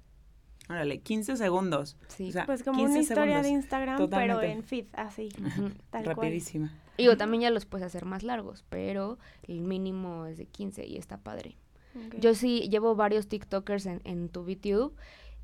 Órale, 0.68 1.00
15 1.00 1.36
segundos. 1.36 1.96
Sí, 2.06 2.32
pues 2.46 2.62
como 2.62 2.84
una 2.84 3.00
historia 3.00 3.42
de 3.42 3.48
Instagram, 3.48 4.08
pero 4.08 4.40
en 4.40 4.62
feed, 4.62 4.86
así. 4.92 5.30
Rapidísima. 5.90 6.72
Digo, 6.96 7.16
también 7.16 7.42
ya 7.42 7.50
los 7.50 7.66
puedes 7.66 7.86
hacer 7.86 8.04
más 8.04 8.22
largos, 8.22 8.64
pero 8.68 9.18
el 9.46 9.60
mínimo 9.60 10.26
es 10.26 10.38
de 10.38 10.46
15 10.46 10.86
y 10.86 10.96
está 10.96 11.18
padre. 11.18 11.56
Yo 12.18 12.34
sí 12.34 12.68
llevo 12.70 12.96
varios 12.96 13.28
TikTokers 13.28 13.86
en, 13.86 14.00
en 14.04 14.28
tu 14.28 14.48
YouTube 14.48 14.96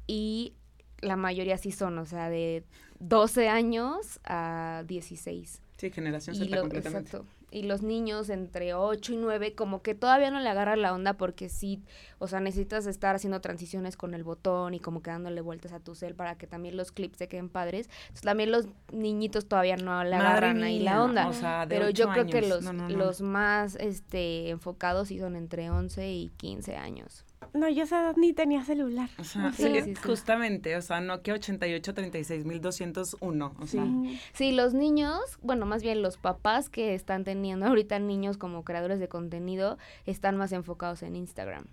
y 0.08 0.54
la 1.00 1.16
mayoría 1.16 1.56
sí 1.58 1.70
son, 1.70 1.96
o 1.98 2.06
sea, 2.06 2.28
de 2.28 2.64
12 2.98 3.48
años 3.48 4.18
a 4.24 4.82
16. 4.88 5.62
Sí, 5.76 5.90
generación 5.90 6.34
Z 6.34 6.60
completamente. 6.60 7.16
Exacto 7.16 7.39
y 7.50 7.62
los 7.62 7.82
niños 7.82 8.30
entre 8.30 8.74
8 8.74 9.12
y 9.12 9.16
9 9.16 9.54
como 9.54 9.82
que 9.82 9.94
todavía 9.94 10.30
no 10.30 10.40
le 10.40 10.48
agarran 10.48 10.82
la 10.82 10.92
onda 10.94 11.14
porque 11.14 11.48
sí, 11.48 11.82
o 12.18 12.28
sea, 12.28 12.40
necesitas 12.40 12.86
estar 12.86 13.16
haciendo 13.16 13.40
transiciones 13.40 13.96
con 13.96 14.14
el 14.14 14.24
botón 14.24 14.74
y 14.74 14.80
como 14.80 15.02
que 15.02 15.10
dándole 15.10 15.40
vueltas 15.40 15.72
a 15.72 15.80
tu 15.80 15.94
cel 15.94 16.14
para 16.14 16.36
que 16.36 16.46
también 16.46 16.76
los 16.76 16.92
clips 16.92 17.18
se 17.18 17.28
queden 17.28 17.48
padres. 17.48 17.88
Entonces 18.02 18.22
también 18.22 18.52
los 18.52 18.66
niñitos 18.92 19.46
todavía 19.46 19.76
no 19.76 20.02
le 20.04 20.16
agarran 20.16 20.62
ahí 20.62 20.80
la 20.80 21.02
onda. 21.02 21.30
Pero 21.68 21.90
yo 21.90 22.10
creo 22.10 22.26
que 22.26 22.42
los, 22.42 22.64
los 22.64 23.20
más 23.20 23.76
este 23.76 24.50
enfocados 24.50 25.08
sí 25.08 25.18
son 25.18 25.36
entre 25.36 25.70
11 25.70 26.10
y 26.10 26.28
15 26.36 26.76
años. 26.76 27.24
No, 27.52 27.68
yo 27.68 27.82
esa 27.82 28.02
edad 28.02 28.16
ni 28.16 28.32
tenía 28.32 28.64
celular. 28.64 29.10
O 29.18 29.24
sea, 29.24 29.52
sí, 29.52 29.94
justamente, 30.04 30.76
o 30.76 30.82
sea, 30.82 31.00
Nokia 31.00 31.34
88 31.34 31.94
36 31.94 32.44
201, 32.60 33.54
o 33.58 33.66
sea. 33.66 33.86
Sí, 34.32 34.52
los 34.52 34.74
niños, 34.74 35.20
bueno, 35.42 35.66
más 35.66 35.82
bien 35.82 36.02
los 36.02 36.16
papás 36.16 36.68
que 36.68 36.94
están 36.94 37.24
teniendo 37.24 37.66
ahorita 37.66 37.98
niños 37.98 38.36
como 38.38 38.64
creadores 38.64 39.00
de 39.00 39.08
contenido, 39.08 39.78
están 40.06 40.36
más 40.36 40.52
enfocados 40.52 41.02
en 41.02 41.16
Instagram. 41.16 41.66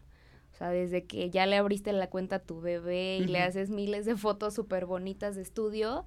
O 0.53 0.57
sea, 0.57 0.69
desde 0.69 1.05
que 1.05 1.29
ya 1.29 1.45
le 1.45 1.55
abriste 1.55 1.93
la 1.93 2.09
cuenta 2.09 2.37
a 2.37 2.39
tu 2.39 2.59
bebé 2.59 3.17
y 3.17 3.25
le 3.25 3.41
haces 3.43 3.69
miles 3.69 4.05
de 4.05 4.17
fotos 4.17 4.55
súper 4.55 4.87
bonitas 4.87 5.35
de 5.35 5.43
estudio, 5.43 6.03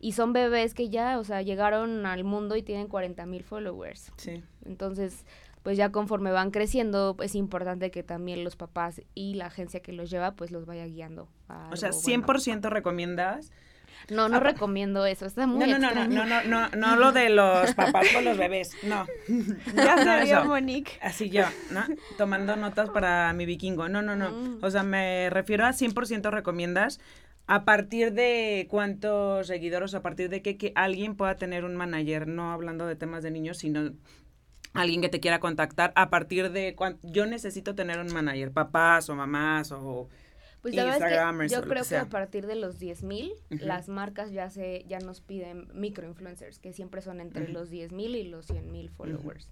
y 0.00 0.12
son 0.12 0.34
bebés 0.34 0.74
que 0.74 0.90
ya, 0.90 1.18
o 1.18 1.24
sea, 1.24 1.40
llegaron 1.40 2.04
al 2.04 2.22
mundo 2.22 2.56
y 2.56 2.62
tienen 2.62 2.88
40 2.88 3.24
mil 3.24 3.42
followers. 3.42 4.12
Sí. 4.18 4.44
Entonces, 4.66 5.24
pues 5.66 5.76
ya 5.76 5.90
conforme 5.90 6.30
van 6.30 6.52
creciendo, 6.52 7.16
es 7.20 7.34
importante 7.34 7.90
que 7.90 8.04
también 8.04 8.44
los 8.44 8.54
papás 8.54 9.02
y 9.16 9.34
la 9.34 9.46
agencia 9.46 9.80
que 9.80 9.92
los 9.92 10.08
lleva, 10.08 10.36
pues 10.36 10.52
los 10.52 10.64
vaya 10.64 10.86
guiando. 10.86 11.28
o 11.72 11.74
sea, 11.74 11.90
100% 11.90 12.70
recomiendas. 12.70 13.50
No, 14.08 14.28
no 14.28 14.38
recomiendo 14.38 15.04
eso, 15.06 15.26
está 15.26 15.48
muy 15.48 15.68
no, 15.68 15.76
no, 15.80 15.92
no, 15.92 16.06
no, 16.06 16.24
no, 16.24 16.44
no, 16.44 16.68
no, 16.68 16.94
lo 16.94 17.10
de 17.10 17.30
los 17.30 17.74
papás 17.74 18.06
con 18.14 18.24
los 18.24 18.38
bebés, 18.38 18.76
no. 18.84 19.06
Ya 19.74 20.22
vio 20.22 20.44
Monique. 20.44 21.00
Así 21.02 21.30
yo, 21.30 21.42
¿no? 21.72 21.82
Tomando 22.16 22.54
notas 22.54 22.88
para 22.90 23.32
mi 23.32 23.44
vikingo. 23.44 23.88
No, 23.88 24.02
no, 24.02 24.14
no. 24.14 24.30
Mm. 24.30 24.58
O 24.62 24.70
sea, 24.70 24.84
me 24.84 25.30
refiero 25.30 25.66
a 25.66 25.70
100% 25.70 26.30
recomiendas 26.30 27.00
a 27.48 27.64
partir 27.64 28.12
de 28.12 28.68
cuántos 28.70 29.48
seguidores, 29.48 29.94
a 29.94 30.02
partir 30.02 30.28
de 30.28 30.42
que, 30.42 30.56
que 30.56 30.70
alguien 30.76 31.16
pueda 31.16 31.34
tener 31.34 31.64
un 31.64 31.74
manager, 31.74 32.28
no 32.28 32.52
hablando 32.52 32.86
de 32.86 32.94
temas 32.94 33.24
de 33.24 33.32
niños, 33.32 33.58
sino 33.58 33.90
alguien 34.76 35.00
que 35.00 35.08
te 35.08 35.20
quiera 35.20 35.40
contactar 35.40 35.92
a 35.96 36.10
partir 36.10 36.50
de 36.50 36.74
cuando 36.74 36.98
yo 37.02 37.26
necesito 37.26 37.74
tener 37.74 37.98
un 37.98 38.12
manager, 38.12 38.52
papás 38.52 39.08
o 39.08 39.14
mamás 39.14 39.72
o 39.72 40.08
pues 40.62 40.74
Instagramers. 40.74 41.52
yo 41.52 41.62
creo 41.62 41.84
que, 41.84 41.96
a 41.96 42.06
partir 42.06 42.46
de 42.46 42.56
los 42.56 42.78
10 42.78 43.02
mil, 43.04 43.32
las 43.50 43.88
marcas 43.88 44.32
ya 44.32 44.50
se 44.50 44.84
ya 44.88 44.98
nos 44.98 45.20
piden 45.20 45.68
microinfluencers, 45.74 46.58
que 46.58 46.72
siempre 46.72 47.02
son 47.02 47.20
entre 47.20 47.48
los 47.48 47.70
10 47.70 47.92
mil 47.92 48.16
y 48.16 48.24
los 48.24 48.46
100 48.46 48.72
mil 48.72 48.90
followers. 48.90 49.50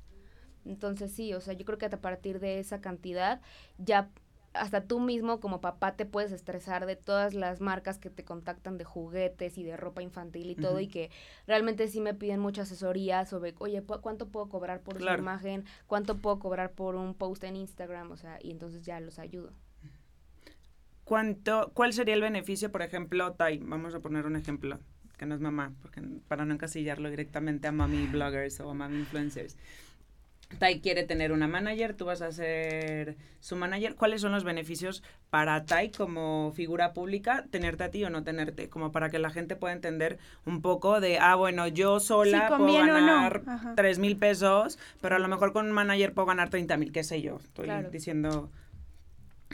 Entonces 0.65 1.13
sí, 1.13 1.35
o 1.35 1.41
sea, 1.41 1.55
yo 1.55 1.65
creo 1.65 1.79
que 1.79 1.87
a 1.87 2.01
partir 2.01 2.41
de 2.41 2.59
esa 2.59 2.81
cantidad 2.81 3.41
ya 3.79 4.11
hasta 4.55 4.85
tú 4.85 5.01
mismo 5.01 5.41
como 5.41 5.61
papá 5.61 5.97
te 5.97 6.07
puedes 6.07 6.33
estresar 6.33 6.87
de 6.87 6.97
todas 6.97 7.35
las 7.35 7.61
marcas 7.61 7.99
que 7.99 8.09
te 8.09 8.25
contactan 8.25 8.79
de 8.79 8.85
juguetes 8.85 9.59
y 9.59 9.65
de 9.65 9.77
ropa 9.77 10.03
infantil 10.03 10.49
y 10.49 10.55
todo 10.55 10.81
y 10.81 10.87
que 10.87 11.11
realmente 11.47 11.89
sí 11.89 12.01
me 12.01 12.15
piden 12.15 12.41
mucha 12.41 12.63
asesoría 12.63 13.27
sobre, 13.27 13.55
oye, 13.59 13.83
¿cuánto 13.83 14.29
puedo 14.29 14.49
cobrar 14.49 14.81
por 14.81 15.03
una 15.03 15.19
imagen? 15.19 15.65
¿Cuánto 15.87 16.19
puedo 16.19 16.39
cobrar 16.39 16.73
por 16.73 16.95
un 16.95 17.15
post 17.15 17.45
en 17.45 17.57
Instagram? 17.57 18.13
O 18.13 18.17
sea, 18.17 18.39
y 18.41 18.53
entonces 18.53 18.83
ya 18.83 19.01
los 19.01 19.19
ayudo. 19.19 19.53
¿Cuánto, 21.03 21.71
¿Cuál 21.75 21.93
sería 21.93 22.15
el 22.15 22.23
beneficio, 22.23 22.73
por 22.73 22.83
ejemplo, 22.83 23.33
Tai? 23.33 23.59
Vamos 23.59 23.95
a 23.95 24.01
poner 24.01 24.25
un 24.25 24.37
ejemplo, 24.37 24.79
que 25.19 25.27
no 25.27 25.35
es 25.35 25.41
mamá, 25.41 25.75
porque 25.83 26.01
para 26.29 26.45
no 26.45 26.55
encasillarlo 26.55 27.11
directamente 27.11 27.69
a 27.69 27.73
mami 27.73 28.07
bloggers 28.07 28.61
o 28.61 28.71
a 28.71 28.75
mami 28.75 29.01
influencers. 29.01 29.59
Tai 30.59 30.81
quiere 30.81 31.05
tener 31.05 31.33
una 31.33 31.49
manager, 31.49 31.95
tú 31.95 32.05
vas 32.05 32.23
a 32.23 32.31
ser 32.31 33.17
su 33.41 33.57
manager. 33.57 33.97
¿Cuáles 33.97 34.21
son 34.21 34.33
los 34.33 34.45
beneficios 34.45 35.03
para 35.31 35.65
Tai 35.65 35.91
como 35.91 36.53
figura 36.55 36.93
pública, 36.93 37.45
tenerte 37.51 37.85
a 37.85 37.91
ti 37.91 38.05
o 38.05 38.11
no 38.11 38.23
tenerte? 38.25 38.69
Como 38.69 38.93
para 38.93 39.11
que 39.11 39.19
la 39.19 39.31
gente 39.31 39.57
pueda 39.57 39.75
entender 39.75 40.19
un 40.47 40.63
poco 40.63 41.01
de, 41.01 41.19
ah, 41.19 41.35
bueno, 41.35 41.67
yo 41.69 42.01
sola 42.01 42.49
puedo 42.49 42.73
ganar 42.73 43.43
tres 43.75 43.99
mil 43.99 44.17
pesos, 44.17 44.79
pero 45.01 45.17
a 45.17 45.19
lo 45.19 45.29
mejor 45.29 45.53
con 45.53 45.67
un 45.67 45.73
manager 45.73 46.13
puedo 46.13 46.27
ganar 46.27 46.51
30 46.51 46.77
mil, 46.77 46.93
qué 46.93 47.05
sé 47.05 47.21
yo. 47.21 47.39
Estoy 47.43 47.69
diciendo 47.91 48.51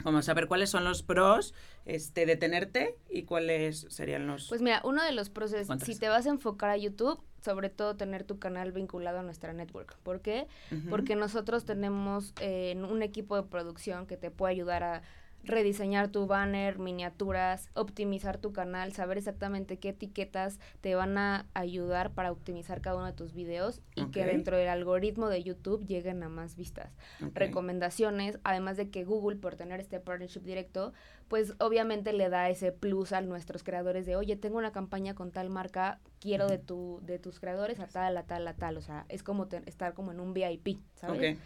como 0.03 0.21
saber 0.21 0.47
cuáles 0.47 0.69
son 0.69 0.83
los 0.83 1.03
pros 1.03 1.53
este, 1.85 2.25
de 2.25 2.35
tenerte 2.35 2.97
y 3.09 3.23
cuáles 3.23 3.85
serían 3.89 4.27
los... 4.27 4.49
Pues 4.49 4.61
mira, 4.61 4.81
uno 4.83 5.03
de 5.03 5.11
los 5.11 5.29
pros 5.29 5.53
es, 5.53 5.67
si 5.83 5.97
te 5.97 6.09
vas 6.09 6.25
a 6.25 6.29
enfocar 6.29 6.69
a 6.69 6.77
YouTube, 6.77 7.21
sobre 7.41 7.69
todo 7.69 7.95
tener 7.95 8.23
tu 8.23 8.39
canal 8.39 8.71
vinculado 8.71 9.19
a 9.19 9.23
nuestra 9.23 9.53
network. 9.53 9.97
¿Por 10.03 10.21
qué? 10.21 10.47
Porque 10.89 11.15
nosotros 11.15 11.65
tenemos 11.65 12.33
eh, 12.39 12.75
un 12.77 13.01
equipo 13.01 13.35
de 13.35 13.43
producción 13.43 14.05
que 14.05 14.17
te 14.17 14.31
puede 14.31 14.53
ayudar 14.53 14.83
a 14.83 15.01
rediseñar 15.43 16.09
tu 16.09 16.27
banner, 16.27 16.77
miniaturas, 16.77 17.69
optimizar 17.73 18.37
tu 18.37 18.53
canal, 18.53 18.93
saber 18.93 19.17
exactamente 19.17 19.77
qué 19.77 19.89
etiquetas 19.89 20.59
te 20.81 20.95
van 20.95 21.17
a 21.17 21.47
ayudar 21.53 22.11
para 22.11 22.31
optimizar 22.31 22.81
cada 22.81 22.97
uno 22.97 23.07
de 23.07 23.13
tus 23.13 23.33
videos 23.33 23.81
y 23.95 24.05
que 24.07 24.25
dentro 24.25 24.57
del 24.57 24.69
algoritmo 24.69 25.29
de 25.29 25.43
YouTube 25.43 25.85
lleguen 25.85 26.21
a 26.23 26.29
más 26.29 26.55
vistas. 26.55 26.91
Recomendaciones, 27.33 28.39
además 28.43 28.77
de 28.77 28.89
que 28.89 29.03
Google, 29.03 29.37
por 29.37 29.55
tener 29.55 29.79
este 29.79 29.99
partnership 29.99 30.41
directo, 30.41 30.93
pues 31.31 31.53
obviamente 31.59 32.11
le 32.11 32.27
da 32.27 32.49
ese 32.49 32.73
plus 32.73 33.13
a 33.13 33.21
nuestros 33.21 33.63
creadores 33.63 34.05
de, 34.05 34.17
oye, 34.17 34.35
tengo 34.35 34.57
una 34.57 34.73
campaña 34.73 35.15
con 35.15 35.31
tal 35.31 35.49
marca, 35.49 36.01
quiero 36.19 36.45
de 36.45 36.57
tu 36.57 36.99
de 37.03 37.19
tus 37.19 37.39
creadores 37.39 37.79
a 37.79 37.87
tal, 37.87 38.17
a 38.17 38.23
tal, 38.23 38.45
a 38.49 38.53
tal. 38.53 38.75
O 38.75 38.81
sea, 38.81 39.05
es 39.07 39.23
como 39.23 39.47
estar 39.65 39.93
como 39.93 40.11
en 40.11 40.19
un 40.19 40.33
VIP, 40.33 40.81
¿sabes? 40.93 41.37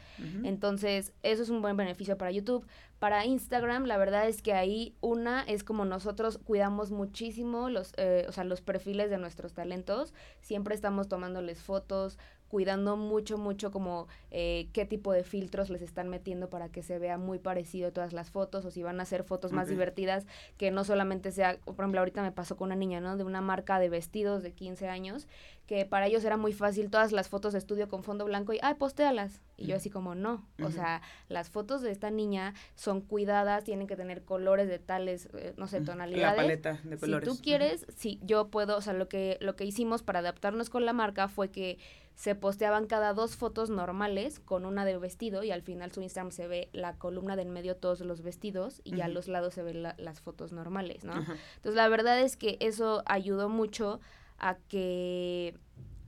Entonces, 0.44 1.14
eso 1.22 1.44
es 1.44 1.50
un 1.50 1.62
buen 1.62 1.78
beneficio 1.78 2.18
para 2.18 2.32
YouTube. 2.32 2.66
Para 2.98 3.26
Instagram, 3.26 3.86
la 3.86 3.98
verdad 3.98 4.28
es 4.28 4.42
que 4.42 4.54
ahí 4.54 4.96
una 5.02 5.44
es 5.44 5.64
como 5.64 5.86
nosotros 5.86 6.40
cuidamos 6.40 6.90
muchísimo 6.90 7.70
los, 7.70 7.94
eh, 7.98 8.26
o 8.28 8.32
sea, 8.32 8.44
los 8.44 8.62
perfiles 8.62 9.12
de 9.12 9.20
nuestros 9.20 9.54
talentos. 9.54 10.16
Siempre 10.42 10.74
estamos 10.74 11.10
tomándoles 11.10 11.62
fotos, 11.62 12.18
cuidando 12.48 12.98
mucho, 12.98 13.38
mucho 13.38 13.72
como 13.72 14.08
eh, 14.32 14.68
qué 14.74 14.86
tipo 14.86 15.12
de 15.12 15.24
filtros 15.24 15.70
les 15.70 15.82
están 15.82 16.10
metiendo 16.10 16.50
para 16.50 16.70
que 16.70 16.84
se 16.84 17.00
vea 17.00 17.18
muy 17.18 17.40
parecido 17.40 17.92
todas 17.92 18.14
las 18.14 18.30
fotos 18.30 18.66
o 18.66 18.72
si 18.72 18.84
van 18.84 19.00
a 19.00 19.04
hacer 19.04 19.24
fotos 19.24 19.52
más 19.52 19.68
divertidas 19.68 20.26
que 20.58 20.72
no 20.72 20.84
solamente 20.84 21.32
sea, 21.32 21.58
por 21.66 21.80
ejemplo, 21.80 22.00
ahorita 22.00 22.22
me 22.22 22.32
pasó 22.32 22.56
con 22.56 22.68
una 22.68 22.76
niña, 22.76 23.02
¿no? 23.02 23.18
De 23.18 23.24
una 23.24 23.42
marca 23.42 23.80
de 23.80 23.90
vestidos 23.90 24.44
de 24.44 24.52
15 24.52 24.88
años 24.88 25.28
que 25.68 25.86
para 25.86 26.06
ellos 26.08 26.24
era 26.24 26.38
muy 26.38 26.54
fácil 26.54 26.90
todas 26.92 27.12
las 27.12 27.28
fotos 27.28 27.54
de 27.54 27.60
estudio 27.60 27.88
con 27.88 28.04
fondo 28.04 28.26
blanco 28.26 28.54
y, 28.54 28.60
ay, 28.62 28.76
postéalas. 28.76 29.42
Y 29.58 29.68
yo 29.68 29.78
así 29.78 29.90
como, 29.90 30.16
no, 30.16 30.46
o 30.62 30.70
sea, 30.70 31.02
las 31.30 31.50
fotos 31.50 31.82
de 31.82 31.90
esta 31.92 32.12
niña 32.12 32.54
son 32.76 33.02
cuidadas, 33.02 33.64
tienen 33.64 33.88
que 33.88 33.96
tener 33.96 34.24
colores 34.24 34.68
de 34.68 34.80
tales, 34.80 35.30
eh, 35.34 35.54
no 35.58 35.68
sé, 35.68 35.82
tonalidades. 35.82 36.38
La 36.38 36.44
paleta 36.44 36.80
de 36.84 36.98
colores. 36.98 37.30
Si 37.30 37.36
tú 37.36 37.42
quieres, 37.42 37.86
sí, 37.96 38.20
yo 38.22 38.50
puedo, 38.50 38.78
o 38.78 38.82
sea, 38.82 38.94
lo 38.94 39.08
que, 39.08 39.38
lo 39.42 39.56
que 39.56 39.64
hicimos 39.64 40.04
para 40.04 40.20
adaptarnos 40.20 40.70
con 40.70 40.86
la 40.86 40.94
marca 40.94 41.30
fue 41.30 41.50
que 41.50 41.80
se 42.16 42.34
posteaban 42.34 42.88
cada 42.88 43.14
dos 43.14 43.36
fotos 43.36 43.70
normales 43.70 44.40
con 44.40 44.66
una 44.66 44.86
de 44.86 44.98
vestido 44.98 45.44
y 45.44 45.52
al 45.52 45.62
final 45.62 45.92
su 45.92 46.02
Instagram 46.02 46.32
se 46.32 46.48
ve 46.48 46.70
la 46.72 46.96
columna 46.98 47.36
de 47.36 47.42
en 47.42 47.52
medio 47.52 47.76
todos 47.76 48.00
los 48.00 48.22
vestidos 48.22 48.82
y 48.84 49.02
a 49.02 49.08
los 49.08 49.28
lados 49.28 49.54
se 49.54 49.64
ven 49.64 49.84
las 49.84 50.22
fotos 50.22 50.52
normales, 50.52 51.04
¿no? 51.04 51.14
Entonces 51.14 51.76
la 51.76 51.88
verdad 51.90 52.20
es 52.20 52.38
que 52.38 52.58
eso 52.62 53.04
ayudó 53.06 53.50
mucho 53.50 54.00
a 54.38 54.56
que 54.56 55.58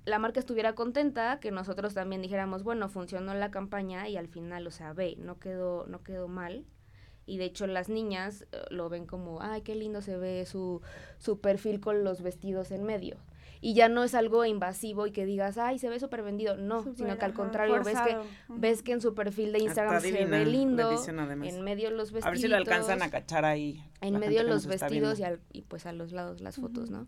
la 0.06 0.20
marca 0.20 0.40
estuviera 0.40 0.74
contenta, 0.74 1.40
que 1.42 1.52
nosotros 1.52 1.94
también 1.94 2.22
dijéramos, 2.22 2.64
bueno, 2.64 2.88
funcionó 2.88 3.34
la 3.34 3.52
campaña 3.52 4.08
y 4.08 4.16
al 4.16 4.30
final, 4.30 4.66
o 4.66 4.72
sea, 4.72 4.94
ve, 4.94 5.16
no 5.20 5.38
quedó, 5.38 5.86
no 5.88 6.02
quedó 6.02 6.30
mal. 6.30 6.66
Y 7.26 7.38
de 7.38 7.44
hecho 7.44 7.68
las 7.68 7.90
niñas 7.90 8.48
eh, 8.54 8.62
lo 8.70 8.88
ven 8.88 9.06
como, 9.06 9.42
ay, 9.42 9.62
qué 9.62 9.76
lindo 9.76 10.02
se 10.02 10.18
ve 10.18 10.46
su, 10.46 10.82
su 11.18 11.42
perfil 11.42 11.82
con 11.82 12.06
los 12.06 12.22
vestidos 12.22 12.72
en 12.72 12.84
medio. 12.84 13.18
Y 13.62 13.74
ya 13.74 13.90
no 13.90 14.04
es 14.04 14.14
algo 14.16 14.46
invasivo 14.46 15.08
y 15.08 15.12
que 15.12 15.26
digas, 15.26 15.58
ay, 15.58 15.80
se 15.80 15.90
ve 15.90 16.00
súper 16.00 16.22
vendido. 16.24 16.58
No, 16.58 16.84
sino 16.96 17.18
que 17.18 17.26
al 17.26 17.32
ajá, 17.32 17.34
contrario, 17.34 17.82
ves 17.84 17.98
que, 18.02 18.18
ves 18.50 18.84
que 18.84 18.92
en 18.94 19.02
su 19.02 19.14
perfil 19.14 19.52
de 19.52 19.60
Instagram 19.60 19.96
Está 19.96 20.08
se 20.08 20.14
divina 20.16 20.38
ve 20.40 20.46
lindo, 20.46 20.92
en 21.44 21.62
medio 21.64 21.90
los 21.92 22.12
vestidos. 22.12 22.26
A 22.26 22.30
ver 22.32 22.40
si 22.40 22.48
lo 22.48 22.58
alcanzan 22.58 23.02
a 23.02 23.10
cachar 23.10 23.46
ahí. 23.46 23.84
En 24.02 24.20
medio 24.20 24.44
los 24.44 24.68
vestidos 24.68 25.20
y, 25.20 25.24
al- 25.24 25.40
y 25.52 25.62
pues 25.64 25.86
a 25.86 25.92
los 25.94 26.12
lados 26.12 26.42
las 26.42 26.56
fotos. 26.58 26.90
¿no? 26.90 27.08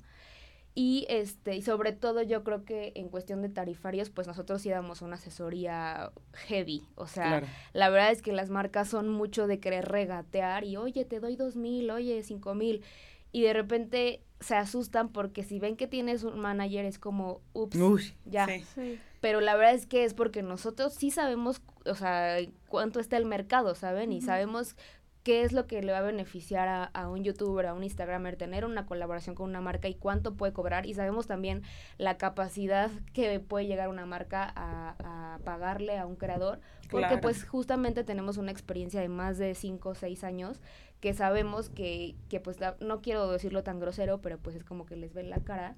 Y 0.76 1.06
este, 1.10 1.56
y 1.56 1.62
sobre 1.62 1.92
todo 1.94 2.22
yo 2.22 2.44
creo 2.44 2.64
que 2.64 2.94
en 2.96 3.10
cuestión 3.10 3.42
de 3.42 3.50
tarifarios, 3.50 4.10
pues 4.12 4.28
nosotros 4.28 4.62
sí 4.62 4.70
damos 4.70 5.02
una 5.02 5.16
asesoría 5.16 6.12
heavy. 6.34 6.84
O 6.96 7.08
sea, 7.08 7.26
Claro. 7.26 7.48
la 7.74 7.90
verdad 7.90 8.12
es 8.12 8.22
que 8.22 8.32
las 8.32 8.50
marcas 8.50 8.88
son 8.88 9.10
mucho 9.10 9.48
de 9.48 9.60
querer 9.60 9.86
regatear 9.90 10.64
y 10.64 10.78
oye, 10.78 11.06
te 11.06 11.20
doy 11.20 11.36
dos 11.36 11.56
mil, 11.56 11.90
oye, 11.92 12.22
cinco 12.24 12.54
mil. 12.56 12.84
Y 13.32 13.44
de 13.44 13.54
repente 13.54 14.24
se 14.40 14.56
asustan 14.56 15.10
porque 15.10 15.44
si 15.44 15.60
ven 15.60 15.76
que 15.76 15.88
tienes 15.88 16.24
un 16.24 16.40
manager 16.40 16.86
es 16.86 16.98
como, 16.98 17.42
ups, 17.54 17.76
Uy, 17.78 18.14
ya. 18.26 18.46
sí. 18.48 18.64
Sí. 18.76 19.00
Pero 19.22 19.42
la 19.42 19.56
verdad 19.56 19.74
es 19.74 19.86
que 19.86 20.06
es 20.06 20.14
porque 20.14 20.42
nosotros 20.42 20.94
sí 20.94 21.12
sabemos, 21.12 21.62
o 21.86 21.96
sea, 21.96 22.38
cuánto 22.70 23.02
está 23.02 23.18
el 23.18 23.26
mercado, 23.26 23.76
¿saben? 23.76 24.14
Y 24.14 24.22
sabemos 24.22 24.78
qué 25.24 25.44
es 25.44 25.52
lo 25.54 25.68
que 25.68 25.82
le 25.82 25.92
va 25.92 26.00
a 26.00 26.02
beneficiar 26.02 26.68
a, 26.68 26.84
a 26.86 27.10
un 27.10 27.24
youtuber, 27.24 27.66
a 27.68 27.74
un 27.74 27.84
instagramer, 27.84 28.36
tener 28.38 28.66
una 28.66 28.86
colaboración 28.86 29.36
con 29.36 29.50
una 29.50 29.62
marca 29.62 29.88
y 29.88 29.96
cuánto 29.96 30.36
puede 30.36 30.54
cobrar. 30.54 30.86
Y 30.86 30.94
sabemos 30.94 31.28
también 31.28 31.62
la 31.98 32.18
capacidad 32.18 32.90
que 33.14 33.40
puede 33.40 33.68
llegar 33.68 33.90
una 33.90 34.06
marca 34.06 34.52
a, 34.56 34.96
a 35.36 35.40
pagarle 35.44 35.98
a 35.98 36.06
un 36.06 36.16
creador. 36.16 36.60
Porque 36.90 37.08
Claro. 37.08 37.22
pues 37.22 37.44
justamente 37.46 38.04
tenemos 38.04 38.38
una 38.38 38.52
experiencia 38.52 39.02
de 39.02 39.10
más 39.10 39.38
de 39.38 39.54
5 39.56 39.90
o 39.90 39.96
6 39.96 40.24
años 40.24 40.62
que 41.02 41.14
sabemos 41.14 41.70
que, 41.70 42.16
que 42.30 42.40
pues 42.40 42.60
la- 42.60 42.76
no 42.80 43.02
quiero 43.02 43.30
decirlo 43.32 43.64
tan 43.64 43.80
grosero, 43.80 44.22
pero 44.22 44.38
pues 44.40 44.56
es 44.56 44.64
como 44.64 44.86
que 44.86 44.96
les 44.96 45.14
ven 45.14 45.30
la 45.30 45.40
cara 45.40 45.76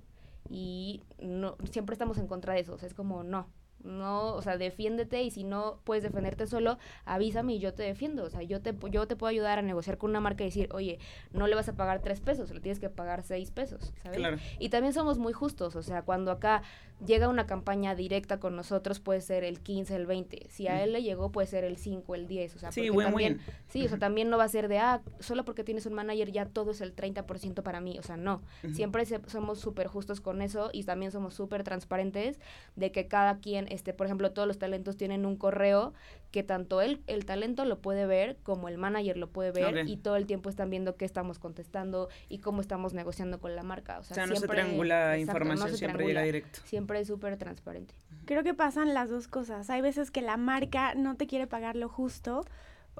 y 0.50 1.04
no 1.20 1.58
siempre 1.70 1.94
estamos 1.94 2.18
en 2.18 2.28
contra 2.28 2.54
de 2.54 2.62
eso, 2.62 2.74
o 2.74 2.78
sea, 2.78 2.88
es 2.88 2.94
como 2.96 3.24
no, 3.24 3.48
no, 3.84 4.34
o 4.34 4.42
sea, 4.42 4.58
defiéndete 4.58 5.22
y 5.24 5.32
si 5.32 5.44
no 5.44 5.80
puedes 5.84 6.04
defenderte 6.04 6.48
solo, 6.48 6.78
avísame 7.06 7.54
y 7.54 7.60
yo 7.60 7.74
te 7.74 7.84
defiendo, 7.84 8.24
o 8.24 8.30
sea, 8.30 8.42
yo 8.44 8.62
te, 8.62 8.76
yo 8.90 9.08
te 9.08 9.16
puedo 9.16 9.30
ayudar 9.30 9.60
a 9.60 9.62
negociar 9.62 9.98
con 9.98 10.10
una 10.10 10.20
marca 10.20 10.44
y 10.44 10.48
decir, 10.48 10.70
oye, 10.72 11.00
no 11.32 11.48
le 11.48 11.56
vas 11.56 11.70
a 11.70 11.76
pagar 11.76 12.02
tres 12.02 12.22
pesos, 12.22 12.52
le 12.52 12.60
tienes 12.60 12.80
que 12.80 12.90
pagar 12.90 13.24
seis 13.24 13.52
pesos, 13.52 13.94
¿sabes? 14.04 14.18
Claro. 14.18 14.38
Y 14.60 14.70
también 14.70 14.94
somos 14.94 15.18
muy 15.18 15.34
justos, 15.34 15.76
o 15.76 15.84
sea, 15.84 16.04
cuando 16.04 16.32
acá 16.32 16.64
llega 17.06 17.28
una 17.28 17.48
campaña 17.48 17.96
directa 17.96 18.40
con 18.40 18.56
nosotros 18.56 19.00
puede 19.00 19.22
ser 19.22 19.44
el 19.44 19.60
15, 19.60 19.96
el 19.96 20.06
20, 20.06 20.48
si 20.50 20.68
a 20.68 20.84
él 20.84 20.94
le 20.94 21.02
llegó 21.04 21.32
puede 21.32 21.48
ser 21.48 21.64
el 21.64 21.78
5, 21.78 22.16
el 22.16 22.28
10, 22.28 22.56
o 22.56 22.60
sea, 22.60 22.72
Sí, 22.72 22.82
porque 22.92 22.98
win-win. 23.08 23.38
también, 23.38 23.42
sí, 23.68 23.86
o 23.86 23.90
sea, 23.90 23.98
también 23.98 24.30
no 24.30 24.38
va 24.38 24.44
a 24.44 24.50
ser 24.50 24.68
de, 24.68 24.80
ah, 24.80 25.02
solo 25.20 25.44
porque 25.46 25.64
tienes 25.64 25.86
un 25.86 25.94
manager 25.94 26.32
ya 26.32 26.46
todo 26.46 26.72
es 26.72 26.82
el 26.82 26.94
30% 26.94 27.64
para 27.64 27.82
mí, 27.82 27.98
o 28.00 28.04
sea, 28.04 28.18
no, 28.18 28.42
siempre 28.74 29.06
se- 29.06 29.22
somos 29.28 29.60
súper 29.60 29.88
justos 29.88 30.22
con 30.22 30.42
eso 30.42 30.70
y 30.74 30.84
también 30.84 31.12
somos 31.12 31.34
súper 31.34 31.64
transparentes 31.64 32.40
de 32.76 32.92
que 32.92 33.08
cada 33.08 33.40
quien, 33.40 33.68
este, 33.70 33.94
por 33.94 34.06
ejemplo, 34.08 34.32
todos 34.32 34.48
los 34.48 34.60
talentos 34.60 34.98
tienen 34.98 35.26
un 35.26 35.36
correo 35.38 35.94
que 36.32 36.44
tanto 36.44 36.82
él, 36.82 37.02
el 37.08 37.26
talento 37.26 37.66
lo 37.66 37.80
puede 37.82 38.06
ver 38.06 38.38
como 38.44 38.70
el 38.70 38.78
manager 38.78 39.18
lo 39.18 39.30
puede 39.30 39.52
ver 39.52 39.80
Ok. 39.84 39.88
y 39.90 39.98
todo 39.98 40.16
el 40.16 40.26
tiempo 40.26 40.50
están 40.50 40.70
viendo 40.70 40.96
qué 40.96 41.06
estamos 41.06 41.40
contestando 41.40 42.08
y 42.30 42.40
cómo 42.40 42.62
estamos 42.62 42.94
negociando 42.94 43.40
con 43.40 43.56
la 43.56 43.64
marca, 43.64 43.98
o 43.98 44.02
O 44.02 44.04
sea, 44.04 44.16
sea, 44.16 44.26
no 44.28 44.36
se 44.36 44.40
siempre- 44.40 44.62
triangula 44.62 45.18
exacto, 45.18 45.22
información, 45.22 45.60
no 45.68 45.72
se 45.72 45.78
siempre 45.78 45.98
triangula. 46.06 46.22
llega 46.22 46.26
directo. 46.26 46.60
Siempre 46.66 47.00
es 47.02 47.08
súper 47.08 47.38
transparente. 47.38 47.94
Creo 48.26 48.44
que 48.44 48.54
pasan 48.54 48.94
las 48.94 49.10
dos 49.10 49.28
cosas. 49.28 49.70
Hay 49.70 49.82
veces 49.82 50.10
que 50.12 50.22
la 50.22 50.38
marca 50.38 50.94
no 50.96 51.16
te 51.18 51.28
quiere 51.28 51.48
pagar 51.48 51.76
lo 51.76 51.90
justo, 51.90 52.46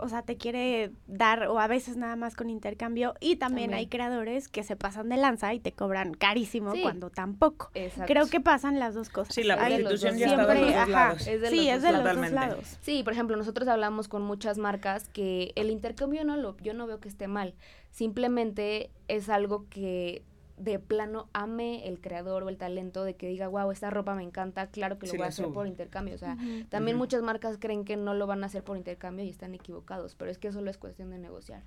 o 0.02 0.10
sea, 0.10 0.24
te 0.24 0.36
quiere 0.38 0.92
dar, 1.08 1.48
o 1.48 1.60
a 1.60 1.68
veces 1.68 1.96
nada 1.98 2.16
más 2.16 2.36
con 2.36 2.50
intercambio, 2.50 3.14
y 3.20 3.36
también, 3.38 3.70
También. 3.70 3.74
hay 3.74 3.88
creadores 3.88 4.48
que 4.50 4.64
se 4.64 4.76
pasan 4.76 5.10
de 5.10 5.18
lanza 5.18 5.54
y 5.54 5.60
te 5.60 5.72
cobran 5.72 6.14
carísimo 6.14 6.74
Sí. 6.74 6.82
cuando 6.82 7.10
tampoco. 7.10 7.70
Exacto. 7.74 8.12
Creo 8.12 8.28
que 8.28 8.40
pasan 8.40 8.80
las 8.80 8.94
dos 8.96 9.10
cosas. 9.10 9.34
Sí, 9.36 9.44
la 9.44 9.56
prostitución 9.58 10.12
dos 10.14 10.20
ya 10.20 10.26
está 10.28 10.36
de 10.36 10.38
los 10.38 10.58
siempre, 10.58 10.66
dos 10.66 10.76
ajá, 10.76 11.06
lados. 11.08 11.28
Es 11.28 11.42
de 11.42 11.48
sí, 11.50 11.56
los 11.58 11.66
es 11.68 11.74
dos 11.74 11.82
de 11.84 11.92
los 12.04 12.16
dos 12.16 12.32
lados. 12.32 12.78
Sí, 12.82 13.04
por 13.04 13.14
ejemplo, 13.14 13.38
nosotros 13.38 13.68
hablamos 13.68 14.08
con 14.08 14.22
muchas 14.24 14.58
marcas 14.58 15.08
que 15.10 15.52
el 15.56 15.70
intercambio 15.70 16.24
no 16.26 16.36
lo, 16.38 16.58
yo 16.58 16.74
no 16.74 16.88
veo 16.88 17.00
que 17.00 17.08
esté 17.08 17.28
mal. 17.28 17.54
Simplemente 17.92 18.90
es 19.08 19.30
algo 19.30 19.68
que 19.70 20.24
de 20.64 20.80
plano 20.80 21.30
ame 21.34 21.88
el 21.88 22.00
creador 22.02 22.44
o 22.44 22.50
el 22.50 22.58
talento 22.58 23.04
de 23.04 23.16
que 23.16 23.28
diga, 23.28 23.48
wow, 23.48 23.72
esta 23.72 23.90
ropa 23.90 24.16
me 24.16 24.24
encanta, 24.24 24.68
claro 24.68 25.00
que 25.00 25.08
lo 25.08 25.12
Sí, 25.12 25.18
voy 25.18 25.26
a 25.26 25.30
hacer 25.30 25.46
subo. 25.46 25.54
por 25.56 25.68
intercambio. 25.68 26.16
O 26.16 26.18
sea, 26.18 26.38
también 26.70 26.98
muchas 26.98 27.22
marcas 27.22 27.58
creen 27.60 27.86
que 27.86 27.98
no 27.98 28.14
lo 28.14 28.28
van 28.28 28.44
a 28.44 28.48
hacer 28.48 28.64
por 28.64 28.78
intercambio 28.78 29.26
y 29.26 29.30
están 29.30 29.54
equivocados, 29.54 30.16
pero 30.16 30.32
es 30.32 30.38
que 30.38 30.52
solo 30.52 30.70
es 30.70 30.78
cuestión 30.78 31.10
de 31.10 31.18
negociar. 31.18 31.64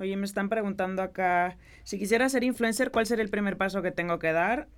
Oye, 0.00 0.16
me 0.16 0.24
están 0.24 0.48
preguntando 0.48 1.02
acá, 1.02 1.56
si 1.84 1.98
quisiera 1.98 2.28
ser 2.28 2.44
influencer, 2.44 2.90
¿cuál 2.90 3.06
sería 3.06 3.24
el 3.24 3.30
primer 3.30 3.56
paso 3.56 3.82
que 3.82 3.90
tengo 3.92 4.18
que 4.18 4.32
dar? 4.32 4.68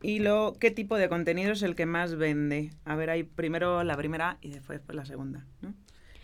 Y 0.00 0.18
luego, 0.18 0.54
¿qué 0.54 0.70
tipo 0.70 0.96
de 0.96 1.08
contenido 1.08 1.52
es 1.52 1.62
el 1.62 1.76
que 1.76 1.86
más 1.86 2.16
vende? 2.16 2.70
A 2.84 2.96
ver, 2.96 3.10
ahí 3.10 3.22
primero 3.22 3.84
la 3.84 3.96
primera 3.96 4.38
y 4.40 4.50
después 4.50 4.80
pues, 4.84 4.96
la 4.96 5.04
segunda, 5.04 5.46
¿no? 5.60 5.74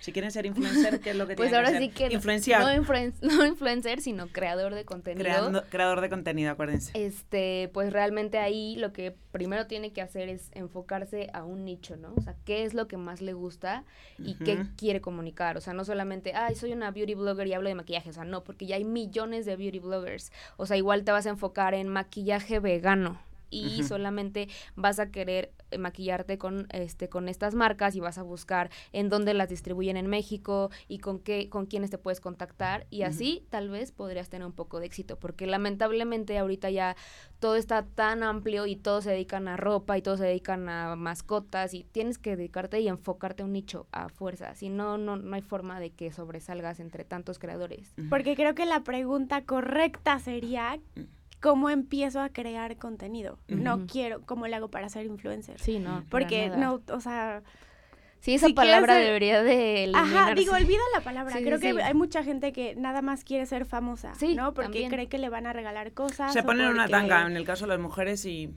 Si 0.01 0.13
quieren 0.13 0.31
ser 0.31 0.47
influencer, 0.47 1.01
¿qué 1.01 1.11
es 1.11 1.17
lo 1.17 1.27
que 1.27 1.35
Pues 1.37 1.51
tienen 1.51 1.67
ahora 1.67 1.79
que 1.79 1.85
sí 1.85 1.91
hacer? 1.93 2.09
que 2.09 2.15
Influenciar. 2.15 2.61
no, 2.63 2.69
influen- 2.83 3.15
no 3.21 3.45
influencer, 3.47 4.01
sino 4.01 4.29
creador 4.29 4.75
de 4.75 4.85
contenido. 4.85 5.25
Creando- 5.25 5.65
creador 5.69 6.01
de 6.01 6.09
contenido, 6.09 6.51
acuérdense. 6.53 6.93
Este, 6.95 7.71
pues 7.75 7.93
realmente 7.93 8.39
ahí 8.39 8.77
lo 8.77 8.93
que 8.93 9.15
primero 9.33 9.67
tiene 9.67 9.93
que 9.93 10.01
hacer 10.01 10.29
es 10.29 10.51
enfocarse 10.55 11.29
a 11.33 11.45
un 11.45 11.65
nicho, 11.65 11.97
¿no? 11.97 12.13
O 12.17 12.21
sea, 12.21 12.35
qué 12.45 12.65
es 12.65 12.75
lo 12.75 12.87
que 12.89 12.97
más 12.97 13.21
le 13.21 13.33
gusta 13.33 13.85
y 14.19 14.35
qué 14.35 14.65
quiere 14.77 15.01
comunicar. 15.01 15.57
O 15.57 15.61
sea, 15.61 15.73
no 15.75 15.85
solamente, 15.85 16.33
ay, 16.35 16.55
soy 16.55 16.73
una 16.73 16.91
beauty 16.91 17.15
blogger 17.15 17.47
y 17.47 17.53
hablo 17.55 17.69
de 17.69 17.75
maquillaje. 17.75 18.11
O 18.11 18.13
sea, 18.13 18.25
no, 18.25 18.45
porque 18.45 18.67
ya 18.67 18.77
hay 18.77 18.85
millones 18.85 19.47
de 19.47 19.57
beauty 19.57 19.79
bloggers. 19.81 20.33
O 20.57 20.67
sea, 20.67 20.77
igual 20.77 21.05
te 21.05 21.13
vas 21.13 21.27
a 21.27 21.31
enfocar 21.31 21.75
en 21.75 21.89
maquillaje 21.89 22.59
vegano 22.61 23.21
y 23.51 23.83
solamente 23.85 24.49
vas 24.77 24.99
a 24.99 25.11
querer 25.11 25.53
eh, 25.71 25.79
maquillarte 25.79 26.39
con 26.39 26.67
este 26.71 27.09
con 27.09 27.29
estas 27.29 27.55
marcas 27.55 27.95
y 27.95 28.01
vas 28.01 28.19
a 28.19 28.23
buscar 28.23 28.71
en 28.93 29.09
dónde 29.09 29.35
las 29.35 29.49
distribuyen 29.49 29.97
en 29.97 30.07
México 30.07 30.71
y 30.87 30.99
con 30.99 31.19
qué 31.19 31.49
con 31.49 31.67
quiénes 31.67 31.91
te 31.91 31.99
puedes 31.99 32.21
contactar 32.21 32.87
y 32.91 33.03
así 33.03 33.45
tal 33.51 33.69
vez 33.69 33.93
podrías 33.93 34.29
tener 34.29 34.47
un 34.47 34.53
poco 34.53 34.81
de 34.81 34.87
éxito 34.87 35.19
porque 35.19 35.47
lamentablemente 35.47 36.39
ahorita 36.39 36.71
ya 36.71 36.97
todo 37.39 37.57
está 37.57 37.85
tan 37.85 38.23
amplio 38.23 38.67
y 38.67 38.77
todos 38.77 39.05
se 39.05 39.11
dedican 39.11 39.49
a 39.49 39.57
ropa 39.57 39.99
y 39.99 40.03
todos 40.03 40.21
se 40.21 40.27
dedican 40.27 40.69
a 40.69 40.97
mascotas 40.97 41.75
y 41.75 41.85
tienes 41.85 42.19
que 42.19 42.37
dedicarte 42.37 42.81
y 42.81 42.89
enfocarte 42.89 43.43
a 43.43 43.47
un 43.47 43.53
nicho 43.53 43.87
a 43.93 44.09
fuerza 44.09 44.55
si 44.55 44.69
no 44.69 44.99
no 44.99 45.17
no 45.17 45.37
hay 45.37 45.43
forma 45.43 45.81
de 45.81 45.91
que 45.91 46.13
sobresalgas 46.13 46.81
entre 46.81 47.05
tantos 47.05 47.39
creadores. 47.39 47.95
Porque 48.09 48.37
creo 48.37 48.55
que 48.55 48.67
la 48.67 48.83
pregunta 48.85 49.45
correcta 49.45 50.19
sería 50.19 50.79
cómo 51.41 51.71
empiezo 51.71 52.21
a 52.21 52.29
crear 52.31 52.77
contenido. 52.77 53.39
No 53.49 53.87
quiero, 53.87 54.23
¿cómo 54.23 54.47
le 54.47 54.57
hago 54.57 54.69
para 54.69 54.89
ser 54.89 55.07
influencer? 55.07 55.59
sí 55.61 55.79
no 55.79 56.05
Porque 56.11 56.51
no, 56.51 56.81
o 56.93 57.01
sea, 57.01 57.43
sí 58.21 58.35
esa 58.35 58.47
si 58.49 58.53
palabra 58.53 58.95
ser- 58.95 59.05
debería 59.05 59.43
de 59.43 59.91
ajá, 59.95 60.35
digo, 60.35 60.53
olvida 60.55 60.81
la 60.95 61.01
palabra. 61.03 61.37
Sí, 61.37 61.43
creo 61.45 61.59
sí, 61.59 61.63
que 61.63 61.73
sí. 61.75 61.81
hay 61.81 61.95
mucha 61.95 62.25
gente 62.25 62.53
que 62.53 62.75
nada 62.77 63.03
más 63.03 63.23
quiere 63.25 63.47
ser 63.47 63.65
famosa, 63.67 64.15
Sí, 64.17 64.35
¿no? 64.35 64.53
Porque 64.55 64.65
también. 64.71 64.91
cree 64.91 65.07
que 65.09 65.19
le 65.19 65.29
van 65.29 65.47
a 65.47 65.53
regalar 65.53 65.93
cosas. 65.93 66.33
Se 66.33 66.43
ponen 66.43 66.67
una 66.69 66.85
porque- 66.85 66.91
tanga, 66.93 67.27
en 67.27 67.37
el 67.37 67.45
caso 67.45 67.65
de 67.67 67.69
las 67.71 67.81
mujeres, 67.81 68.25
y... 68.25 68.51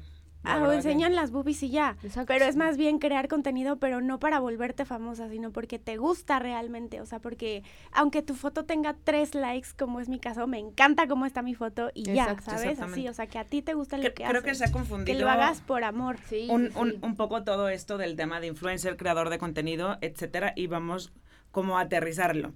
la 0.43 0.53
Ah, 0.53 0.63
o 0.63 0.69
que- 0.69 0.75
enseñan 0.75 1.13
las 1.15 1.31
boobies 1.31 1.61
y 1.63 1.69
ya. 1.69 1.97
Exacto. 2.03 2.25
Pero 2.33 2.45
es 2.45 2.55
más 2.55 2.75
bien 2.77 2.97
crear 2.99 3.27
contenido, 3.27 3.77
pero 3.77 4.01
no 4.01 4.19
para 4.19 4.39
volverte 4.39 4.85
famosa, 4.85 5.29
sino 5.29 5.51
porque 5.51 5.77
te 5.79 5.97
gusta 5.97 6.39
realmente. 6.39 6.99
O 6.99 7.05
sea, 7.05 7.19
porque 7.19 7.63
aunque 7.91 8.21
tu 8.21 8.33
foto 8.35 8.65
tenga 8.65 8.95
tres 9.03 9.35
likes, 9.35 9.69
como 9.77 9.99
es 9.99 10.09
mi 10.09 10.19
caso, 10.19 10.47
me 10.47 10.57
encanta 10.57 11.07
cómo 11.07 11.25
está 11.25 11.41
mi 11.41 11.53
foto 11.53 11.91
y 11.93 12.03
ya, 12.03 12.35
¿sabes? 12.41 12.79
Así, 12.81 13.07
o 13.07 13.13
sea, 13.13 13.27
que 13.27 13.37
a 13.37 13.43
ti 13.45 13.61
te 13.61 13.73
gusta 13.75 13.97
lo 13.97 14.03
Cre- 14.03 14.13
que 14.13 14.23
creo 14.23 14.41
que 14.43 14.55
se 14.55 14.65
ha 14.65 14.71
confundido... 14.71 15.17
Que 15.17 15.23
lo 15.23 15.29
hagas 15.29 15.61
por 15.61 15.83
amor. 15.83 16.17
sí, 16.27 16.47
un, 16.49 16.69
sí, 16.71 16.77
un- 16.77 16.91
sí. 16.91 16.99
un 17.03 17.15
poco 17.15 17.43
todo 17.43 17.69
esto 17.69 17.97
del 17.97 18.15
tema 18.15 18.39
de 18.39 18.47
influencer, 18.47 18.97
creador 18.97 19.29
de 19.29 19.37
contenido, 19.37 19.97
etcétera, 20.01 20.53
y 20.55 20.67
vamos 20.67 21.11
como 21.51 21.77
a 21.77 21.81
aterrizarlo. 21.81 22.53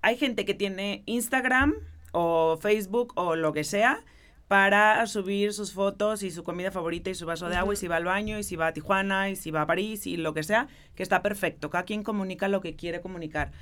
Hay 0.00 0.16
gente 0.16 0.44
que 0.44 0.54
tiene 0.54 1.02
Instagram 1.06 1.74
o 2.12 2.56
Facebook 2.56 3.12
o 3.16 3.34
lo 3.36 3.52
que 3.52 3.64
sea 3.64 4.00
para 4.48 5.06
subir 5.06 5.52
sus 5.52 5.72
fotos 5.72 6.22
y 6.22 6.30
su 6.30 6.42
comida 6.42 6.70
favorita 6.70 7.10
y 7.10 7.14
su 7.14 7.26
vaso 7.26 7.48
de 7.48 7.56
agua 7.56 7.74
y 7.74 7.76
si 7.76 7.86
va 7.86 7.96
al 7.96 8.04
baño 8.04 8.38
y 8.38 8.42
si 8.42 8.56
va 8.56 8.68
a 8.68 8.72
Tijuana 8.72 9.28
y 9.28 9.36
si 9.36 9.50
va 9.50 9.62
a 9.62 9.66
París 9.66 10.06
y 10.06 10.16
lo 10.16 10.32
que 10.32 10.42
sea, 10.42 10.68
que 10.94 11.02
está 11.02 11.22
perfecto. 11.22 11.68
Cada 11.68 11.84
quien 11.84 12.02
comunica 12.02 12.48
lo 12.48 12.62
que 12.62 12.74
quiere 12.74 13.02
comunicar. 13.02 13.52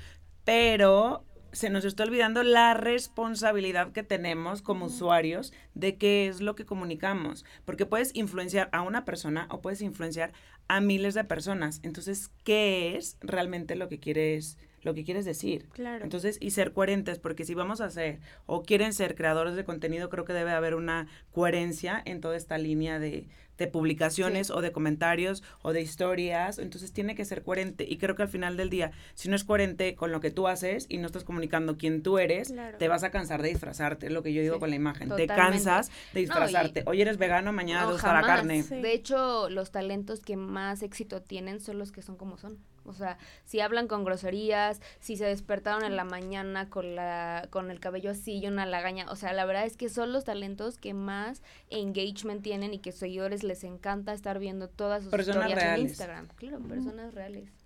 Pero 0.45 1.25
se 1.51 1.69
nos 1.69 1.83
está 1.85 2.03
olvidando 2.03 2.43
la 2.43 2.73
responsabilidad 2.73 3.91
que 3.91 4.03
tenemos 4.03 4.61
como 4.61 4.85
usuarios 4.85 5.53
de 5.73 5.97
qué 5.97 6.27
es 6.27 6.39
lo 6.39 6.55
que 6.55 6.65
comunicamos. 6.65 7.45
Porque 7.65 7.85
puedes 7.85 8.15
influenciar 8.15 8.69
a 8.71 8.81
una 8.81 9.03
persona 9.03 9.47
o 9.49 9.61
puedes 9.61 9.81
influenciar 9.81 10.31
a 10.69 10.79
miles 10.79 11.15
de 11.15 11.25
personas. 11.25 11.81
Entonces, 11.83 12.31
¿qué 12.45 12.95
es 12.95 13.17
realmente 13.21 13.75
lo 13.75 13.89
que 13.89 13.99
quieres 13.99 14.57
lo 14.83 14.93
que 14.93 15.03
quieres 15.03 15.25
decir. 15.25 15.65
Claro. 15.73 16.03
Entonces, 16.03 16.37
y 16.39 16.51
ser 16.51 16.71
coherentes, 16.71 17.19
porque 17.19 17.43
si 17.45 17.53
vamos 17.53 17.81
a 17.81 17.89
ser 17.89 18.19
o 18.45 18.63
quieren 18.63 18.93
ser 18.93 19.15
creadores 19.15 19.55
de 19.55 19.65
contenido, 19.65 20.09
creo 20.09 20.23
que 20.25 20.33
debe 20.33 20.51
haber 20.51 20.75
una 20.75 21.07
coherencia 21.31 22.01
en 22.05 22.21
toda 22.21 22.35
esta 22.37 22.57
línea 22.57 22.99
de, 22.99 23.27
de 23.57 23.67
publicaciones 23.67 24.49
o 24.51 24.61
de 24.61 24.71
comentarios 24.71 25.43
o 25.61 25.73
de 25.73 25.81
historias, 25.81 26.59
entonces 26.59 26.91
tiene 26.93 27.15
que 27.15 27.25
ser 27.25 27.43
coherente. 27.43 27.85
Y 27.89 27.97
creo 27.97 28.15
que 28.15 28.21
al 28.23 28.29
final 28.29 28.55
del 28.55 28.69
día, 28.69 28.91
si 29.15 29.29
no 29.29 29.35
es 29.35 29.43
coherente 29.43 29.95
con 29.95 30.11
lo 30.11 30.19
que 30.19 30.31
tú 30.31 30.47
haces 30.47 30.85
y 30.89 30.97
no 30.99 31.07
estás 31.07 31.23
comunicando 31.23 31.77
quién 31.77 32.01
tú 32.03 32.17
eres, 32.19 32.51
Claro. 32.51 32.77
te 32.77 32.87
vas 32.87 33.03
a 33.03 33.09
cansar 33.11 33.41
de 33.41 33.49
disfrazarte, 33.49 34.07
es 34.07 34.11
lo 34.11 34.23
que 34.23 34.31
yo 34.33 34.41
digo 34.41 34.55
Sí, 34.55 34.59
con 34.59 34.69
la 34.69 34.75
imagen. 34.75 35.09
totalmente. 35.09 35.33
Te 35.33 35.39
cansas 35.39 35.89
de 36.13 36.19
y- 36.21 36.23
disfrazarte. 36.23 36.83
Hoy 36.85 37.01
eres 37.01 37.17
vegano, 37.17 37.51
mañana 37.51 37.81
No, 37.81 37.87
te 37.87 37.93
gusta 37.93 38.13
la 38.13 38.21
carne. 38.21 38.63
Sí. 38.63 38.75
De 38.81 38.93
hecho, 38.93 39.49
los 39.49 39.71
talentos 39.71 40.21
que 40.21 40.37
más 40.37 40.81
éxito 40.83 41.21
tienen 41.21 41.59
son 41.59 41.77
los 41.79 41.91
que 41.91 42.01
son 42.01 42.15
como 42.15 42.37
son. 42.37 42.57
O 42.87 42.93
sea, 42.93 43.17
si 43.45 43.59
hablan 43.59 43.87
con 43.87 44.03
groserías, 44.03 44.81
si 44.99 45.17
se 45.17 45.25
despertaron 45.25 45.83
en 45.83 45.95
la 45.95 46.03
mañana 46.03 46.69
con 46.69 46.95
la 46.95 47.47
con 47.49 47.71
el 47.71 47.79
cabello 47.79 48.11
así 48.11 48.39
y 48.39 48.47
una 48.47 48.65
lagaña, 48.65 49.05
o 49.09 49.15
sea, 49.15 49.33
la 49.33 49.45
verdad 49.45 49.65
es 49.65 49.77
que 49.77 49.89
son 49.89 50.13
los 50.13 50.23
talentos 50.23 50.77
que 50.77 50.93
más 50.93 51.41
engagement 51.69 52.41
tienen 52.41 52.73
y 52.73 52.79
que 52.79 52.91
seguidores 52.91 53.43
les 53.43 53.63
encanta 53.63 54.13
estar 54.13 54.39
viendo 54.39 54.69
todas 54.69 55.03
sus 55.03 55.11
Personas 55.11 55.49
historias 55.49 55.63
en 55.63 55.67
reales. 55.67 55.89
Instagram. 55.91 56.27
Claro, 56.35 56.59
personas 56.59 57.13
reales. 57.13 57.56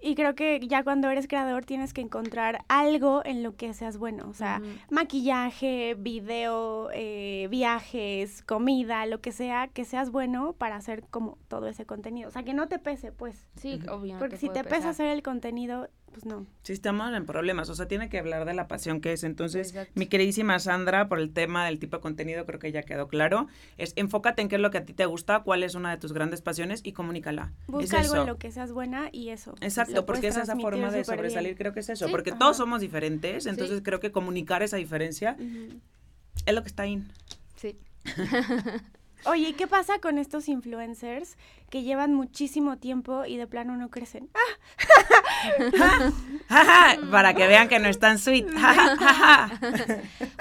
Y 0.00 0.14
creo 0.14 0.36
que 0.36 0.60
ya 0.60 0.84
cuando 0.84 1.10
eres 1.10 1.26
creador 1.26 1.64
tienes 1.64 1.92
que 1.92 2.00
encontrar 2.00 2.64
algo 2.68 3.22
en 3.24 3.42
lo 3.42 3.56
que 3.56 3.74
seas 3.74 3.98
bueno. 3.98 4.28
O 4.28 4.34
sea, 4.34 4.62
maquillaje, 4.90 5.96
video, 5.98 6.88
eh, 6.92 7.48
viajes, 7.50 8.42
comida, 8.44 9.06
lo 9.06 9.20
que 9.20 9.32
sea, 9.32 9.68
que 9.68 9.84
seas 9.84 10.10
bueno 10.10 10.52
para 10.52 10.76
hacer 10.76 11.04
como 11.10 11.36
todo 11.48 11.66
ese 11.66 11.84
contenido. 11.84 12.28
O 12.28 12.30
sea, 12.30 12.44
que 12.44 12.54
no 12.54 12.68
te 12.68 12.78
pese, 12.78 13.10
pues. 13.10 13.48
Sí, 13.56 13.80
obvio. 13.90 14.14
no 14.14 14.18
Porque 14.20 14.36
si 14.36 14.48
te 14.48 14.62
pesa 14.62 14.90
hacer 14.90 15.08
el 15.08 15.22
contenido, 15.24 15.88
pues 16.20 16.26
no. 16.26 16.46
Sí, 16.64 16.72
estamos 16.72 17.12
en 17.14 17.26
problemas, 17.26 17.68
o 17.70 17.74
sea, 17.74 17.86
tiene 17.86 18.08
que 18.08 18.18
hablar 18.18 18.44
de 18.44 18.52
la 18.54 18.66
pasión 18.66 19.00
que 19.00 19.12
es. 19.12 19.22
Entonces, 19.22 19.68
Exacto. 19.68 19.92
mi 19.94 20.06
queridísima 20.06 20.58
Sandra, 20.58 21.08
por 21.08 21.20
el 21.20 21.32
tema 21.32 21.64
del 21.66 21.78
tipo 21.78 21.96
de 21.98 22.00
contenido, 22.02 22.44
creo 22.44 22.58
que 22.58 22.72
ya 22.72 22.82
quedó 22.82 23.06
claro. 23.06 23.46
Es 23.76 23.92
enfócate 23.96 24.42
en 24.42 24.48
qué 24.48 24.56
es 24.56 24.60
lo 24.60 24.70
que 24.70 24.78
a 24.78 24.84
ti 24.84 24.92
te 24.94 25.06
gusta, 25.06 25.40
cuál 25.44 25.62
es 25.62 25.74
una 25.76 25.90
de 25.90 25.98
tus 25.98 26.12
grandes 26.12 26.42
pasiones 26.42 26.80
y 26.84 26.92
comunícala. 26.92 27.52
Busca 27.68 27.84
es 27.84 27.92
algo 28.04 28.14
eso. 28.14 28.22
en 28.22 28.26
lo 28.28 28.38
que 28.38 28.50
seas 28.50 28.72
buena 28.72 29.08
y 29.12 29.28
eso. 29.28 29.54
Exacto, 29.60 29.94
lo 29.94 30.06
porque 30.06 30.22
puedes 30.22 30.36
es 30.38 30.42
esa 30.44 30.56
forma 30.56 30.86
de 30.88 30.92
bien. 30.94 31.04
sobresalir, 31.04 31.56
creo 31.56 31.72
que 31.72 31.80
es 31.80 31.88
eso, 31.88 32.06
Sí, 32.06 32.10
porque 32.10 32.30
ajá. 32.30 32.38
todos 32.40 32.56
somos 32.56 32.80
diferentes, 32.80 33.46
entonces 33.46 33.76
Sí. 33.78 33.82
creo 33.84 34.00
que 34.00 34.10
comunicar 34.10 34.62
esa 34.62 34.76
diferencia 34.76 35.36
Ujú. 35.38 35.78
es 36.46 36.54
lo 36.54 36.62
que 36.62 36.68
está 36.68 36.82
ahí. 36.82 37.02
Sí. 37.56 37.76
Oye, 39.24 39.48
¿y 39.48 39.52
qué 39.54 39.66
pasa 39.66 39.98
con 40.00 40.16
estos 40.16 40.48
influencers 40.48 41.36
que 41.70 41.82
llevan 41.82 42.14
muchísimo 42.14 42.78
tiempo 42.78 43.24
y 43.26 43.36
de 43.36 43.48
plano 43.48 43.76
no 43.76 43.90
crecen? 43.90 44.28
¡Ah! 44.32 44.97
Para 47.10 47.34
que 47.34 47.46
vean 47.46 47.68
que 47.68 47.78
no 47.78 47.88
es 47.88 47.98
tan 47.98 48.18
sweet. 48.18 48.46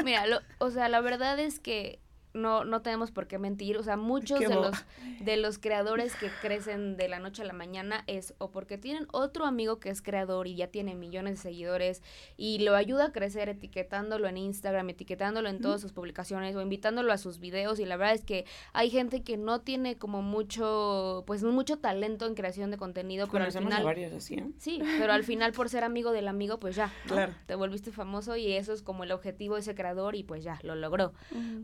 Mira, 0.03 0.25
lo- 0.27 0.39
o 0.59 0.71
sea, 0.71 0.87
la 0.89 1.01
verdad 1.01 1.37
es 1.39 1.59
que 1.59 1.99
no, 2.37 2.63
no 2.63 2.81
tenemos 2.81 3.11
por 3.11 3.27
qué 3.27 3.37
mentir. 3.37 3.77
O 3.77 3.83
sea, 3.83 3.97
muchos 3.97 4.39
Qué 4.39 4.47
de 4.47 4.55
boba. 4.55 4.69
los, 4.69 5.25
de 5.25 5.37
los 5.37 5.59
creadores 5.59 6.15
que 6.15 6.29
crecen 6.41 6.97
de 6.97 7.07
la 7.07 7.19
noche 7.19 7.41
a 7.41 7.45
la 7.45 7.53
mañana 7.53 8.03
es 8.07 8.33
o 8.37 8.51
porque 8.51 8.77
tienen 8.77 9.07
otro 9.11 9.45
amigo 9.45 9.79
que 9.79 9.89
es 9.89 10.01
creador 10.01 10.47
y 10.47 10.55
ya 10.55 10.67
tiene 10.67 10.95
millones 10.95 11.35
de 11.35 11.41
seguidores 11.41 12.01
y 12.37 12.59
lo 12.59 12.75
ayuda 12.75 13.05
a 13.07 13.11
crecer 13.11 13.49
etiquetándolo 13.49 14.27
en 14.27 14.37
Instagram, 14.37 14.89
etiquetándolo 14.89 15.49
en 15.49 15.59
todas 15.59 15.81
sus 15.81 15.91
publicaciones 15.91 16.55
o 16.55 16.61
invitándolo 16.61 17.11
a 17.11 17.17
sus 17.17 17.39
videos. 17.39 17.79
Y 17.79 17.85
la 17.85 17.97
verdad 17.97 18.15
es 18.15 18.23
que 18.23 18.45
hay 18.73 18.89
gente 18.89 19.23
que 19.23 19.37
no 19.37 19.61
tiene 19.61 19.97
como 19.97 20.21
mucho, 20.21 21.23
pues 21.27 21.43
mucho 21.43 21.77
talento 21.79 22.25
en 22.25 22.35
creación 22.35 22.71
de 22.71 22.77
contenido, 22.77 23.27
pero 23.31 23.45
al 23.45 23.51
final... 23.51 23.83
varios 23.83 24.13
así, 24.13 24.35
¿eh? 24.35 24.47
Sí, 24.57 24.81
pero 24.99 25.13
al 25.13 25.23
final 25.23 25.51
por 25.53 25.69
ser 25.69 25.83
amigo 25.83 26.11
del 26.11 26.27
amigo, 26.27 26.59
pues 26.59 26.75
ya, 26.75 26.93
¿no? 27.05 27.15
Claro. 27.15 27.33
te 27.45 27.55
volviste 27.55 27.91
famoso 27.91 28.35
y 28.35 28.53
eso 28.53 28.73
es 28.73 28.81
como 28.81 29.03
el 29.03 29.11
objetivo 29.11 29.55
de 29.55 29.61
ese 29.61 29.75
creador 29.75 30.15
y 30.15 30.23
pues 30.23 30.43
ya, 30.43 30.59
lo 30.63 30.75
logró. 30.75 31.13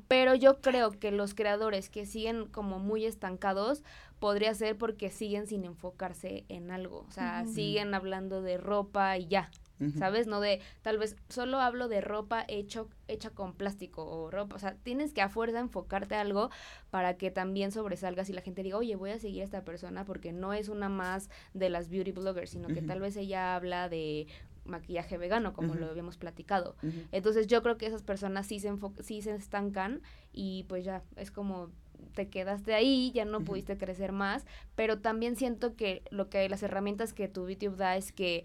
Pero 0.07 0.35
yo 0.35 0.59
creo 0.63 0.91
que 0.91 1.11
los 1.11 1.35
creadores 1.35 1.89
que 1.89 2.07
siguen 2.07 2.47
como 2.47 2.79
muy 2.79 3.05
estancados 3.05 3.83
podría 4.19 4.55
ser 4.55 4.77
porque 4.77 5.11
siguen 5.11 5.45
sin 5.45 5.65
enfocarse 5.65 6.45
en 6.47 6.71
algo, 6.71 7.05
o 7.07 7.11
sea, 7.11 7.45
siguen 7.45 7.93
hablando 7.93 8.41
de 8.41 8.57
ropa 8.57 9.15
y 9.17 9.27
ya. 9.27 9.51
¿Sabes? 9.97 10.27
No 10.27 10.39
de, 10.39 10.61
tal 10.81 10.97
vez 10.97 11.17
solo 11.27 11.59
hablo 11.59 11.89
de 11.89 11.99
ropa 11.99 12.45
hecho, 12.47 12.89
hecha 13.09 13.31
con 13.31 13.53
plástico 13.53 14.05
o 14.05 14.31
ropa, 14.31 14.55
o 14.55 14.59
sea, 14.59 14.75
tienes 14.75 15.13
que 15.13 15.21
a 15.21 15.27
fuerza 15.27 15.59
enfocarte 15.59 16.15
a 16.15 16.21
algo 16.21 16.51
para 16.89 17.17
que 17.17 17.31
también 17.31 17.73
sobresalgas 17.73 18.29
y 18.29 18.33
la 18.33 18.39
gente 18.39 18.63
diga, 18.63 18.77
oye, 18.77 18.95
voy 18.95 19.09
a 19.11 19.19
seguir 19.19 19.41
a 19.41 19.43
esta 19.43 19.65
persona 19.65 20.05
porque 20.05 20.31
no 20.31 20.53
es 20.53 20.69
una 20.69 20.87
más 20.87 21.29
de 21.53 21.69
las 21.69 21.89
beauty 21.89 22.13
bloggers, 22.13 22.51
sino 22.51 22.69
que 22.69 22.81
tal 22.81 23.01
vez 23.01 23.17
ella 23.17 23.55
habla 23.55 23.89
de 23.89 24.27
maquillaje 24.65 25.17
vegano, 25.17 25.53
como 25.53 25.75
lo 25.75 25.89
habíamos 25.89 26.17
platicado. 26.17 26.75
Entonces 27.11 27.47
yo 27.47 27.61
creo 27.61 27.77
que 27.77 27.85
esas 27.85 28.03
personas 28.03 28.47
sí 28.47 28.59
se, 28.59 28.71
sí 29.01 29.21
se 29.21 29.35
estancan 29.35 30.01
y 30.31 30.63
pues 30.67 30.83
ya 30.85 31.03
es 31.15 31.31
como 31.31 31.71
te 32.13 32.29
quedaste 32.29 32.73
ahí, 32.73 33.11
ya 33.13 33.25
no 33.25 33.41
pudiste 33.41 33.77
crecer 33.77 34.11
más, 34.11 34.45
pero 34.75 34.99
también 34.99 35.35
siento 35.35 35.75
que 35.75 36.03
lo 36.11 36.29
que 36.29 36.47
las 36.49 36.63
herramientas 36.63 37.13
que 37.13 37.27
tu 37.27 37.49
YouTube 37.49 37.77
da 37.77 37.97
es 37.97 38.11
que 38.11 38.43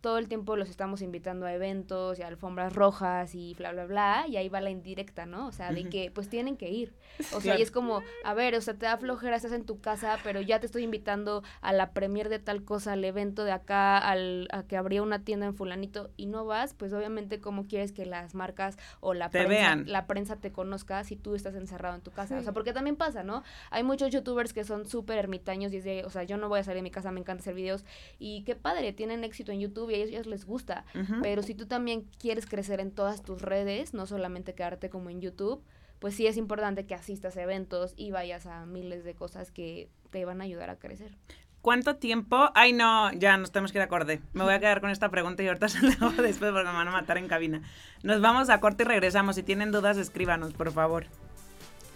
todo 0.00 0.18
el 0.18 0.28
tiempo 0.28 0.56
los 0.56 0.68
estamos 0.70 1.02
invitando 1.02 1.46
a 1.46 1.52
eventos 1.52 2.18
y 2.18 2.22
a 2.22 2.26
alfombras 2.26 2.72
rojas 2.74 3.34
y 3.34 3.54
bla, 3.54 3.72
bla, 3.72 3.86
bla, 3.86 4.24
y 4.28 4.36
ahí 4.36 4.48
va 4.48 4.60
la 4.60 4.70
indirecta, 4.70 5.26
¿no? 5.26 5.46
O 5.46 5.52
sea, 5.52 5.72
de 5.72 5.88
que 5.88 6.10
pues 6.10 6.28
tienen 6.28 6.56
que 6.56 6.70
ir. 6.70 6.94
O 7.34 7.40
sea, 7.42 7.58
y 7.58 7.62
es 7.62 7.70
como, 7.70 8.02
a 8.24 8.32
ver, 8.34 8.54
o 8.54 8.60
sea, 8.62 8.72
te 8.74 8.86
da 8.86 8.96
flojera, 8.96 9.36
estás 9.36 9.52
en 9.52 9.64
tu 9.64 9.78
casa, 9.78 10.18
pero 10.24 10.40
ya 10.40 10.58
te 10.58 10.64
estoy 10.64 10.84
invitando 10.84 11.42
a 11.60 11.72
la 11.74 11.92
premier 11.92 12.30
de 12.30 12.38
tal 12.38 12.64
cosa, 12.64 12.94
al 12.94 13.04
evento 13.04 13.44
de 13.44 13.52
acá, 13.52 13.98
al, 13.98 14.48
a 14.52 14.62
que 14.62 14.78
abría 14.78 15.02
una 15.02 15.22
tienda 15.22 15.44
en 15.44 15.54
fulanito 15.54 16.10
y 16.16 16.26
no 16.26 16.46
vas, 16.46 16.72
pues 16.72 16.94
obviamente 16.94 17.38
cómo 17.38 17.66
quieres 17.66 17.92
que 17.92 18.06
las 18.06 18.34
marcas 18.34 18.78
o 19.00 19.12
la 19.12 19.28
Te 19.28 19.44
prensa, 19.44 19.48
vean. 19.54 19.84
la 19.86 20.06
prensa 20.06 20.36
te 20.36 20.50
conozca 20.50 21.04
si 21.04 21.16
tú 21.16 21.34
estás 21.34 21.54
encerrado 21.56 21.94
en 21.94 22.00
tu 22.00 22.10
casa. 22.10 22.38
O 22.38 22.42
sea, 22.42 22.52
porque 22.52 22.72
también 22.72 22.96
pasa, 22.96 23.22
¿no? 23.22 23.42
Hay 23.70 23.82
muchos 23.82 24.10
youtubers 24.10 24.54
que 24.54 24.64
son 24.64 24.86
súper 24.86 25.18
ermitaños 25.18 25.74
y 25.74 25.76
es 25.76 25.84
de, 25.84 26.04
o 26.06 26.10
sea, 26.10 26.22
yo 26.22 26.38
no 26.38 26.48
voy 26.48 26.60
a 26.60 26.64
salir 26.64 26.76
de 26.76 26.82
mi 26.82 26.90
casa, 26.90 27.10
me 27.12 27.20
encanta 27.20 27.42
hacer 27.42 27.54
videos 27.54 27.84
y 28.18 28.44
qué 28.44 28.56
padre, 28.56 28.94
tienen 28.94 29.24
éxito 29.24 29.52
en 29.52 29.60
YouTube 29.60 29.89
y 29.90 29.94
a 29.94 29.96
ellos, 29.98 30.10
ellos 30.10 30.26
les 30.26 30.44
gusta. 30.44 30.84
Pero 31.22 31.42
si 31.42 31.54
tú 31.54 31.66
también 31.66 32.06
quieres 32.18 32.46
crecer 32.46 32.80
en 32.80 32.92
todas 32.92 33.22
tus 33.22 33.42
redes, 33.42 33.94
no 33.94 34.06
solamente 34.06 34.54
quedarte 34.54 34.90
como 34.90 35.10
en 35.10 35.20
YouTube, 35.20 35.62
pues 35.98 36.14
sí 36.14 36.26
es 36.26 36.36
importante 36.36 36.86
que 36.86 36.94
asistas 36.94 37.36
a 37.36 37.42
eventos 37.42 37.92
y 37.96 38.10
vayas 38.10 38.46
a 38.46 38.64
miles 38.66 39.04
de 39.04 39.14
cosas 39.14 39.50
que 39.50 39.90
te 40.10 40.24
van 40.24 40.40
a 40.40 40.44
ayudar 40.44 40.70
a 40.70 40.76
crecer. 40.76 41.16
¿Cuánto 41.60 41.96
tiempo? 41.96 42.50
Ay, 42.54 42.72
no, 42.72 43.12
ya 43.12 43.36
nos 43.36 43.52
tenemos 43.52 43.70
que 43.70 43.78
ir 43.78 43.82
a 43.82 43.88
corte. 43.88 44.22
Me 44.32 44.44
voy 44.44 44.54
a 44.54 44.60
quedar 44.60 44.80
con 44.80 44.88
esta 44.88 45.10
pregunta 45.10 45.42
y 45.42 45.48
ahorita 45.48 45.68
se 45.68 45.82
la 45.82 45.92
hago 45.92 46.22
después 46.22 46.52
porque 46.52 46.68
me 46.68 46.74
van 46.74 46.88
a 46.88 46.92
matar 46.92 47.18
en 47.18 47.28
cabina. 47.28 47.62
Nos 48.02 48.22
vamos 48.22 48.48
a 48.48 48.60
corte 48.60 48.84
y 48.84 48.86
regresamos. 48.86 49.36
Si 49.36 49.42
tienen 49.42 49.70
dudas, 49.70 49.98
escríbanos, 49.98 50.54
por 50.54 50.72
favor. 50.72 51.06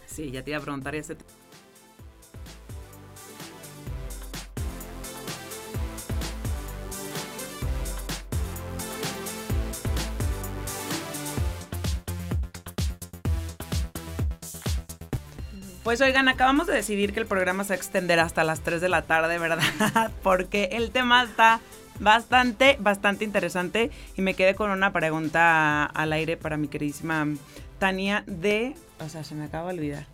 Sí, 0.06 0.30
ya 0.30 0.42
te 0.44 0.50
iba 0.50 0.58
a 0.58 0.62
preguntar 0.62 0.94
este. 0.94 1.16
Pues 15.84 16.00
oigan, 16.00 16.28
acabamos 16.28 16.66
de 16.66 16.72
decidir 16.72 17.12
que 17.12 17.20
el 17.20 17.26
programa 17.26 17.62
se 17.62 17.68
va 17.68 17.74
a 17.74 17.76
extender 17.76 18.18
hasta 18.18 18.42
las 18.42 18.60
3 18.60 18.80
de 18.80 18.88
la 18.88 19.02
tarde, 19.02 19.38
¿verdad? 19.38 20.10
Porque 20.22 20.70
el 20.72 20.90
tema 20.90 21.22
está 21.24 21.60
bastante, 22.00 22.78
bastante 22.80 23.22
interesante 23.22 23.90
y 24.16 24.22
me 24.22 24.32
quedé 24.32 24.54
con 24.54 24.70
una 24.70 24.94
pregunta 24.94 25.84
al 25.84 26.14
aire 26.14 26.38
para 26.38 26.56
mi 26.56 26.68
queridísima 26.68 27.26
Tania 27.78 28.24
de... 28.26 28.74
O 28.98 29.10
sea, 29.10 29.24
se 29.24 29.34
me 29.34 29.44
acaba 29.44 29.70
de 29.72 29.78
olvidar. 29.78 30.06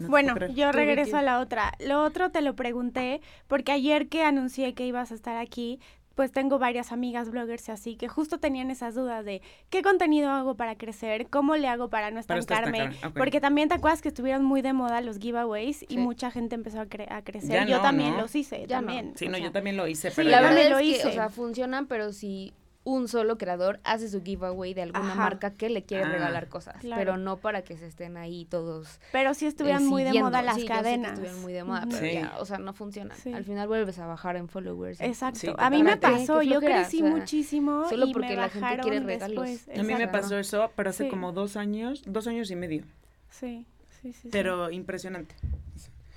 No 0.00 0.08
Bueno, 0.08 0.34
yo 0.48 0.72
regreso 0.72 1.18
a 1.18 1.22
la 1.22 1.38
otra. 1.38 1.74
Lo 1.78 2.02
otro 2.02 2.32
te 2.32 2.40
lo 2.40 2.56
pregunté 2.56 3.20
porque 3.46 3.70
ayer 3.70 4.08
que 4.08 4.24
anuncié 4.24 4.74
que 4.74 4.84
ibas 4.84 5.12
a 5.12 5.14
estar 5.14 5.36
aquí, 5.36 5.78
pues 6.14 6.30
tengo 6.32 6.58
varias 6.58 6.92
amigas 6.92 7.30
bloggers 7.30 7.68
y 7.68 7.72
así 7.72 7.96
que 7.96 8.08
justo 8.08 8.38
tenían 8.38 8.70
esas 8.70 8.94
dudas 8.94 9.24
de 9.24 9.42
qué 9.70 9.82
contenido 9.82 10.30
hago 10.30 10.54
para 10.56 10.76
crecer, 10.76 11.26
cómo 11.28 11.56
le 11.56 11.68
hago 11.68 11.90
para 11.90 12.10
no 12.10 12.22
Para 12.22 12.40
estancarme, 12.40 12.90
porque 13.16 13.40
también 13.40 13.68
te 13.68 13.74
acuerdas 13.74 14.00
que 14.02 14.08
estuvieron 14.08 14.44
muy 14.44 14.62
de 14.62 14.72
moda 14.72 15.00
los 15.00 15.18
giveaways 15.18 15.82
y 15.82 15.86
Sí. 15.94 15.98
mucha 15.98 16.30
gente 16.30 16.54
empezó 16.54 16.80
a, 16.80 16.86
cre- 16.86 17.10
a 17.10 17.22
crecer. 17.22 17.50
Ya 17.50 17.66
yo 17.66 17.76
no, 17.76 17.82
también 17.82 18.12
¿no? 18.12 18.22
los 18.22 18.34
hice, 18.34 18.66
Ya 18.68 18.80
no. 18.80 18.86
también. 18.86 19.12
Sí, 19.16 19.26
o 19.26 19.30
no, 19.30 19.36
sea, 19.36 19.46
yo 19.46 19.52
también 19.52 19.76
lo 19.76 19.86
hice, 19.86 20.10
Sí, 20.10 20.16
pero 20.16 20.30
la 20.30 20.40
ya- 20.40 20.48
verdad 20.50 20.70
lo 20.70 20.78
que, 20.78 20.84
hice. 20.84 21.08
o 21.08 21.12
sea, 21.12 21.28
funcionan, 21.30 21.86
pero 21.86 22.12
si 22.12 22.52
un 22.86 23.08
solo 23.08 23.38
creador 23.38 23.80
hace 23.82 24.10
su 24.10 24.22
giveaway 24.22 24.74
de 24.74 24.82
alguna 24.82 25.06
Ajá. 25.12 25.14
marca 25.14 25.54
que 25.54 25.70
le 25.70 25.84
quiere 25.84 26.04
Ah. 26.04 26.08
regalar 26.10 26.48
cosas, 26.48 26.76
Claro. 26.80 27.00
pero 27.00 27.16
no 27.16 27.38
para 27.38 27.62
que 27.62 27.78
se 27.78 27.86
estén 27.86 28.18
ahí 28.18 28.44
todos 28.44 29.00
Pero 29.10 29.32
sí 29.32 29.46
eh, 29.46 29.48
estuvieron 29.48 29.86
muy 29.86 30.04
de 30.04 30.12
moda 30.20 30.42
las 30.42 30.56
Sí, 30.56 30.60
yo 30.62 30.66
sé 30.66 30.72
que 30.74 30.78
cadenas. 30.82 31.12
estuvieron 31.12 31.40
muy 31.40 31.52
de 31.54 31.64
moda, 31.64 31.86
pero 31.88 31.98
Sí. 31.98 32.12
ya, 32.12 32.34
o 32.38 32.44
sea, 32.44 32.58
no 32.58 32.74
funcionan. 32.74 33.16
Sí. 33.16 33.32
Al 33.32 33.44
final 33.44 33.68
vuelves 33.68 33.98
a 33.98 34.06
bajar 34.06 34.36
en 34.36 34.48
followers. 34.48 35.00
Exacto. 35.00 35.40
Sí, 35.40 35.48
a 35.56 35.70
mí 35.70 35.82
me 35.82 35.96
pasó, 35.96 36.42
yo 36.42 36.60
crecí 36.60 37.00
o 37.02 37.06
sea, 37.06 37.16
muchísimo 37.16 37.88
solo 37.88 38.06
y 38.06 38.12
porque 38.12 38.28
me 38.28 38.36
la 38.36 38.42
gente 38.50 38.60
bajaron 38.60 38.82
quiere 38.82 39.00
regalos. 39.00 39.46
después. 39.48 39.78
A 39.78 39.82
mí 39.82 39.94
me 39.94 40.08
pasó 40.08 40.38
eso, 40.38 40.70
pero 40.76 40.90
hace 40.90 41.04
Sí. 41.04 41.10
como 41.10 41.32
dos 41.32 41.56
años, 41.56 42.02
dos 42.06 42.26
años 42.26 42.50
y 42.50 42.56
medio. 42.56 42.84
Sí, 43.30 43.66
sí, 44.02 44.12
sí. 44.12 44.20
sí. 44.24 44.28
Pero 44.30 44.70
impresionante. 44.70 45.34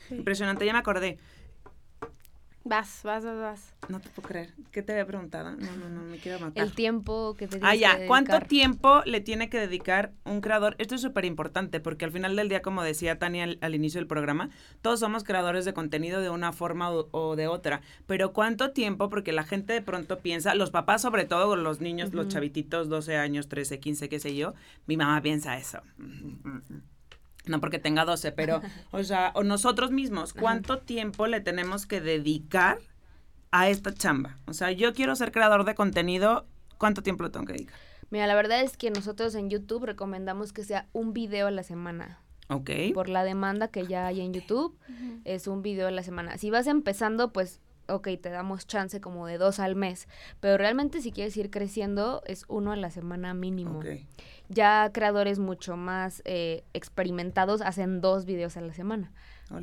Sí. 0.09 0.15
Impresionante, 0.15 0.65
ya 0.65 0.73
me 0.73 0.79
acordé. 0.79 1.17
Vas, 2.69 3.01
vas, 3.03 3.23
vas, 3.23 3.37
vas. 3.37 3.73
No 3.87 4.01
te 4.01 4.09
puedo 4.09 4.27
creer. 4.27 4.53
¿Qué 4.71 4.81
te 4.81 4.91
había 4.91 5.05
preguntado? 5.05 5.51
No, 5.51 5.77
no, 5.77 5.87
no, 5.89 6.01
me 6.01 6.17
quiero 6.17 6.37
matar. 6.41 6.61
El 6.61 6.73
tiempo 6.73 7.33
que 7.37 7.47
te 7.47 7.59
Ah, 7.61 7.75
ya. 7.75 7.97
que 7.97 8.07
¿Cuánto 8.07 8.37
tiempo 8.41 9.01
le 9.05 9.21
tiene 9.21 9.49
que 9.49 9.57
dedicar 9.57 10.11
un 10.25 10.41
creador? 10.41 10.75
Esto 10.77 10.95
es 10.95 11.01
súper 11.01 11.23
importante 11.23 11.79
porque 11.79 12.03
al 12.03 12.11
final 12.11 12.35
del 12.35 12.49
día, 12.49 12.61
como 12.61 12.83
decía 12.83 13.17
Tania 13.19 13.45
al, 13.45 13.57
al 13.61 13.73
inicio 13.73 14.01
del 14.01 14.07
programa, 14.07 14.49
todos 14.81 14.99
somos 14.99 15.23
creadores 15.23 15.63
de 15.63 15.73
contenido 15.73 16.19
de 16.19 16.29
una 16.29 16.51
forma 16.51 16.91
o, 16.91 17.07
o 17.11 17.37
de 17.37 17.47
otra. 17.47 17.79
Pero 18.05 18.33
¿cuánto 18.33 18.71
tiempo? 18.71 19.07
Porque 19.07 19.31
la 19.31 19.43
gente 19.43 19.71
de 19.71 19.81
pronto 19.81 20.19
piensa, 20.19 20.53
los 20.53 20.69
papás 20.69 21.01
sobre 21.01 21.23
todo, 21.23 21.55
los 21.55 21.79
niños, 21.79 22.13
los 22.13 22.27
chavititos, 22.27 22.89
12 22.89 23.15
años, 23.15 23.47
13, 23.47 23.79
15, 23.79 24.09
qué 24.09 24.19
sé 24.19 24.35
yo, 24.35 24.55
mi 24.87 24.97
mamá 24.97 25.21
piensa 25.21 25.57
eso. 25.57 25.79
No 27.47 27.59
porque 27.59 27.79
tenga 27.79 28.05
12, 28.05 28.31
pero, 28.31 28.61
o 28.91 29.03
sea, 29.03 29.31
o 29.35 29.43
nosotros 29.43 29.91
mismos, 29.91 30.33
¿cuánto 30.33 30.79
tiempo 30.79 31.27
le 31.27 31.41
tenemos 31.41 31.85
que 31.85 32.01
dedicar 32.01 32.79
a 33.51 33.69
esta 33.69 33.93
chamba? 33.93 34.37
O 34.45 34.53
sea, 34.53 34.71
yo 34.71 34.93
quiero 34.93 35.15
ser 35.15 35.31
creador 35.31 35.65
de 35.65 35.75
contenido, 35.75 36.45
¿cuánto 36.77 37.03
tiempo 37.03 37.23
le 37.23 37.29
tengo 37.29 37.45
que 37.45 37.53
dedicar? 37.53 37.75
Mira, 38.09 38.27
la 38.27 38.35
verdad 38.35 38.61
es 38.61 38.77
que 38.77 38.89
nosotros 38.89 39.35
en 39.35 39.49
YouTube 39.49 39.85
recomendamos 39.85 40.53
que 40.53 40.63
sea 40.63 40.87
un 40.93 41.13
video 41.13 41.47
a 41.47 41.51
la 41.51 41.63
semana. 41.63 42.21
Ok. 42.49 42.69
Por 42.93 43.09
la 43.09 43.23
demanda 43.23 43.67
que 43.67 43.85
ya 43.85 44.07
hay 44.07 44.21
en 44.21 44.33
YouTube, 44.33 44.77
es 45.25 45.47
un 45.47 45.61
video 45.61 45.87
a 45.87 45.91
la 45.91 46.03
semana. 46.03 46.37
Si 46.37 46.49
vas 46.49 46.67
empezando, 46.67 47.33
pues, 47.33 47.59
ok, 47.89 48.07
te 48.21 48.29
damos 48.29 48.67
chance 48.67 48.99
como 49.01 49.25
de 49.27 49.37
dos 49.37 49.59
al 49.59 49.75
mes. 49.75 50.07
Pero 50.39 50.57
realmente 50.57 51.01
si 51.01 51.11
quieres 51.11 51.35
ir 51.37 51.49
creciendo, 51.49 52.21
es 52.25 52.45
uno 52.47 52.71
a 52.71 52.75
la 52.75 52.89
semana 52.91 53.33
mínimo. 53.33 53.81
Ya 54.49 54.91
creadores 54.93 55.39
mucho 55.39 55.75
más 55.75 56.21
eh, 56.25 56.63
experimentados 56.73 57.61
hacen 57.61 57.99
dos 58.01 58.25
videos 58.25 58.55
a 58.57 58.61
la 58.61 58.73
semana. 58.73 59.11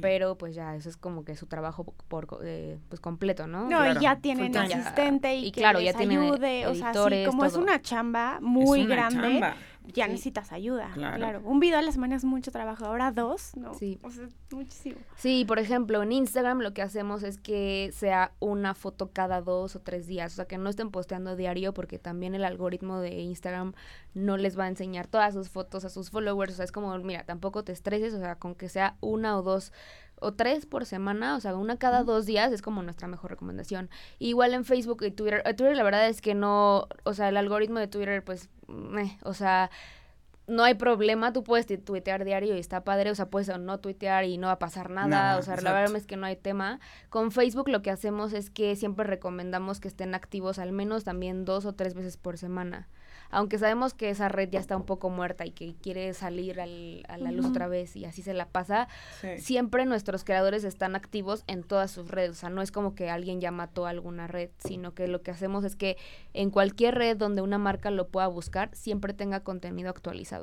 Pero 0.00 0.38
pues 0.38 0.54
ya, 0.54 0.74
eso 0.76 0.88
es 0.88 0.96
como 0.96 1.24
que 1.26 1.36
su 1.36 1.46
trabajo 1.46 1.92
por, 2.08 2.26
co- 2.26 2.40
eh, 2.42 2.78
pues 2.88 3.00
completo, 3.00 3.46
¿no? 3.46 3.64
No, 3.68 3.68
Claro. 3.80 4.00
y 4.00 4.02
ya 4.02 4.16
tienen 4.16 4.56
asistente 4.56 5.34
y, 5.36 5.46
Y 5.46 5.52
que 5.52 5.60
claro, 5.60 5.78
les 5.78 5.92
ya 5.92 5.98
tienen 5.98 6.20
ayude, 6.22 6.66
o 6.66 6.74
sea, 6.74 6.94
sí, 6.94 7.24
como 7.26 7.44
es 7.44 7.54
una 7.54 7.82
chamba 7.82 8.38
muy 8.40 8.80
Es 8.80 8.86
una 8.86 8.94
grande, 8.94 9.20
chamba. 9.40 9.56
Ya 9.86 10.06
Sí. 10.06 10.12
necesitas 10.12 10.52
ayuda, 10.52 10.90
Claro. 10.94 11.16
claro. 11.16 11.40
Un 11.44 11.60
video 11.60 11.78
a 11.78 11.82
la 11.82 11.92
semana 11.92 12.16
es 12.16 12.24
mucho 12.24 12.50
trabajo, 12.50 12.86
ahora 12.86 13.12
dos, 13.12 13.54
no, 13.56 13.74
Sí. 13.74 13.98
o 14.02 14.10
sea, 14.10 14.28
muchísimo. 14.50 14.96
Sí, 15.16 15.44
por 15.46 15.58
ejemplo, 15.58 16.02
en 16.02 16.12
Instagram 16.12 16.60
lo 16.60 16.72
que 16.72 16.80
hacemos 16.82 17.22
es 17.22 17.38
que 17.38 17.90
sea 17.92 18.32
una 18.40 18.74
foto 18.74 19.10
cada 19.12 19.42
dos 19.42 19.76
o 19.76 19.80
tres 19.80 20.06
días, 20.06 20.32
o 20.32 20.36
sea, 20.36 20.44
que 20.46 20.56
no 20.58 20.70
estén 20.70 20.90
posteando 20.90 21.36
diario 21.36 21.74
porque 21.74 21.98
también 21.98 22.34
el 22.34 22.44
algoritmo 22.44 23.00
de 23.00 23.20
Instagram 23.20 23.74
no 24.14 24.36
les 24.36 24.58
va 24.58 24.64
a 24.64 24.68
enseñar 24.68 25.06
todas 25.06 25.34
sus 25.34 25.50
fotos 25.50 25.84
a 25.84 25.90
sus 25.90 26.10
followers, 26.10 26.54
o 26.54 26.56
sea, 26.56 26.64
es 26.64 26.72
como, 26.72 26.96
mira, 26.98 27.24
tampoco 27.24 27.64
te 27.64 27.72
estreses, 27.72 28.14
o 28.14 28.18
sea, 28.18 28.36
con 28.36 28.54
que 28.54 28.68
sea 28.68 28.96
una 29.00 29.36
o 29.38 29.42
dos 29.42 29.72
o 30.24 30.34
tres 30.34 30.66
por 30.66 30.86
semana, 30.86 31.36
o 31.36 31.40
sea, 31.40 31.54
una 31.54 31.76
cada 31.76 32.02
dos 32.02 32.26
días 32.26 32.52
es 32.52 32.62
como 32.62 32.82
nuestra 32.82 33.08
mejor 33.08 33.30
recomendación. 33.30 33.90
Igual 34.18 34.54
en 34.54 34.64
Facebook 34.64 35.02
y 35.04 35.10
Twitter, 35.10 35.42
eh, 35.44 35.54
Twitter 35.54 35.76
la 35.76 35.82
verdad 35.82 36.08
es 36.08 36.20
que 36.20 36.34
no, 36.34 36.88
o 37.04 37.14
sea, 37.14 37.28
el 37.28 37.36
algoritmo 37.36 37.78
de 37.78 37.88
Twitter, 37.88 38.24
pues, 38.24 38.48
meh, 38.66 39.18
o 39.22 39.34
sea, 39.34 39.70
no 40.46 40.62
hay 40.62 40.74
problema, 40.74 41.32
tú 41.32 41.42
puedes 41.42 41.66
tu- 41.66 41.78
tuitear 41.78 42.24
diario 42.24 42.54
y 42.54 42.58
está 42.58 42.84
padre, 42.84 43.10
o 43.10 43.14
sea, 43.14 43.30
puedes 43.30 43.48
o 43.48 43.58
no 43.58 43.78
tuitear 43.80 44.24
y 44.24 44.36
no 44.38 44.48
va 44.48 44.54
a 44.54 44.58
pasar 44.58 44.90
nada, 44.90 45.06
Nada, 45.08 45.38
o 45.38 45.42
sea, 45.42 45.56
la 45.56 45.72
verdad 45.72 45.96
es 45.96 46.06
que 46.06 46.16
no 46.16 46.26
hay 46.26 46.36
tema. 46.36 46.80
Con 47.08 47.30
Facebook 47.32 47.68
lo 47.68 47.80
que 47.82 47.90
hacemos 47.90 48.32
es 48.32 48.50
que 48.50 48.76
siempre 48.76 49.06
recomendamos 49.06 49.80
que 49.80 49.88
estén 49.88 50.14
activos 50.14 50.58
al 50.58 50.72
menos 50.72 51.04
también 51.04 51.44
dos 51.44 51.64
o 51.64 51.72
tres 51.74 51.94
veces 51.94 52.16
por 52.16 52.36
semana. 52.38 52.88
Aunque 53.30 53.58
sabemos 53.58 53.94
que 53.94 54.10
esa 54.10 54.28
red 54.28 54.48
ya 54.50 54.60
está 54.60 54.76
un 54.76 54.84
poco 54.84 55.08
muerta 55.10 55.44
y 55.46 55.50
que 55.50 55.74
quiere 55.82 56.12
salir 56.14 56.60
al- 56.60 57.04
a 57.08 57.16
la 57.16 57.32
luz 57.32 57.46
otra 57.46 57.66
vez 57.66 57.96
y 57.96 58.04
así 58.04 58.22
se 58.22 58.34
la 58.34 58.46
pasa, 58.46 58.86
Sí. 59.20 59.38
siempre 59.38 59.86
nuestros 59.86 60.22
creadores 60.24 60.62
están 60.62 60.94
activos 60.94 61.42
en 61.48 61.64
todas 61.64 61.90
sus 61.90 62.08
redes. 62.10 62.30
O 62.30 62.34
sea, 62.34 62.50
no 62.50 62.60
es 62.62 62.70
como 62.70 62.94
que 62.94 63.10
alguien 63.10 63.40
ya 63.40 63.50
mató 63.50 63.86
alguna 63.86 64.26
red, 64.28 64.50
sino 64.58 64.94
que 64.94 65.08
lo 65.08 65.22
que 65.22 65.30
hacemos 65.32 65.64
es 65.64 65.74
que 65.74 65.96
en 66.32 66.50
cualquier 66.50 66.94
red 66.96 67.16
donde 67.16 67.40
una 67.42 67.58
marca 67.58 67.90
lo 67.90 68.08
pueda 68.08 68.26
buscar, 68.28 68.68
siempre 68.74 69.14
tenga 69.14 69.40
contenido 69.40 69.88
actualizado. 69.90 70.33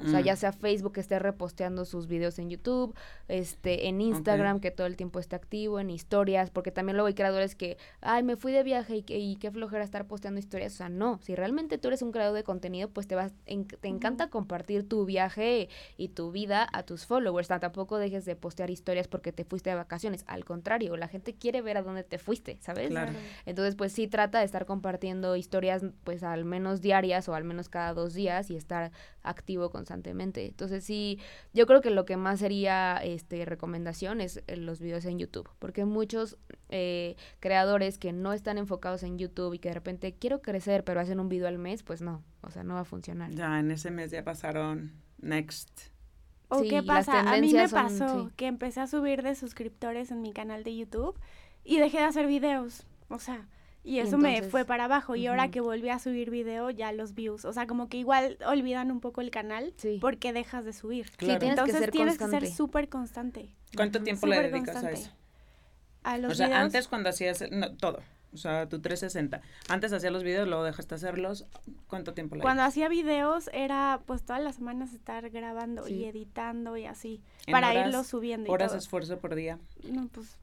O 0.00 0.08
sea, 0.08 0.20
Mm. 0.20 0.24
ya 0.24 0.36
sea 0.36 0.52
Facebook 0.52 0.92
que 0.92 1.00
esté 1.00 1.18
reposteando 1.18 1.84
sus 1.84 2.06
videos 2.06 2.38
en 2.38 2.50
YouTube, 2.50 2.94
este, 3.28 3.88
en 3.88 4.00
Instagram 4.00 4.60
que 4.60 4.70
todo 4.70 4.86
el 4.86 4.96
tiempo 4.96 5.18
esté 5.18 5.36
activo, 5.36 5.80
en 5.80 5.90
historias, 5.90 6.50
porque 6.50 6.70
también 6.70 6.96
luego 6.96 7.06
hay 7.08 7.14
creadores 7.14 7.54
que, 7.54 7.76
ay, 8.00 8.22
me 8.22 8.36
fui 8.36 8.52
de 8.52 8.62
viaje 8.62 8.96
y, 8.96 9.02
que, 9.02 9.18
y 9.18 9.36
qué 9.36 9.50
flojera 9.50 9.84
estar 9.84 10.06
posteando 10.06 10.38
historias. 10.38 10.74
O 10.74 10.76
sea, 10.76 10.88
no, 10.88 11.18
si 11.22 11.34
realmente 11.34 11.78
tú 11.78 11.88
eres 11.88 12.02
un 12.02 12.12
creador 12.12 12.34
de 12.34 12.44
contenido, 12.44 12.88
pues 12.88 13.06
te 13.06 13.14
vas, 13.14 13.32
en- 13.46 13.66
te 13.66 13.88
encanta 13.88 14.28
compartir 14.30 14.88
tu 14.88 15.04
viaje 15.04 15.68
y 15.96 16.08
tu 16.08 16.30
vida 16.32 16.66
a 16.72 16.82
tus 16.82 17.06
followers. 17.06 17.46
O 17.46 17.48
sea, 17.48 17.60
tampoco 17.60 17.98
dejes 17.98 18.24
de 18.24 18.36
postear 18.36 18.70
historias 18.70 19.08
porque 19.08 19.32
te 19.32 19.44
fuiste 19.44 19.70
de 19.70 19.76
vacaciones. 19.76 20.24
Al 20.26 20.44
contrario, 20.44 20.96
la 20.96 21.08
gente 21.08 21.34
quiere 21.34 21.62
ver 21.62 21.76
a 21.76 21.82
dónde 21.82 22.04
te 22.04 22.18
fuiste, 22.18 22.58
¿sabes? 22.60 22.88
Claro. 22.90 23.12
Entonces, 23.46 23.74
pues 23.76 23.92
sí 23.92 24.08
trata 24.08 24.38
de 24.40 24.44
estar 24.44 24.66
compartiendo 24.66 25.36
historias, 25.36 25.82
pues 26.04 26.22
al 26.22 26.44
menos 26.44 26.80
diarias 26.80 27.28
o 27.28 27.34
al 27.34 27.44
menos 27.44 27.68
cada 27.68 27.94
dos 27.94 28.14
días 28.14 28.50
y 28.50 28.56
estar 28.56 28.92
activo 29.22 29.70
constantemente. 29.82 30.46
Entonces, 30.46 30.84
sí, 30.84 31.18
yo 31.52 31.66
creo 31.66 31.80
que 31.80 31.90
lo 31.90 32.04
que 32.04 32.16
más 32.16 32.38
sería 32.38 32.98
este 33.02 33.44
recomendación 33.44 34.20
es 34.20 34.40
eh, 34.46 34.56
los 34.56 34.78
videos 34.80 35.04
en 35.06 35.18
YouTube, 35.18 35.48
porque 35.58 35.84
muchos 35.84 36.38
eh, 36.68 37.16
creadores 37.40 37.98
que 37.98 38.12
no 38.12 38.32
están 38.32 38.58
enfocados 38.58 39.02
en 39.02 39.18
YouTube 39.18 39.54
y 39.54 39.58
que 39.58 39.70
de 39.70 39.74
repente 39.74 40.14
quiero 40.14 40.40
crecer, 40.40 40.84
pero 40.84 41.00
hacen 41.00 41.18
un 41.18 41.28
video 41.28 41.48
al 41.48 41.58
mes, 41.58 41.82
pues 41.82 42.00
no, 42.00 42.22
o 42.42 42.50
sea, 42.50 42.62
no 42.62 42.74
va 42.74 42.80
a 42.80 42.84
funcionar. 42.84 43.32
Ya 43.34 43.58
en 43.58 43.72
ese 43.72 43.90
mes 43.90 44.12
ya 44.12 44.22
pasaron 44.22 44.92
Next. 45.20 45.68
¿O 46.48 46.60
Sí, 46.60 46.68
qué 46.68 46.82
pasa? 46.82 47.20
A 47.32 47.40
mí 47.40 47.52
me 47.52 47.66
son- 47.68 47.82
pasó 47.82 48.24
sí. 48.28 48.32
que 48.36 48.46
empecé 48.46 48.80
a 48.80 48.86
subir 48.86 49.22
de 49.22 49.34
suscriptores 49.34 50.12
en 50.12 50.22
mi 50.22 50.32
canal 50.32 50.62
de 50.62 50.76
YouTube 50.76 51.18
y 51.64 51.78
dejé 51.78 51.98
de 51.98 52.04
hacer 52.04 52.26
videos, 52.28 52.86
o 53.08 53.18
sea, 53.18 53.48
y 53.84 53.96
Y 53.96 53.98
eso 54.00 54.16
me 54.18 54.42
fue 54.42 54.64
para 54.64 54.84
abajo 54.84 55.16
y 55.16 55.26
ahora 55.26 55.50
que 55.50 55.60
volví 55.60 55.88
a 55.88 55.98
subir 55.98 56.30
video 56.30 56.70
ya 56.70 56.92
los 56.92 57.14
views, 57.14 57.44
o 57.44 57.52
sea, 57.52 57.66
como 57.66 57.88
que 57.88 57.96
igual 57.96 58.38
olvidan 58.46 58.90
un 58.90 59.00
poco 59.00 59.20
el 59.20 59.30
canal 59.30 59.72
Sí. 59.76 59.98
porque 60.00 60.32
dejas 60.32 60.64
de 60.64 60.72
subir. 60.72 61.10
Claro. 61.16 61.38
tienes 61.40 61.56
que 61.56 61.60
Entonces 61.62 61.78
ser 61.80 61.90
tienes 61.90 62.18
que 62.18 62.28
ser 62.28 62.46
súper 62.48 62.88
constante. 62.88 63.48
¿Cuánto 63.74 64.02
tiempo 64.02 64.26
le 64.26 64.36
dedicas 64.40 64.74
constante. 64.74 64.88
a 64.88 64.92
eso? 65.00 65.10
A 66.04 66.18
los 66.18 66.32
o 66.32 66.34
sea, 66.34 66.46
videos, 66.46 66.62
antes 66.62 66.88
cuando 66.88 67.08
hacías 67.10 67.44
no, 67.50 67.72
todo, 67.76 68.00
o 68.32 68.36
sea, 68.36 68.68
tu 68.68 68.80
360. 68.80 69.40
Antes 69.68 69.92
hacías 69.92 70.12
los 70.12 70.22
videos, 70.24 70.48
luego 70.48 70.64
dejaste 70.64 70.94
hacerlos. 70.96 71.46
¿Cuánto 71.86 72.12
tiempo 72.14 72.34
le 72.36 72.42
cuando 72.42 72.62
hacía 72.62 72.88
videos 72.88 73.48
era 73.52 74.00
pues 74.06 74.22
todas 74.22 74.42
las 74.42 74.56
semanas 74.56 74.94
estar 74.94 75.28
grabando 75.30 75.84
Sí. 75.86 75.94
y 75.94 76.04
editando 76.06 76.76
y 76.76 76.86
así 76.86 77.20
En 77.46 77.52
para 77.52 77.70
horas- 77.70 77.86
irlo 77.88 78.04
subiendo 78.04 78.48
y 78.48 78.52
Horas 78.52 78.68
todo. 78.68 78.74
de 78.76 78.78
esfuerzo 78.80 79.18
por 79.18 79.34
día. 79.34 79.58
No, 79.90 80.08
pues 80.08 80.38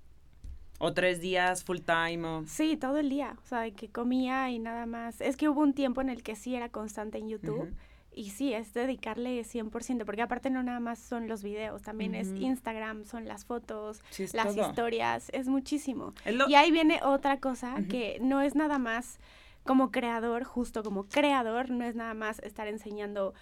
O 0.80 0.94
tres 0.94 1.20
días 1.22 1.64
full 1.64 1.80
time. 1.80 2.26
O... 2.28 2.44
Sí, 2.48 2.78
todo 2.78 2.98
el 2.98 3.10
día, 3.10 3.36
o 3.44 3.46
sea, 3.46 3.70
que 3.72 3.90
comía 3.90 4.50
y 4.50 4.60
nada 4.60 4.86
más. 4.86 5.22
Es 5.22 5.38
que 5.38 5.50
hubo 5.50 5.62
un 5.62 5.74
tiempo 5.74 6.02
en 6.02 6.10
el 6.10 6.24
que 6.24 6.36
sí 6.36 6.56
era 6.56 6.70
constante 6.70 7.18
en 7.18 7.28
YouTube 7.30 7.74
y 8.16 8.32
sí, 8.32 8.54
es 8.54 8.74
dedicarle 8.74 9.44
100%, 9.44 10.04
porque 10.06 10.22
aparte 10.22 10.50
no 10.50 10.64
nada 10.64 10.80
más 10.80 10.98
son 11.00 11.28
los 11.28 11.44
videos, 11.44 11.84
también 11.84 12.16
es. 12.16 12.30
Instagram, 12.30 13.06
son 13.06 13.28
las 13.28 13.46
fotos, 13.46 14.02
Sí, 14.10 14.26
las 14.34 14.56
todo. 14.56 14.68
historias, 14.70 15.30
es 15.32 15.48
muchísimo. 15.48 16.14
Es 16.26 16.34
lo- 16.36 16.50
Y 16.50 16.56
ahí 16.56 16.72
viene 16.72 17.02
otra 17.04 17.40
cosa 17.40 17.76
que 17.90 18.18
no 18.22 18.42
es 18.42 18.56
nada 18.56 18.78
más 18.80 19.20
como 19.64 19.92
creador, 19.92 20.44
justo 20.44 20.82
como 20.82 21.04
creador, 21.06 21.70
no 21.70 21.86
es 21.86 21.96
nada 21.96 22.14
más 22.14 22.40
estar 22.40 22.68
enseñando 22.68 23.34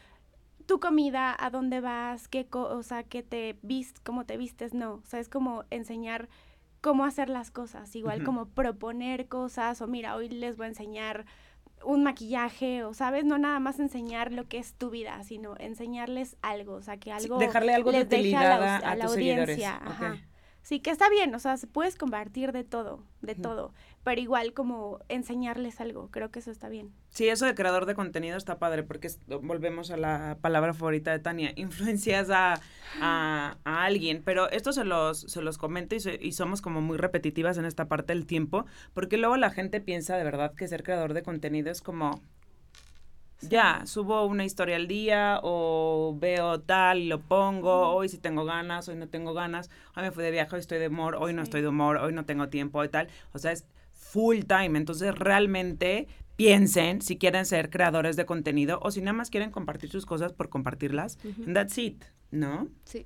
tu 0.66 0.80
comida, 0.82 1.34
a 1.40 1.50
dónde 1.50 1.80
vas, 1.80 2.28
qué 2.28 2.46
cosa, 2.46 3.04
qué 3.04 3.24
te 3.24 3.58
vist, 3.62 4.00
cómo 4.04 4.26
te 4.26 4.36
vistes, 4.38 4.74
no, 4.74 4.96
o 4.96 5.06
sea, 5.06 5.20
es 5.22 5.30
como 5.30 5.64
enseñar 5.70 6.28
cómo 6.82 7.06
hacer 7.06 7.30
las 7.30 7.52
cosas, 7.52 7.96
igual 7.96 8.24
como 8.24 8.48
proponer 8.48 9.28
cosas, 9.28 9.82
o 9.82 9.88
mira, 9.88 10.16
hoy 10.16 10.30
les 10.30 10.58
voy 10.58 10.66
a 10.66 10.70
enseñar 10.70 11.26
un 11.84 12.04
maquillaje, 12.04 12.84
o 12.84 12.94
sabes, 12.94 13.24
no 13.26 13.38
nada 13.38 13.60
más 13.60 13.80
enseñar 13.80 14.32
lo 14.32 14.48
que 14.48 14.58
es 14.58 14.74
tu 14.74 14.90
vida, 14.90 15.24
sino 15.24 15.56
enseñarles 15.60 16.36
algo, 16.42 16.74
o 16.74 16.82
sea, 16.82 16.98
que 16.98 17.12
Sí, 17.12 17.26
algo 17.26 17.40
dejarle 17.40 17.74
algo 17.74 17.92
de 17.92 18.00
les 18.00 18.08
utilidad 18.08 18.52
a, 18.54 18.60
la, 18.60 18.76
a, 18.78 18.92
a 18.92 18.96
la 18.96 19.06
tus 19.06 19.14
seguidores. 19.14 19.58
audiencia, 19.58 19.80
ajá. 19.86 20.18
Sí, 20.64 20.80
que 20.82 20.90
está 20.90 21.10
bien, 21.10 21.34
o 21.34 21.40
sea, 21.40 21.56
se 21.56 21.66
puedes 21.68 21.96
compartir 21.96 22.52
de 22.52 22.64
todo, 22.66 23.04
de 23.22 23.36
todo, 23.36 23.74
pero 24.08 24.22
igual 24.22 24.54
como 24.54 25.02
enseñarles 25.10 25.82
algo, 25.82 26.10
creo 26.12 26.32
que 26.32 26.40
eso 26.40 26.50
está 26.50 26.70
bien. 26.70 26.94
Sí, 27.10 27.28
eso 27.28 27.46
de 27.46 27.54
creador 27.56 27.86
de 27.86 27.94
contenido 27.94 28.38
está 28.38 28.58
padre 28.58 28.84
porque 28.84 29.08
es- 29.08 29.20
volvemos 29.28 29.92
a 29.92 29.98
la 29.98 30.38
palabra 30.40 30.74
favorita 30.74 31.12
de 31.12 31.20
Tania, 31.20 31.52
influencias 31.58 32.30
a, 32.30 32.54
a, 33.02 33.58
a 33.66 33.84
alguien, 33.84 34.22
pero 34.24 34.50
esto 34.50 34.72
se 34.72 34.86
los, 34.86 35.20
se 35.20 35.42
los 35.42 35.58
comento 35.58 35.94
y, 35.94 36.00
se- 36.00 36.18
y 36.22 36.32
somos 36.32 36.62
como 36.62 36.80
muy 36.80 36.96
repetitivas 36.98 37.58
en 37.58 37.66
esta 37.66 37.90
parte 37.90 38.14
del 38.14 38.26
tiempo, 38.26 38.66
porque 38.94 39.18
luego 39.18 39.36
la 39.36 39.50
gente 39.50 39.82
piensa 39.82 40.16
de 40.16 40.24
verdad 40.24 40.54
que 40.56 40.70
ser 40.70 40.84
creador 40.84 41.14
de 41.14 41.22
contenido 41.24 41.70
es 41.70 41.82
como, 41.82 42.22
ya, 43.42 43.82
subo 43.88 44.26
una 44.26 44.46
historia 44.46 44.78
al 44.78 44.88
día 44.88 45.42
o 45.44 46.16
veo 46.18 46.62
tal 46.62 47.00
y 47.00 47.08
lo 47.08 47.20
pongo, 47.20 47.90
hoy 47.90 48.08
sí 48.08 48.18
tengo 48.20 48.46
ganas, 48.46 48.88
hoy 48.88 48.96
no 48.96 49.10
tengo 49.10 49.34
ganas, 49.34 49.70
hoy 49.98 50.04
me 50.04 50.12
fui 50.12 50.24
de 50.24 50.32
viaje, 50.32 50.56
hoy 50.56 50.62
estoy 50.62 50.80
de 50.80 50.88
humor, 50.88 51.18
hoy 51.20 51.34
no 51.34 51.42
estoy 51.42 51.62
de 51.62 51.68
humor, 51.68 51.98
hoy 51.98 52.14
no 52.14 52.24
tengo 52.24 52.48
tiempo 52.48 52.82
y 52.86 52.88
tal. 52.88 53.10
O 53.34 53.40
sea, 53.40 53.52
es 53.52 53.66
full 54.12 54.40
time. 54.48 54.78
Entonces, 54.78 55.14
realmente 55.18 56.08
piensen 56.36 57.02
si 57.02 57.18
quieren 57.18 57.46
ser 57.46 57.70
creadores 57.70 58.16
de 58.16 58.26
contenido 58.26 58.80
o 58.84 58.92
si 58.92 59.02
nada 59.02 59.14
más 59.14 59.30
quieren 59.30 59.52
compartir 59.52 59.90
sus 59.90 60.06
cosas 60.06 60.34
por 60.34 60.50
compartirlas. 60.50 61.18
And 61.24 61.54
that's 61.56 61.78
it, 61.78 62.04
¿no? 62.32 62.68
Sí. 62.86 63.06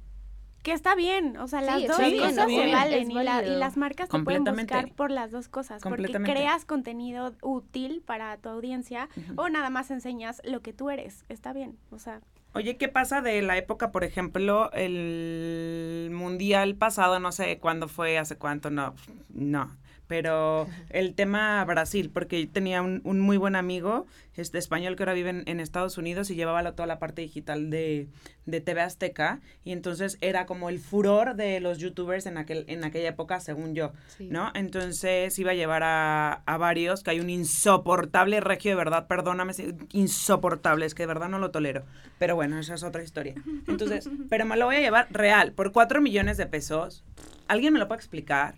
que 0.64 0.74
está 0.74 0.94
bien, 0.94 1.38
o 1.38 1.48
sea, 1.48 1.60
las 1.62 1.82
Sí, 1.82 1.88
dos 1.88 1.98
bien, 1.98 2.18
cosas 2.20 2.46
bien. 2.46 2.70
se 2.70 2.76
valen 2.76 3.10
y, 3.10 3.14
la- 3.16 3.24
y 3.24 3.26
válido. 3.26 3.58
las 3.58 3.78
marcas 3.78 4.10
te 4.10 4.20
pueden 4.20 4.44
buscar 4.44 4.94
por 4.94 5.10
las 5.10 5.32
dos 5.32 5.48
cosas, 5.48 5.82
porque 5.82 6.12
creas 6.14 6.66
contenido 6.66 7.34
útil 7.42 8.04
para 8.06 8.38
tu 8.38 8.50
audiencia 8.50 9.10
o 9.38 9.50
nada 9.50 9.72
más 9.72 9.90
enseñas 9.90 10.40
lo 10.46 10.62
que 10.62 10.72
tú 10.72 10.92
eres, 10.92 11.26
está 11.30 11.52
bien, 11.52 11.80
o 11.90 11.98
sea, 11.98 12.22
Oye, 12.54 12.78
¿qué 12.78 12.90
pasa 12.90 13.22
de 13.22 13.42
la 13.42 13.58
época, 13.58 13.92
por 13.92 14.04
ejemplo, 14.04 14.70
el 14.74 16.10
mundial 16.14 16.76
pasado, 16.76 17.20
no 17.20 17.32
sé 17.32 17.58
cuándo 17.60 17.88
fue, 17.88 18.18
hace 18.20 18.36
cuánto, 18.38 18.70
no, 18.70 18.94
no, 19.30 19.76
pero 20.12 20.68
el 20.90 21.14
tema 21.16 21.64
Brasil, 21.64 22.12
porque 22.14 22.44
yo 22.46 22.52
tenía 22.52 22.82
un, 22.82 23.00
un 23.06 23.22
muy 23.22 23.38
buen 23.38 23.56
amigo, 23.56 24.08
este 24.36 24.58
español 24.58 24.98
que 24.98 25.04
ahora 25.04 25.14
vive 25.14 25.30
en, 25.30 25.44
en 25.46 25.62
Estados 25.62 25.98
Unidos 25.98 26.30
y 26.30 26.36
llevaba 26.36 26.62
la- 26.62 26.74
toda 26.74 26.86
la 26.86 27.00
parte 27.00 27.22
digital 27.22 27.70
de, 27.70 28.10
de 28.46 28.60
TV 28.60 28.82
Azteca, 28.82 29.40
y 29.64 29.72
entonces 29.72 30.18
era 30.20 30.46
como 30.46 30.68
el 30.68 30.80
furor 30.80 31.36
de 31.36 31.62
los 31.62 31.78
youtubers 31.78 32.26
en, 32.26 32.38
aquel, 32.38 32.66
en 32.68 32.84
aquella 32.84 33.08
época, 33.08 33.40
según 33.40 33.74
yo. 33.74 33.94
Sí. 34.18 34.28
¿no? 34.30 34.52
Entonces 34.54 35.40
iba 35.40 35.52
a 35.52 35.54
llevar 35.54 35.84
a, 35.84 36.42
a 36.46 36.58
varios, 36.58 37.04
que 37.04 37.12
hay 37.12 37.22
un 37.22 37.30
insoportable 37.30 38.42
regio, 38.42 38.72
de 38.72 38.76
verdad, 38.76 39.08
perdóname, 39.08 39.54
insoportable, 39.94 40.86
es 40.86 40.94
que 40.94 41.04
de 41.04 41.08
verdad 41.08 41.30
no 41.30 41.40
lo 41.40 41.52
tolero. 41.52 41.86
Pero 42.20 42.36
bueno, 42.36 42.60
esa 42.60 42.74
es 42.74 42.84
otra 42.84 43.02
historia. 43.02 43.36
Entonces, 43.66 44.10
pero 44.30 44.46
me 44.46 44.58
lo 44.58 44.66
voy 44.66 44.76
a 44.76 44.80
llevar 44.82 45.08
real, 45.10 45.54
por 45.54 45.72
cuatro 45.72 46.02
millones 46.02 46.36
de 46.36 46.48
pesos. 46.48 47.06
¿Alguien 47.48 47.72
me 47.72 47.80
lo 47.80 47.88
puede 47.88 48.00
explicar? 48.00 48.56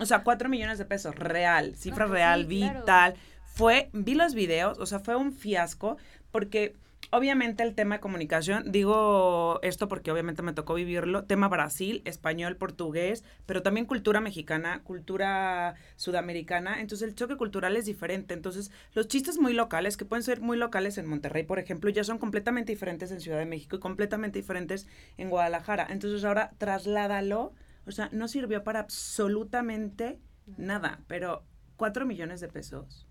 O 0.00 0.06
sea, 0.06 0.22
cuatro 0.22 0.48
millones 0.48 0.78
de 0.78 0.84
pesos, 0.84 1.14
real, 1.14 1.74
cifra 1.76 2.06
real, 2.06 2.42
sí, 2.42 2.46
vi 2.46 2.60
claro. 2.60 2.84
tal. 2.84 3.14
Fue, 3.44 3.90
vi 3.92 4.14
los 4.14 4.34
videos, 4.34 4.78
o 4.78 4.86
sea, 4.86 5.00
fue 5.00 5.16
un 5.16 5.32
fiasco, 5.32 5.96
porque 6.30 6.74
obviamente 7.10 7.62
el 7.62 7.74
tema 7.74 7.96
de 7.96 8.00
comunicación, 8.00 8.70
digo 8.70 9.60
esto 9.62 9.88
porque 9.88 10.10
obviamente 10.10 10.42
me 10.42 10.52
tocó 10.52 10.74
vivirlo, 10.74 11.24
tema 11.24 11.48
Brasil, 11.48 12.02
español, 12.04 12.56
portugués, 12.56 13.24
pero 13.46 13.62
también 13.62 13.86
cultura 13.86 14.20
mexicana, 14.20 14.82
cultura 14.84 15.74
sudamericana, 15.96 16.80
entonces 16.80 17.08
el 17.08 17.14
choque 17.14 17.36
cultural 17.36 17.76
es 17.76 17.86
diferente, 17.86 18.34
entonces 18.34 18.70
los 18.94 19.08
chistes 19.08 19.38
muy 19.38 19.54
locales, 19.54 19.96
que 19.96 20.04
pueden 20.04 20.22
ser 20.22 20.40
muy 20.40 20.56
locales 20.56 20.98
en 20.98 21.06
Monterrey, 21.06 21.44
por 21.44 21.58
ejemplo, 21.58 21.90
ya 21.90 22.04
son 22.04 22.18
completamente 22.18 22.72
diferentes 22.72 23.10
en 23.10 23.20
Ciudad 23.20 23.38
de 23.38 23.46
México 23.46 23.76
y 23.76 23.80
completamente 23.80 24.38
diferentes 24.38 24.86
en 25.16 25.30
Guadalajara, 25.30 25.86
entonces 25.90 26.24
ahora 26.24 26.50
trasládalo, 26.58 27.52
o 27.88 27.92
sea, 27.92 28.08
no 28.12 28.28
sirvió 28.28 28.62
para 28.62 28.80
absolutamente 28.80 30.20
nada, 30.56 31.00
pero 31.08 31.42
cuatro 31.76 32.06
millones 32.06 32.40
de 32.40 32.48
pesos. 32.48 33.06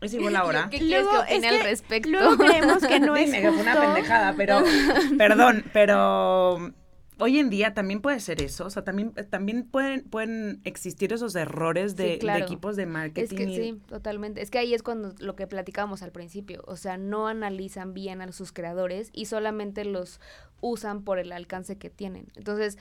Es 0.00 0.12
igual 0.14 0.36
ahora. 0.36 0.68
¿Qué 0.70 0.78
quieres 0.78 1.06
que 1.06 1.12
Luego, 1.12 1.22
opine 1.22 1.48
es 1.48 1.54
al 1.54 1.60
respecto? 1.62 2.08
luego 2.10 2.36
creemos 2.36 2.86
que 2.86 3.00
no 3.00 3.16
es 3.16 3.26
Dime 3.26 3.40
que 3.42 3.52
fue 3.52 3.62
una 3.62 3.80
pendejada, 3.80 4.34
pero 4.36 4.62
perdón, 5.18 5.64
pero 5.72 6.72
hoy 7.18 7.38
en 7.38 7.48
día 7.48 7.72
también 7.72 8.02
puede 8.02 8.20
ser 8.20 8.42
eso, 8.42 8.66
o 8.66 8.70
sea, 8.70 8.84
también 8.84 9.14
también 9.30 9.66
pueden 9.66 10.02
pueden 10.04 10.60
existir 10.64 11.14
esos 11.14 11.34
errores 11.34 11.96
de, 11.96 12.14
Sí, 12.14 12.18
claro. 12.18 12.40
de 12.40 12.44
equipos 12.44 12.76
de 12.76 12.84
marketing. 12.84 13.24
Es 13.24 13.32
que 13.32 13.44
y- 13.50 13.56
sí, 13.56 13.80
totalmente. 13.88 14.42
Es 14.42 14.50
que 14.50 14.58
ahí 14.58 14.74
es 14.74 14.82
cuando 14.82 15.14
lo 15.18 15.34
que 15.34 15.46
platicábamos 15.46 16.02
al 16.02 16.12
principio, 16.12 16.62
o 16.66 16.76
sea, 16.76 16.98
no 16.98 17.26
analizan 17.26 17.94
bien 17.94 18.20
a 18.20 18.30
sus 18.32 18.52
creadores 18.52 19.08
y 19.14 19.24
solamente 19.26 19.86
los 19.86 20.20
usan 20.60 21.02
por 21.02 21.18
el 21.18 21.32
alcance 21.32 21.76
que 21.76 21.90
tienen. 21.90 22.28
Entonces, 22.36 22.78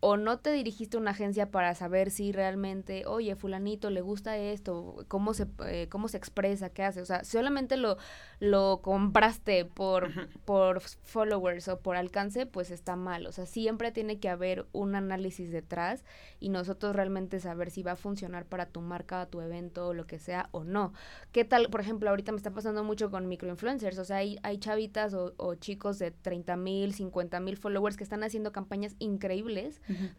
o 0.00 0.16
no 0.16 0.38
te 0.38 0.52
dirigiste 0.52 0.96
a 0.96 1.00
una 1.00 1.10
agencia 1.10 1.50
para 1.50 1.74
saber 1.74 2.10
si 2.10 2.30
realmente, 2.30 3.04
oye, 3.06 3.34
fulanito 3.34 3.90
le 3.90 4.00
gusta 4.00 4.36
esto, 4.36 5.04
cómo 5.08 5.34
se 5.34 5.48
eh, 5.66 5.88
cómo 5.90 6.06
se 6.08 6.16
expresa, 6.16 6.70
qué 6.70 6.84
hace, 6.84 7.00
o 7.00 7.04
sea, 7.04 7.24
solamente 7.24 7.76
lo 7.76 7.96
lo 8.38 8.80
compraste 8.82 9.64
por 9.64 10.10
por 10.44 10.80
followers 10.80 11.66
o 11.68 11.80
por 11.80 11.96
alcance, 11.96 12.46
pues 12.46 12.70
está 12.70 12.94
mal, 12.94 13.26
o 13.26 13.32
sea, 13.32 13.46
siempre 13.46 13.90
tiene 13.90 14.20
que 14.20 14.28
haber 14.28 14.66
un 14.72 14.94
análisis 14.94 15.50
detrás 15.50 16.04
y 16.38 16.50
nosotros 16.50 16.94
realmente 16.94 17.40
saber 17.40 17.70
si 17.70 17.82
va 17.82 17.92
a 17.92 17.96
funcionar 17.96 18.46
para 18.46 18.66
tu 18.66 18.80
marca, 18.80 19.26
tu 19.26 19.40
evento, 19.40 19.94
lo 19.94 20.06
que 20.06 20.18
sea 20.20 20.48
o 20.52 20.62
no. 20.62 20.92
¿Qué 21.32 21.44
tal, 21.44 21.68
por 21.70 21.80
ejemplo, 21.80 22.08
ahorita 22.10 22.30
me 22.30 22.36
está 22.36 22.52
pasando 22.52 22.84
mucho 22.84 23.10
con 23.10 23.28
microinfluencers? 23.28 23.98
O 23.98 24.04
sea, 24.04 24.18
hay, 24.18 24.38
hay 24.42 24.58
chavitas 24.58 25.14
o, 25.14 25.34
o 25.38 25.56
chicos 25.56 25.98
de 25.98 26.12
30 26.12 26.56
mil, 26.56 26.94
50 26.94 27.40
mil 27.40 27.56
followers 27.56 27.96
que 27.96 28.04
están 28.04 28.22
haciendo 28.22 28.52
campañas 28.52 28.94
increíbles 28.98 29.67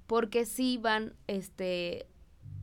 Porque 0.07 0.45
sí 0.45 0.77
van, 0.77 1.13
este 1.27 2.07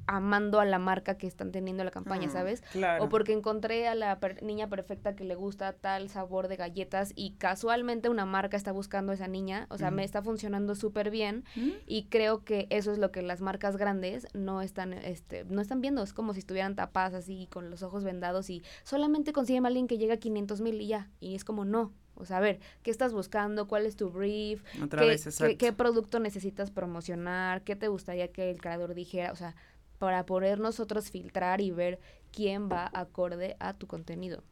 amando 0.08 0.60
a 0.60 0.64
la 0.64 0.78
marca 0.78 1.18
que 1.18 1.26
están 1.26 1.50
teniendo 1.50 1.82
la 1.82 1.90
campaña, 1.90 2.28
Ah, 2.28 2.32
¿sabes? 2.32 2.60
Claro. 2.70 3.02
O 3.02 3.08
porque 3.08 3.32
encontré 3.32 3.88
a 3.88 3.96
la 3.96 4.20
per- 4.20 4.40
niña 4.40 4.68
perfecta 4.68 5.16
que 5.16 5.24
le 5.24 5.34
gusta 5.34 5.72
tal 5.72 6.08
sabor 6.08 6.46
de 6.46 6.54
galletas 6.54 7.12
y 7.16 7.32
casualmente 7.32 8.08
una 8.08 8.24
marca 8.24 8.56
está 8.56 8.70
buscando 8.70 9.10
a 9.10 9.16
esa 9.16 9.26
niña, 9.26 9.66
o 9.68 9.78
sea, 9.78 9.90
me 9.90 10.04
está 10.04 10.22
funcionando 10.22 10.76
súper 10.76 11.10
bien 11.10 11.42
¿Mm? 11.56 11.70
y 11.88 12.04
creo 12.04 12.44
que 12.44 12.68
eso 12.70 12.92
es 12.92 12.98
lo 12.98 13.10
que 13.10 13.20
las 13.22 13.40
marcas 13.40 13.76
grandes 13.76 14.28
no 14.32 14.62
están, 14.62 14.92
este, 14.92 15.44
no 15.46 15.60
están 15.60 15.80
viendo. 15.80 16.04
Es 16.04 16.12
como 16.12 16.34
si 16.34 16.38
estuvieran 16.38 16.76
tapadas 16.76 17.14
así, 17.14 17.48
con 17.50 17.68
los 17.68 17.82
ojos 17.82 18.04
vendados 18.04 18.48
y 18.48 18.62
solamente 18.84 19.32
consiguen 19.32 19.64
a 19.64 19.68
alguien 19.68 19.88
que 19.88 19.98
llega 19.98 20.14
a 20.14 20.18
500 20.18 20.60
mil 20.60 20.80
y 20.80 20.86
ya. 20.86 21.10
Y 21.18 21.34
es 21.34 21.42
como, 21.42 21.64
no. 21.64 21.92
O 22.16 22.24
sea, 22.24 22.38
a 22.38 22.40
ver, 22.40 22.60
¿qué 22.82 22.90
estás 22.90 23.12
buscando? 23.12 23.68
¿Cuál 23.68 23.86
es 23.86 23.96
tu 23.96 24.10
brief? 24.10 24.62
Otra 24.82 25.02
¿Qué, 25.02 25.08
vez, 25.08 25.22
qué- 25.22 25.28
exacto. 25.28 25.56
qué 25.58 25.72
producto 25.72 26.18
necesitas 26.20 26.70
promocionar? 26.70 27.62
¿Qué 27.62 27.76
te 27.76 27.88
gustaría 27.88 28.32
que 28.32 28.50
el 28.50 28.60
creador 28.60 28.94
dijera? 28.94 29.32
O 29.32 29.36
sea, 29.36 29.54
para 29.98 30.26
poder 30.26 30.58
nosotros 30.60 31.10
filtrar 31.10 31.60
y 31.60 31.70
ver 31.70 31.98
quién 32.32 32.68
va 32.70 32.90
acorde 32.94 33.56
a 33.60 33.74
tu 33.74 33.86
contenido. 33.86 34.42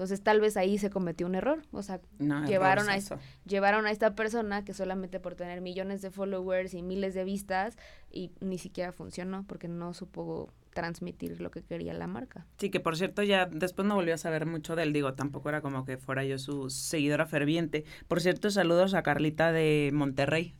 Entonces, 0.00 0.22
tal 0.22 0.40
vez 0.40 0.56
ahí 0.56 0.78
se 0.78 0.88
cometió 0.88 1.26
un 1.26 1.34
error. 1.34 1.60
O 1.72 1.82
sea, 1.82 2.00
No, 2.18 2.46
llevaron 2.46 2.88
a 2.88 2.96
llevaron 3.44 3.84
a 3.84 3.90
esta 3.90 4.14
persona 4.14 4.64
que 4.64 4.72
solamente 4.72 5.20
por 5.20 5.34
tener 5.34 5.60
millones 5.60 6.00
de 6.00 6.10
followers 6.10 6.72
y 6.72 6.80
miles 6.80 7.12
de 7.12 7.24
vistas 7.24 7.76
y 8.10 8.32
ni 8.40 8.56
siquiera 8.56 8.92
funcionó 8.92 9.44
porque 9.46 9.68
no 9.68 9.92
supo 9.92 10.54
transmitir 10.72 11.42
lo 11.42 11.50
que 11.50 11.60
quería 11.62 11.92
la 11.92 12.06
marca. 12.06 12.46
Sí, 12.56 12.70
que 12.70 12.80
por 12.80 12.96
cierto 12.96 13.22
ya 13.22 13.44
después 13.44 13.86
no 13.86 13.94
volví 13.94 14.10
a 14.10 14.16
saber 14.16 14.46
mucho 14.46 14.74
de 14.74 14.84
él, 14.84 14.94
digo, 14.94 15.12
tampoco 15.12 15.50
era 15.50 15.60
como 15.60 15.84
que 15.84 15.98
fuera 15.98 16.24
yo 16.24 16.38
su 16.38 16.70
seguidora 16.70 17.26
ferviente. 17.26 17.84
Por 18.08 18.22
cierto, 18.22 18.50
saludos 18.50 18.94
a 18.94 19.02
Carlita 19.02 19.52
de 19.52 19.90
Monterrey. 19.92 20.54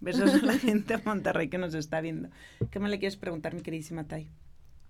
Besos 0.00 0.32
a 0.32 0.46
la 0.46 0.54
gente 0.58 0.96
de 0.96 1.02
Monterrey 1.04 1.50
que 1.50 1.58
nos 1.58 1.74
está 1.74 2.00
viendo. 2.00 2.30
¿Qué 2.70 2.78
más 2.78 2.88
le 2.88 2.98
quieres 2.98 3.18
preguntar, 3.18 3.52
mi 3.52 3.60
queridísima 3.60 4.04
Tai? 4.04 4.30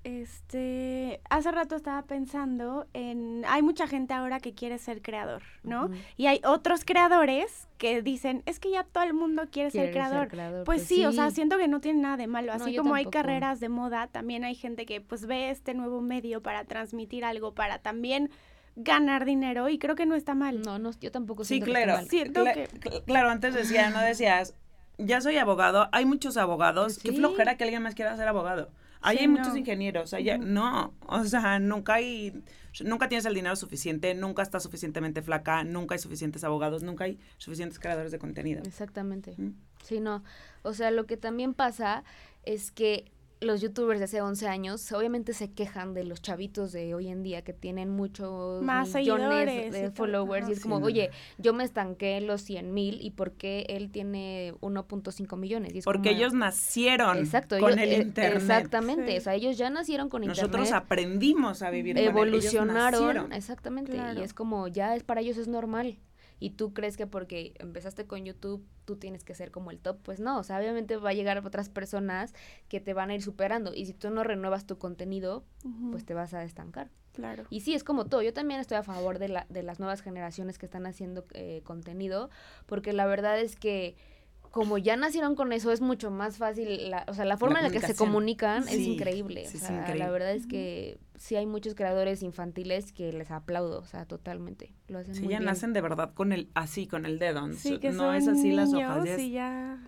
Este, 0.05 1.21
hace 1.31 1.51
rato 1.51 1.75
estaba 1.77 2.03
pensando 2.03 2.87
en, 2.93 3.43
hay 3.49 3.63
mucha 3.63 3.87
gente 3.87 4.15
ahora 4.15 4.39
que 4.39 4.53
quiere 4.55 4.79
ser 4.79 5.03
creador, 5.03 5.43
¿no? 5.63 5.91
Y 6.17 6.27
hay 6.27 6.41
otros 6.45 6.85
creadores 6.85 7.69
que 7.79 8.03
dicen, 8.03 8.43
es 8.47 8.61
que 8.61 8.71
ya 8.71 8.85
todo 8.85 9.03
el 9.05 9.15
mundo 9.15 9.45
quiere 9.51 9.71
ser 9.71 9.91
Quiere 9.91 9.93
ser 9.93 10.09
creador. 10.11 10.29
creador, 10.29 10.65
Pues 10.65 10.83
sí, 10.85 11.05
o 11.05 11.13
sea, 11.13 11.31
siento 11.31 11.57
que 11.59 11.69
no 11.69 11.81
tiene 11.81 12.01
nada 12.03 12.17
de 12.17 12.27
malo. 12.27 12.53
Así 12.53 12.77
como 12.77 12.95
hay 12.95 13.07
carreras 13.07 13.61
de 13.61 13.69
moda, 13.69 14.07
también 14.07 14.45
hay 14.45 14.55
gente 14.55 14.87
que 14.87 15.01
pues 15.01 15.27
ve 15.27 15.51
este 15.51 15.75
nuevo 15.75 16.01
medio 16.01 16.43
para 16.43 16.65
transmitir 16.65 17.25
algo, 17.25 17.55
para 17.55 17.79
también 17.79 18.31
ganar 18.77 19.25
dinero 19.25 19.69
y 19.69 19.79
creo 19.79 19.95
que 19.95 20.07
no 20.07 20.15
está 20.17 20.35
mal. 20.35 20.61
No, 20.63 20.79
no, 20.79 20.91
yo 21.01 21.11
tampoco 21.13 21.45
Sí, 21.45 21.55
siento 21.55 21.67
que 21.67 21.73
esté 21.73 21.85
claro. 21.85 21.99
mal. 21.99 22.09
Siento 22.09 22.45
Cla- 22.45 22.55
que- 22.55 22.69
cl- 22.81 23.05
Claro, 23.05 23.31
antes 23.31 23.55
decía, 23.55 23.91
no 23.91 24.01
decías, 24.01 24.55
ya 24.99 25.21
soy 25.21 25.39
abogado, 25.39 25.89
hay 25.93 26.05
muchos 26.05 26.37
abogados, 26.37 26.95
Pues 26.95 26.99
qué 27.03 27.11
sí. 27.11 27.17
flojera 27.17 27.57
que 27.57 27.65
alguien 27.65 27.83
más 27.83 27.95
quiera 27.95 28.17
ser 28.17 28.29
abogado. 28.29 28.71
Ahí 29.07 29.19
Sí, 29.19 29.23
hay 29.25 29.29
muchos 29.29 29.49
no. 29.49 29.57
ingenieros, 29.59 30.05
sea, 30.09 30.19
ya- 30.21 30.37
Ujú. 30.37 30.47
no, 30.47 30.95
o 31.07 31.25
sea, 31.25 31.59
nunca 31.59 31.95
hay, 31.95 32.43
nunca 32.85 33.09
tienes 33.09 33.27
el 33.27 33.35
dinero 33.35 33.55
suficiente, 33.55 34.15
nunca 34.15 34.43
estás 34.43 34.63
suficientemente 34.63 35.21
flaca, 35.21 35.63
nunca 35.63 35.95
hay 35.95 35.99
suficientes 35.99 36.43
abogados, 36.43 36.83
nunca 36.83 37.05
hay 37.05 37.19
suficientes 37.37 37.79
creadores 37.79 38.13
de 38.13 38.19
contenido. 38.19 38.63
Exactamente. 38.65 39.35
¿Mm? 39.37 39.51
Sí, 39.83 40.01
no. 40.01 40.25
O 40.63 40.73
sea, 40.73 40.91
lo 40.91 41.05
que 41.07 41.19
también 41.19 41.53
pasa 41.53 42.03
es 42.45 42.71
que 42.71 43.13
los 43.41 43.61
youtubers 43.61 43.99
de 43.99 44.05
hace 44.05 44.21
11 44.23 44.49
años 44.49 44.91
obviamente 44.93 45.35
se 45.35 45.51
quejan 45.53 45.93
de 45.93 46.05
los 46.05 46.23
chavitos 46.23 46.73
de 46.73 46.95
hoy 46.95 47.09
en 47.09 47.23
día 47.23 47.43
que 47.43 47.53
tienen 47.53 47.91
muchos 47.91 48.63
Más 48.63 48.95
millones 48.95 49.73
de 49.73 49.91
followers 49.91 50.49
y 50.49 50.53
es 50.53 50.61
como, 50.61 50.77
Sí, 50.77 50.81
no. 50.81 50.87
oye, 50.87 51.11
yo 51.39 51.53
me 51.53 51.65
estanqué 51.65 52.17
en 52.17 52.27
los 52.27 52.41
100 52.43 52.73
mil 52.73 52.99
y 53.03 53.11
por 53.11 53.33
qué 53.33 53.67
él 53.69 53.91
tiene 53.91 54.55
1.5 54.61 55.37
millones. 55.37 55.75
Y 55.75 55.79
es 55.79 55.85
Porque 55.85 56.11
como- 56.11 56.21
ellos 56.21 56.33
nacieron 56.33 57.19
Exacto, 57.19 57.59
con 57.59 57.73
ellos- 57.79 57.83
el 57.83 57.93
eh, 57.93 58.03
internet. 58.03 58.37
Exactamente, 58.43 59.13
Sí. 59.13 59.19
o 59.19 59.21
sea, 59.21 59.35
ellos 59.35 59.59
ya 59.59 59.69
nacieron 59.69 60.09
con 60.09 60.23
Nosotros 60.25 60.67
internet. 60.67 60.83
aprendimos 60.85 61.63
a 61.63 61.71
vivir 61.71 61.97
con 61.97 62.03
él, 62.03 62.09
evolucionaron, 62.09 63.33
exactamente, 63.33 63.93
Claro. 63.93 64.21
y 64.21 64.23
es 64.23 64.33
como 64.33 64.69
ya 64.69 64.95
es 64.97 65.03
para 65.03 65.21
ellos 65.21 65.37
es 65.37 65.49
normal. 65.49 65.99
Y 66.45 66.51
tú 66.51 66.75
crees 66.75 66.99
que 66.99 67.07
porque 67.07 67.55
empezaste 67.59 68.07
con 68.07 68.27
YouTube 68.27 68.63
tú 68.85 68.97
tienes 68.97 69.25
que 69.25 69.35
ser 69.35 69.51
como 69.51 69.71
el 69.71 69.79
top, 69.79 69.97
pues 70.03 70.21
no, 70.21 70.39
o 70.39 70.43
sea, 70.43 70.59
obviamente 70.59 70.99
va 70.99 71.09
a 71.09 71.15
llegar 71.15 71.39
otras 71.39 71.71
personas 71.71 72.35
que 72.69 72.81
te 72.81 72.93
van 72.93 73.09
a 73.09 73.15
ir 73.15 73.23
superando 73.23 73.73
y 73.73 73.87
si 73.87 73.95
tú 73.95 74.11
no 74.11 74.25
renuevas 74.25 74.67
tu 74.67 74.77
contenido, 74.77 75.43
pues 75.91 76.05
te 76.05 76.13
vas 76.13 76.35
a 76.35 76.45
estancar. 76.45 76.91
claro. 77.15 77.45
Y 77.49 77.61
sí, 77.61 77.73
es 77.73 77.83
como 77.83 78.05
todo, 78.05 78.21
yo 78.21 78.35
también 78.35 78.61
estoy 78.61 78.77
a 78.77 78.83
favor 78.83 79.19
de, 79.19 79.31
la, 79.31 79.47
de 79.49 79.63
las 79.63 79.79
nuevas 79.81 80.03
generaciones 80.03 80.59
que 80.59 80.67
están 80.67 80.85
haciendo 80.85 81.25
eh, 81.33 81.63
contenido, 81.65 82.29
porque 82.67 82.93
la 82.93 83.07
verdad 83.07 83.41
es 83.41 83.57
que 83.57 83.97
como 84.55 84.79
ya 84.79 84.97
nacieron 84.97 85.35
con 85.35 85.53
eso, 85.53 85.73
es 85.73 85.81
mucho 85.81 86.13
más 86.13 86.37
fácil, 86.37 86.89
la, 86.89 87.05
o 87.09 87.13
sea, 87.13 87.25
la 87.25 87.37
forma 87.37 87.59
en 87.59 87.65
la 87.65 87.71
que 87.71 87.81
se 87.81 87.97
comunican 87.97 88.63
es 88.69 88.79
increíble. 88.79 89.49
o 89.53 89.59
sea, 89.59 89.93
La 89.97 90.09
verdad 90.13 90.31
es 90.31 90.47
que 90.47 90.97
sí 91.17 91.35
hay 91.35 91.45
muchos 91.45 91.75
creadores 91.75 92.23
infantiles 92.23 92.93
que 92.93 93.13
les 93.13 93.33
aplaudo, 93.33 93.81
o 93.81 93.85
sea, 93.85 94.07
totalmente. 94.07 94.73
Lo 94.87 95.01
hacen 95.01 95.17
sí, 95.17 95.27
ya 95.27 95.41
nacen 95.41 95.73
de 95.73 95.81
verdad 95.81 96.15
con 96.15 96.33
el, 96.33 96.51
así, 96.55 96.87
con 96.87 97.05
el 97.05 97.19
dedo. 97.19 97.53
Sí, 97.55 97.79
que 97.81 97.91
no 97.91 98.15
es 98.15 98.29
así 98.29 98.53
las 98.53 98.73
hojas. 98.73 99.05
ya 99.29 99.81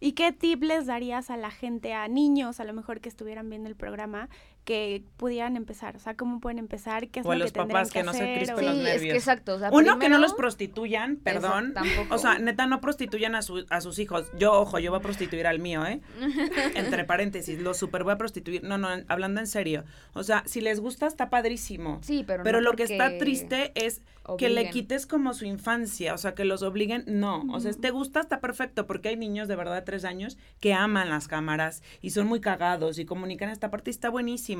¿Y 0.00 0.14
qué 0.14 0.32
tip 0.32 0.64
les 0.64 0.86
darías 0.86 1.30
a 1.30 1.36
la 1.36 1.52
gente, 1.52 1.94
a 1.94 2.08
niños 2.08 2.58
a 2.58 2.64
lo 2.64 2.72
mejor 2.72 3.00
que 3.00 3.08
estuvieran 3.08 3.48
viendo 3.48 3.68
el 3.68 3.76
programa, 3.76 4.28
que 4.64 5.02
pudieran 5.16 5.56
empezar? 5.56 5.96
O 5.96 5.98
sea, 5.98 6.14
¿cómo 6.16 6.40
pueden 6.40 6.58
empezar? 6.58 7.08
¿Qué 7.08 7.20
es 7.20 7.26
o 7.26 7.32
a 7.32 7.36
los 7.36 7.52
papás 7.52 7.90
que, 7.90 8.02
no 8.02 8.12
se 8.12 8.34
crispen 8.34 8.64
los 8.64 8.76
nervios. 8.76 8.96
Es 8.96 9.02
que 9.02 9.16
exacto. 9.16 9.58
Uno, 9.72 9.98
que 9.98 10.08
no 10.08 10.18
los 10.18 10.34
prostituyan, 10.34 11.16
perdón. 11.16 11.72
tampoco. 11.74 12.14
O 12.14 12.18
sea, 12.18 12.38
neta, 12.38 12.66
no 12.66 12.80
prostituyan 12.80 13.34
a, 13.34 13.42
su, 13.42 13.66
a 13.70 13.80
sus 13.80 13.98
hijos. 13.98 14.30
Yo, 14.38 14.52
ojo, 14.52 14.78
yo 14.78 14.90
voy 14.90 15.00
a 15.00 15.02
prostituir 15.02 15.46
al 15.46 15.58
mío, 15.58 15.84
¿eh? 15.86 16.00
Entre 16.74 17.04
paréntesis, 17.04 17.58
lo 17.60 17.74
super 17.74 18.04
voy 18.04 18.12
a 18.12 18.18
prostituir. 18.18 18.62
No, 18.62 18.78
no, 18.78 18.88
hablando 19.08 19.40
en 19.40 19.46
serio. 19.46 19.84
O 20.14 20.22
sea, 20.22 20.44
si 20.46 20.60
les 20.60 20.80
gusta, 20.80 21.06
está 21.06 21.30
padrísimo. 21.30 21.98
Sí, 22.02 22.24
pero 22.26 22.44
Pero 22.44 22.60
lo 22.60 22.72
que 22.72 22.84
está 22.84 23.18
triste 23.18 23.72
es 23.74 24.02
que 24.38 24.48
le 24.48 24.70
quites 24.70 25.06
como 25.06 25.34
su 25.34 25.44
infancia, 25.44 26.14
o 26.14 26.18
sea, 26.18 26.34
que 26.34 26.44
los 26.44 26.62
obliguen, 26.62 27.04
no, 27.06 27.44
o 27.50 27.60
sea, 27.60 27.72
si 27.72 27.80
te 27.80 27.90
gusta, 27.90 28.20
está 28.20 28.40
perfecto, 28.40 28.86
porque 28.86 29.08
hay 29.08 29.16
niños 29.16 29.48
de 29.48 29.56
verdad 29.56 29.74
de 29.74 29.82
tres 29.82 30.04
años 30.04 30.38
que 30.60 30.74
aman 30.74 31.10
las 31.10 31.28
cámaras 31.28 31.82
y 32.00 32.10
son 32.10 32.28
muy 32.28 32.40
cagados 32.40 32.98
y 32.98 33.04
comunican 33.04 33.50
esta 33.50 33.70
parte 33.70 33.90
y 33.90 33.92
está 33.92 34.10
buenísimo, 34.10 34.51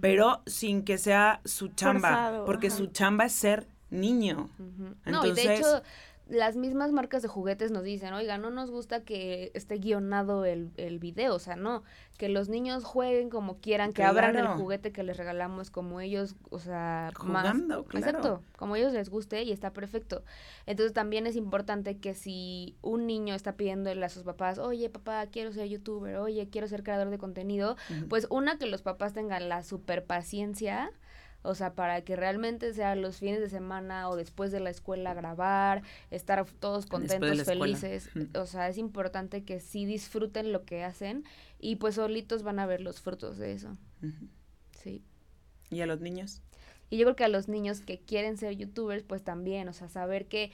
pero 0.00 0.42
sin 0.46 0.84
que 0.84 0.98
sea 0.98 1.40
su 1.44 1.68
chamba, 1.68 2.44
porque 2.46 2.70
su 2.70 2.88
chamba 2.88 3.26
es 3.26 3.32
ser 3.32 3.66
niño. 3.90 4.50
no, 5.04 5.26
y 5.26 5.32
de 5.32 5.56
hecho 5.56 5.82
las 6.30 6.56
mismas 6.56 6.92
marcas 6.92 7.22
de 7.22 7.28
juguetes 7.28 7.70
nos 7.70 7.82
dicen, 7.82 8.12
oiga, 8.12 8.38
no 8.38 8.50
nos 8.50 8.70
gusta 8.70 9.02
que 9.04 9.50
esté 9.54 9.78
guionado 9.78 10.44
el, 10.44 10.70
el 10.76 10.98
video, 10.98 11.34
o 11.34 11.38
sea, 11.38 11.56
no, 11.56 11.82
que 12.16 12.28
los 12.28 12.48
niños 12.48 12.84
jueguen 12.84 13.30
como 13.30 13.58
quieran, 13.58 13.92
que 13.92 14.04
abran 14.04 14.36
el 14.36 14.46
juguete 14.46 14.92
que 14.92 15.02
les 15.02 15.16
regalamos 15.16 15.70
como 15.70 16.00
ellos, 16.00 16.36
o 16.50 16.58
sea, 16.58 17.10
Jugando, 17.16 17.84
más, 17.84 17.94
exacto, 17.94 18.42
como 18.56 18.76
ellos 18.76 18.92
les 18.92 19.10
guste 19.10 19.42
y 19.42 19.52
está 19.52 19.72
perfecto. 19.72 20.22
Entonces 20.66 20.92
también 20.92 21.26
es 21.26 21.34
importante 21.34 21.98
que 21.98 22.14
si 22.14 22.76
un 22.80 23.06
niño 23.06 23.34
está 23.34 23.56
pidiéndole 23.56 24.04
a 24.04 24.08
sus 24.08 24.22
papás, 24.22 24.58
oye, 24.58 24.88
papá, 24.88 25.26
quiero 25.26 25.52
ser 25.52 25.68
youtuber, 25.68 26.16
oye, 26.16 26.48
quiero 26.48 26.68
ser 26.68 26.82
creador 26.82 27.10
de 27.10 27.18
contenido, 27.18 27.76
pues 28.08 28.26
una 28.30 28.56
que 28.56 28.66
los 28.66 28.82
papás 28.82 29.12
tengan 29.12 29.48
la 29.48 29.62
super 29.62 30.04
paciencia 30.04 30.92
o 31.42 31.54
sea, 31.54 31.74
para 31.74 32.02
que 32.02 32.16
realmente 32.16 32.74
sea 32.74 32.94
los 32.94 33.18
fines 33.18 33.40
de 33.40 33.48
semana 33.48 34.08
o 34.08 34.16
después 34.16 34.52
de 34.52 34.60
la 34.60 34.70
escuela 34.70 35.14
grabar, 35.14 35.82
estar 36.10 36.44
todos 36.44 36.86
contentos, 36.86 37.44
felices. 37.44 38.10
O 38.34 38.46
sea, 38.46 38.68
es 38.68 38.78
importante 38.78 39.44
que 39.44 39.60
sí 39.60 39.86
disfruten 39.86 40.52
lo 40.52 40.64
que 40.64 40.84
hacen 40.84 41.24
y 41.58 41.76
pues 41.76 41.96
solitos 41.96 42.42
van 42.42 42.58
a 42.58 42.66
ver 42.66 42.80
los 42.80 43.00
frutos 43.00 43.38
de 43.38 43.52
eso. 43.52 43.76
Sí. 44.82 45.02
¿Y 45.70 45.80
a 45.80 45.86
los 45.86 46.00
niños? 46.00 46.42
Y 46.90 46.98
yo 46.98 47.04
creo 47.04 47.16
que 47.16 47.24
a 47.24 47.28
los 47.28 47.48
niños 47.48 47.80
que 47.80 48.00
quieren 48.00 48.36
ser 48.36 48.56
youtubers, 48.56 49.04
pues 49.04 49.22
también, 49.22 49.68
o 49.68 49.72
sea, 49.72 49.88
saber 49.88 50.26
que 50.26 50.50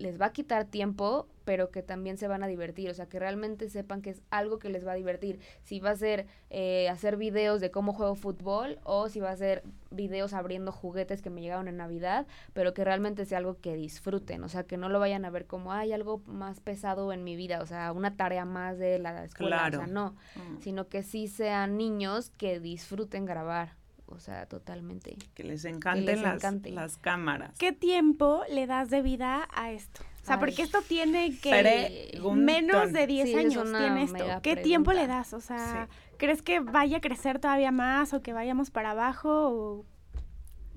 les 0.00 0.20
va 0.20 0.26
a 0.26 0.32
quitar 0.32 0.64
tiempo, 0.64 1.28
pero 1.44 1.70
que 1.70 1.82
también 1.82 2.16
se 2.16 2.26
van 2.26 2.42
a 2.42 2.46
divertir, 2.46 2.88
o 2.90 2.94
sea, 2.94 3.06
que 3.06 3.18
realmente 3.18 3.68
sepan 3.68 4.00
que 4.00 4.10
es 4.10 4.22
algo 4.30 4.58
que 4.58 4.70
les 4.70 4.86
va 4.86 4.92
a 4.92 4.94
divertir. 4.94 5.40
Si 5.62 5.78
va 5.78 5.90
a 5.90 5.96
ser 5.96 6.26
eh, 6.48 6.88
hacer 6.88 7.18
videos 7.18 7.60
de 7.60 7.70
cómo 7.70 7.92
juego 7.92 8.14
fútbol 8.14 8.78
o 8.82 9.10
si 9.10 9.20
va 9.20 9.30
a 9.30 9.36
ser 9.36 9.62
videos 9.90 10.32
abriendo 10.32 10.72
juguetes 10.72 11.20
que 11.20 11.28
me 11.28 11.42
llegaron 11.42 11.68
en 11.68 11.76
Navidad, 11.76 12.26
pero 12.54 12.72
que 12.72 12.82
realmente 12.82 13.26
sea 13.26 13.38
algo 13.38 13.60
que 13.60 13.74
disfruten, 13.74 14.42
o 14.42 14.48
sea, 14.48 14.64
que 14.64 14.78
no 14.78 14.88
lo 14.88 15.00
vayan 15.00 15.26
a 15.26 15.30
ver 15.30 15.46
como, 15.46 15.72
hay 15.72 15.92
algo 15.92 16.22
más 16.26 16.60
pesado 16.60 17.12
en 17.12 17.22
mi 17.22 17.36
vida, 17.36 17.60
o 17.60 17.66
sea, 17.66 17.92
una 17.92 18.16
tarea 18.16 18.46
más 18.46 18.78
de 18.78 18.98
la 18.98 19.24
escuela, 19.24 19.68
o 19.68 19.70
sea, 19.70 19.86
no, 19.86 20.16
mm. 20.36 20.62
sino 20.62 20.88
que 20.88 21.02
sí 21.02 21.28
sean 21.28 21.76
niños 21.76 22.30
que 22.30 22.58
disfruten 22.58 23.26
grabar 23.26 23.79
o 24.10 24.20
sea, 24.20 24.46
totalmente. 24.46 25.16
Que 25.34 25.44
les 25.44 25.64
encanten 25.64 26.22
las, 26.22 26.42
las, 26.42 26.96
cámaras. 26.98 27.56
¿Qué 27.58 27.72
tiempo 27.72 28.42
le 28.50 28.66
das 28.66 28.90
de 28.90 29.02
vida 29.02 29.48
a 29.52 29.72
esto? 29.72 30.02
O 30.22 30.26
sea, 30.26 30.38
porque 30.38 30.62
esto 30.62 30.80
tiene 30.86 31.36
que 31.38 32.12
menos 32.34 32.92
de 32.92 33.06
10 33.06 33.36
años 33.36 33.72
tiene 33.72 34.02
esto. 34.04 34.24
¿Qué 34.42 34.56
tiempo 34.56 34.92
le 34.92 35.06
das? 35.06 35.32
O 35.32 35.40
sea, 35.40 35.88
¿crees 36.18 36.42
que 36.42 36.60
vaya 36.60 36.98
a 36.98 37.00
crecer 37.00 37.38
todavía 37.38 37.72
más 37.72 38.12
o 38.12 38.22
que 38.22 38.32
vayamos 38.32 38.70
para 38.70 38.90
abajo 38.90 39.30
o 39.30 39.86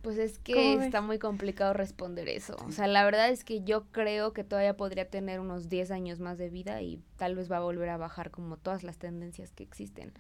pues 0.04 0.18
es 0.18 0.38
que 0.38 0.74
está 0.74 0.99
muy 0.99 1.18
complicado 1.18 1.72
responder 1.72 2.28
eso. 2.28 2.58
O 2.68 2.72
sea, 2.72 2.88
la 2.88 3.06
verdad 3.06 3.30
es 3.30 3.45
que 3.45 3.64
yo 3.64 3.86
creo 3.86 4.34
que 4.34 4.43
todavía 4.43 4.76
podría 4.76 5.10
tener 5.10 5.39
unos 5.39 5.70
10 5.70 5.91
años 5.91 6.20
más 6.20 6.38
de 6.38 6.49
vida 6.49 6.82
y 6.82 6.99
tal 7.16 7.36
vez 7.36 7.49
va 7.49 7.58
a 7.58 7.62
volver 7.62 7.88
a 7.88 7.95
bajar 7.95 8.30
como 8.30 8.58
todas 8.58 8.84
las 8.84 8.97
tendencias 8.97 9.54
que 9.54 9.64
existen. 9.64 10.12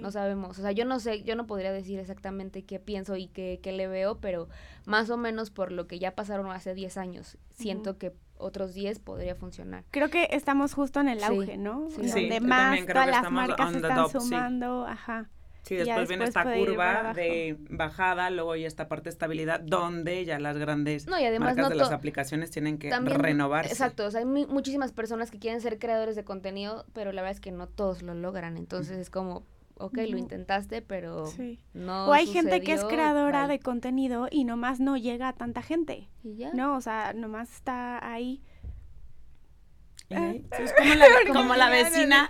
No 0.00 0.12
sabemos. 0.12 0.60
O 0.60 0.62
sea, 0.62 0.70
yo 0.70 0.84
no 0.84 1.00
sé, 1.00 1.24
yo 1.24 1.34
no 1.34 1.48
podría 1.48 1.72
decir 1.72 1.98
exactamente 1.98 2.62
qué 2.62 2.78
pienso 2.78 3.16
y 3.16 3.26
qué, 3.26 3.58
qué 3.60 3.72
le 3.72 3.88
veo, 3.88 4.18
pero 4.20 4.48
más 4.86 5.10
o 5.10 5.16
menos 5.16 5.50
por 5.50 5.72
lo 5.72 5.88
que 5.88 5.98
ya 5.98 6.14
pasaron 6.14 6.48
hace 6.52 6.72
10 6.72 6.96
años, 6.96 7.36
siento 7.50 7.98
que 7.98 8.12
otros 8.38 8.74
10 8.74 9.00
podría 9.00 9.34
funcionar. 9.34 9.82
Creo 9.90 10.08
que 10.08 10.28
estamos 10.30 10.72
justo 10.72 11.00
en 11.00 11.08
el 11.08 11.24
auge, 11.24 11.56
¿no? 11.56 11.88
Sí, 11.90 12.06
Donde 12.06 12.40
más 12.40 12.86
todas 12.86 13.08
las 13.08 13.30
marcas 13.32 13.74
están 13.74 14.08
sumando, 14.08 14.86
ajá. 14.86 15.28
Sí, 15.62 15.76
después, 15.76 16.08
viene 16.08 16.24
esta 16.24 16.42
curva 16.54 17.12
de 17.14 17.56
bajada, 17.70 18.30
luego 18.30 18.56
y 18.56 18.64
esta 18.64 18.88
parte 18.88 19.04
de 19.04 19.10
estabilidad, 19.10 19.60
donde 19.60 20.24
ya 20.24 20.40
las 20.40 20.58
grandes 20.58 21.06
no, 21.06 21.18
y 21.18 21.24
además 21.24 21.56
marcas 21.56 21.70
de 21.70 21.76
las 21.76 21.92
aplicaciones 21.92 22.50
tienen 22.50 22.78
que 22.78 22.90
renovarse. 22.90 23.72
Exacto, 23.72 24.06
o 24.06 24.10
sea, 24.10 24.20
hay 24.20 24.26
muchísimas 24.26 24.92
personas 24.92 25.30
que 25.30 25.38
quieren 25.38 25.60
ser 25.60 25.78
creadores 25.78 26.16
de 26.16 26.24
contenido, 26.24 26.84
pero 26.92 27.12
la 27.12 27.22
verdad 27.22 27.36
es 27.36 27.40
que 27.40 27.52
no 27.52 27.68
todos 27.68 28.02
lo 28.02 28.14
logran, 28.14 28.56
entonces 28.56 28.98
es 28.98 29.08
como, 29.08 29.46
ok, 29.78 29.98
lo 30.08 30.18
intentaste, 30.18 30.82
pero 30.82 31.32
no 31.74 32.08
O 32.08 32.12
hay 32.12 32.26
gente 32.26 32.60
que 32.60 32.72
es 32.72 32.84
creadora 32.84 33.46
de 33.46 33.60
contenido 33.60 34.26
y 34.30 34.44
nomás 34.44 34.80
no 34.80 34.96
llega 34.96 35.28
a 35.28 35.32
tanta 35.32 35.62
gente, 35.62 36.08
¿Y 36.24 36.36
ya? 36.36 36.52
¿no? 36.52 36.76
O 36.76 36.80
sea, 36.80 37.12
nomás 37.12 37.52
está 37.52 38.04
ahí 38.12 38.42
¿Eh? 40.12 40.42
Es 40.58 40.72
como 40.72 40.94
la, 40.94 41.06
como 41.32 41.54
la 41.54 41.68
vecina, 41.70 42.28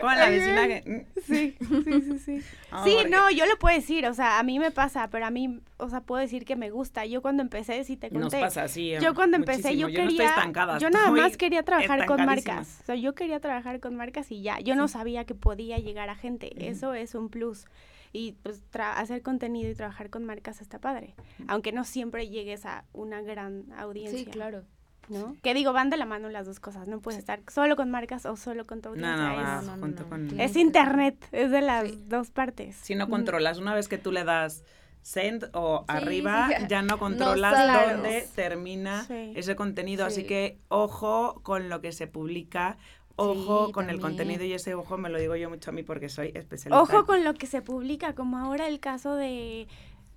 como 0.00 0.12
la 0.12 0.28
vecina 0.28 0.66
que... 0.66 1.06
Sí, 1.26 1.56
sí, 1.60 1.84
sí, 1.84 2.18
sí. 2.18 2.40
sí, 2.84 2.96
no, 3.08 3.30
yo 3.30 3.46
lo 3.46 3.58
puedo 3.58 3.76
decir, 3.76 4.06
o 4.06 4.14
sea, 4.14 4.38
a 4.38 4.42
mí 4.42 4.58
me 4.58 4.70
pasa, 4.70 5.08
pero 5.10 5.26
a 5.26 5.30
mí, 5.30 5.60
o 5.76 5.88
sea, 5.88 6.00
puedo 6.00 6.20
decir 6.20 6.44
que 6.44 6.56
me 6.56 6.70
gusta. 6.70 7.04
Yo 7.06 7.22
cuando 7.22 7.42
empecé, 7.42 7.84
si 7.84 7.96
te 7.96 8.08
conté. 8.08 8.24
Nos 8.24 8.34
pasa 8.34 8.64
así. 8.64 8.92
Yo 9.00 9.14
cuando 9.14 9.36
empecé, 9.36 9.76
yo, 9.76 9.88
quería... 9.88 10.34
yo 10.78 10.90
nada 10.90 11.10
más 11.10 11.36
quería 11.36 11.62
trabajar 11.62 12.06
con 12.06 12.24
marcas. 12.24 12.78
O 12.82 12.86
sea, 12.86 12.94
yo 12.94 13.14
quería 13.14 13.40
trabajar 13.40 13.80
con 13.80 13.96
marcas 13.96 14.30
y 14.32 14.42
ya. 14.42 14.60
Yo 14.60 14.74
no 14.74 14.88
sabía 14.88 15.24
que 15.24 15.34
podía 15.34 15.78
llegar 15.78 16.08
a 16.08 16.16
gente. 16.16 16.50
Eso 16.68 16.94
es 16.94 17.14
un 17.14 17.28
plus 17.28 17.66
y 18.12 18.32
pues 18.42 18.62
hacer 18.72 19.22
contenido 19.22 19.70
y 19.70 19.74
trabajar 19.74 20.10
con 20.10 20.24
marcas 20.24 20.60
está 20.60 20.78
padre, 20.80 21.14
aunque 21.46 21.72
no 21.72 21.84
siempre 21.84 22.28
llegues 22.28 22.66
a 22.66 22.84
una 22.92 23.22
gran 23.22 23.66
audiencia. 23.76 24.18
Sí, 24.18 24.26
claro. 24.26 24.64
¿No? 25.10 25.36
Que 25.42 25.54
digo, 25.54 25.72
van 25.72 25.90
de 25.90 25.96
la 25.96 26.06
mano 26.06 26.28
las 26.28 26.46
dos 26.46 26.60
cosas, 26.60 26.88
no 26.88 27.00
puedes 27.00 27.18
estar 27.18 27.40
solo 27.52 27.76
con 27.76 27.90
marcas 27.90 28.26
o 28.26 28.36
solo 28.36 28.66
con 28.66 28.80
tu 28.80 28.90
audiencia. 28.90 29.62
No, 29.62 29.76
no, 29.76 30.42
es, 30.42 30.56
internet, 30.56 31.26
es 31.32 31.50
de 31.50 31.60
las 31.60 32.08
dos 32.08 32.30
partes. 32.30 32.76
Si 32.76 32.94
no 32.94 33.08
controlas, 33.08 33.58
una 33.58 33.74
vez 33.74 33.88
que 33.88 33.98
tú 33.98 34.12
le 34.12 34.24
das 34.24 34.64
send 35.02 35.50
o 35.54 35.84
arriba, 35.88 36.48
ya 36.68 36.82
no 36.82 36.98
controlas 36.98 37.90
dónde 37.92 38.28
termina 38.34 39.06
ese 39.08 39.56
contenido, 39.56 40.04
así 40.04 40.24
que 40.24 40.58
ojo 40.68 41.40
con 41.42 41.68
lo 41.68 41.80
que 41.80 41.92
se 41.92 42.06
publica, 42.06 42.78
ojo 43.16 43.72
con 43.72 43.90
el 43.90 44.00
contenido 44.00 44.44
y 44.44 44.52
ese 44.52 44.74
ojo 44.74 44.98
me 44.98 45.08
lo 45.08 45.18
digo 45.18 45.36
yo 45.36 45.50
mucho 45.50 45.70
a 45.70 45.72
mí 45.72 45.82
porque 45.82 46.08
soy 46.08 46.28
especialista. 46.34 46.80
Ojo 46.80 47.06
con 47.06 47.24
lo 47.24 47.34
que 47.34 47.46
se 47.46 47.62
publica, 47.62 48.14
como 48.14 48.38
ahora 48.38 48.68
el 48.68 48.80
caso 48.80 49.14
de 49.14 49.68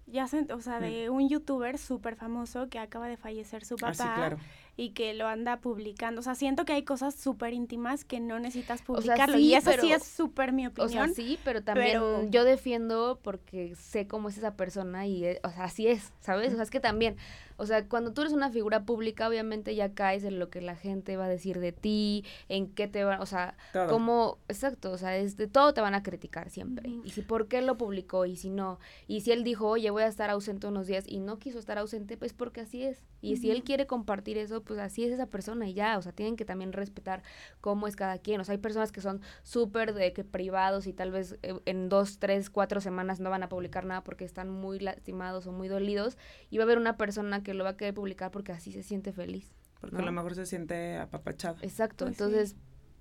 ya 0.06 0.28
o 0.54 0.62
sea, 0.62 0.80
de 0.80 1.10
un 1.10 1.30
youtuber 1.30 1.78
súper 1.78 2.16
famoso 2.16 2.70
que 2.70 2.78
acaba 2.78 3.08
de 3.08 3.18
fallecer 3.18 3.66
su 3.66 3.76
ah, 3.76 3.92
papá. 3.92 4.16
claro 4.16 4.38
y 4.76 4.90
que 4.90 5.14
lo 5.14 5.28
anda 5.28 5.58
publicando. 5.60 6.22
O 6.22 6.24
sea, 6.24 6.36
siento 6.36 6.66
que 6.66 6.74
hay 6.74 6.84
cosas 6.84 7.16
súper 7.16 7.54
íntimas 7.54 8.06
que 8.06 8.20
no 8.20 8.40
necesitas 8.40 8.82
publicarlo. 8.82 9.38
y 9.38 9.54
eso 9.54 9.72
sí 9.80 9.92
es 9.92 10.04
súper 10.04 10.52
mi 10.52 10.66
opinión. 10.66 10.88
O 10.88 10.90
sea, 10.90 11.14
sí, 11.14 11.40
pero 11.44 11.64
también 11.64 12.32
yo 12.32 12.44
defiendo 12.44 13.20
porque 13.22 13.76
sé 13.76 14.08
cómo 14.08 14.30
es 14.30 14.38
esa 14.38 14.56
persona 14.56 15.06
y, 15.06 15.26
eh, 15.26 15.40
o 15.44 15.50
sea, 15.50 15.66
así 15.66 15.88
es, 15.88 16.12
¿sabes? 16.20 16.54
O 16.54 16.56
sea, 16.56 16.64
es 16.64 16.72
que 16.72 16.80
también, 16.80 17.18
o 17.58 17.66
sea, 17.66 17.88
cuando 17.88 18.14
tú 18.14 18.22
eres 18.22 18.34
una 18.34 18.50
figura 18.50 18.86
pública, 18.86 19.28
obviamente 19.28 19.76
ya 19.76 19.94
caes 19.94 20.24
en 20.24 20.40
lo 20.40 20.50
que 20.50 20.62
la 20.62 20.76
gente 20.76 21.18
va 21.18 21.26
a 21.26 21.30
decir 21.30 21.60
de 21.60 21.72
ti, 21.72 22.26
en 22.50 22.68
qué 22.68 22.88
te 22.88 23.04
va, 23.04 23.20
o 23.20 23.26
sea, 23.26 23.56
como, 23.90 24.38
exacto, 24.48 24.92
o 24.92 24.98
sea, 24.98 25.18
es 25.18 25.38
de 25.38 25.48
todo 25.48 25.74
te 25.74 25.82
van 25.82 25.96
a 25.96 26.04
criticar 26.04 26.50
siempre. 26.50 26.90
Y 27.04 27.12
si 27.12 27.22
por 27.22 27.48
qué 27.48 27.62
lo 27.62 27.78
publicó 27.78 28.26
y 28.26 28.36
si 28.36 28.50
no, 28.50 28.80
y 29.08 29.22
si 29.22 29.32
él 29.32 29.44
dijo, 29.44 29.68
oye, 29.68 29.90
voy 29.90 30.04
a 30.04 30.08
estar 30.08 30.30
ausente 30.30 30.68
unos 30.68 30.88
días 30.88 31.06
y 31.08 31.20
no 31.20 31.40
quiso 31.40 31.60
estar 31.60 31.78
ausente, 31.78 32.18
pues 32.18 32.34
porque 32.34 32.62
así 32.62 32.84
es. 32.84 33.04
Y 33.22 33.38
si 33.38 33.52
él 33.52 33.64
quiere 33.64 33.88
compartir 33.88 34.38
eso, 34.38 34.64
pues 34.64 34.80
así 34.80 35.06
es 35.06 35.12
esa 35.14 35.28
persona 35.28 35.68
y 35.68 35.74
ya, 35.74 35.98
o 35.98 36.02
sea, 36.02 36.12
tienen 36.12 36.36
que 36.36 36.44
también 36.44 36.74
respetar 36.74 37.24
cómo 37.62 37.88
es 37.88 37.96
cada 37.96 38.18
quien. 38.18 38.42
O 38.42 38.44
sea, 38.44 38.54
hay 38.54 38.58
personas 38.58 38.92
que 38.92 39.00
son 39.00 39.22
súper 39.44 39.94
de 39.94 40.12
que 40.12 40.24
privados 40.24 40.88
y 40.88 40.94
tal 40.94 41.12
vez 41.12 41.38
eh, 41.42 41.54
en 41.66 41.88
dos, 41.88 42.20
tres, 42.20 42.50
cuatro 42.50 42.82
semanas 42.82 43.20
no 43.20 43.30
van 43.30 43.44
a 43.44 43.50
publicar 43.50 43.86
nada 43.86 44.04
porque 44.04 44.26
están 44.26 44.50
muy 44.50 44.80
lastimados 44.80 45.48
o 45.48 45.52
muy 45.52 45.68
dolidos 45.68 46.18
y 46.50 46.58
va 46.58 46.64
a 46.64 46.66
haber 46.66 46.78
una 46.78 46.98
persona 46.98 47.43
que 47.44 47.54
lo 47.54 47.64
va 47.64 47.72
a 47.72 47.78
querer 47.78 47.94
publicar 47.94 48.32
porque 48.32 48.52
así 48.52 48.72
se 48.72 48.84
siente 48.84 49.12
feliz. 49.14 49.52
Porque 49.82 49.98
a 49.98 50.02
lo 50.02 50.12
mejor 50.12 50.34
se 50.36 50.46
siente 50.46 50.98
apapachado. 50.98 51.58
Exacto, 51.62 52.06
pues 52.06 52.14
entonces 52.20 52.56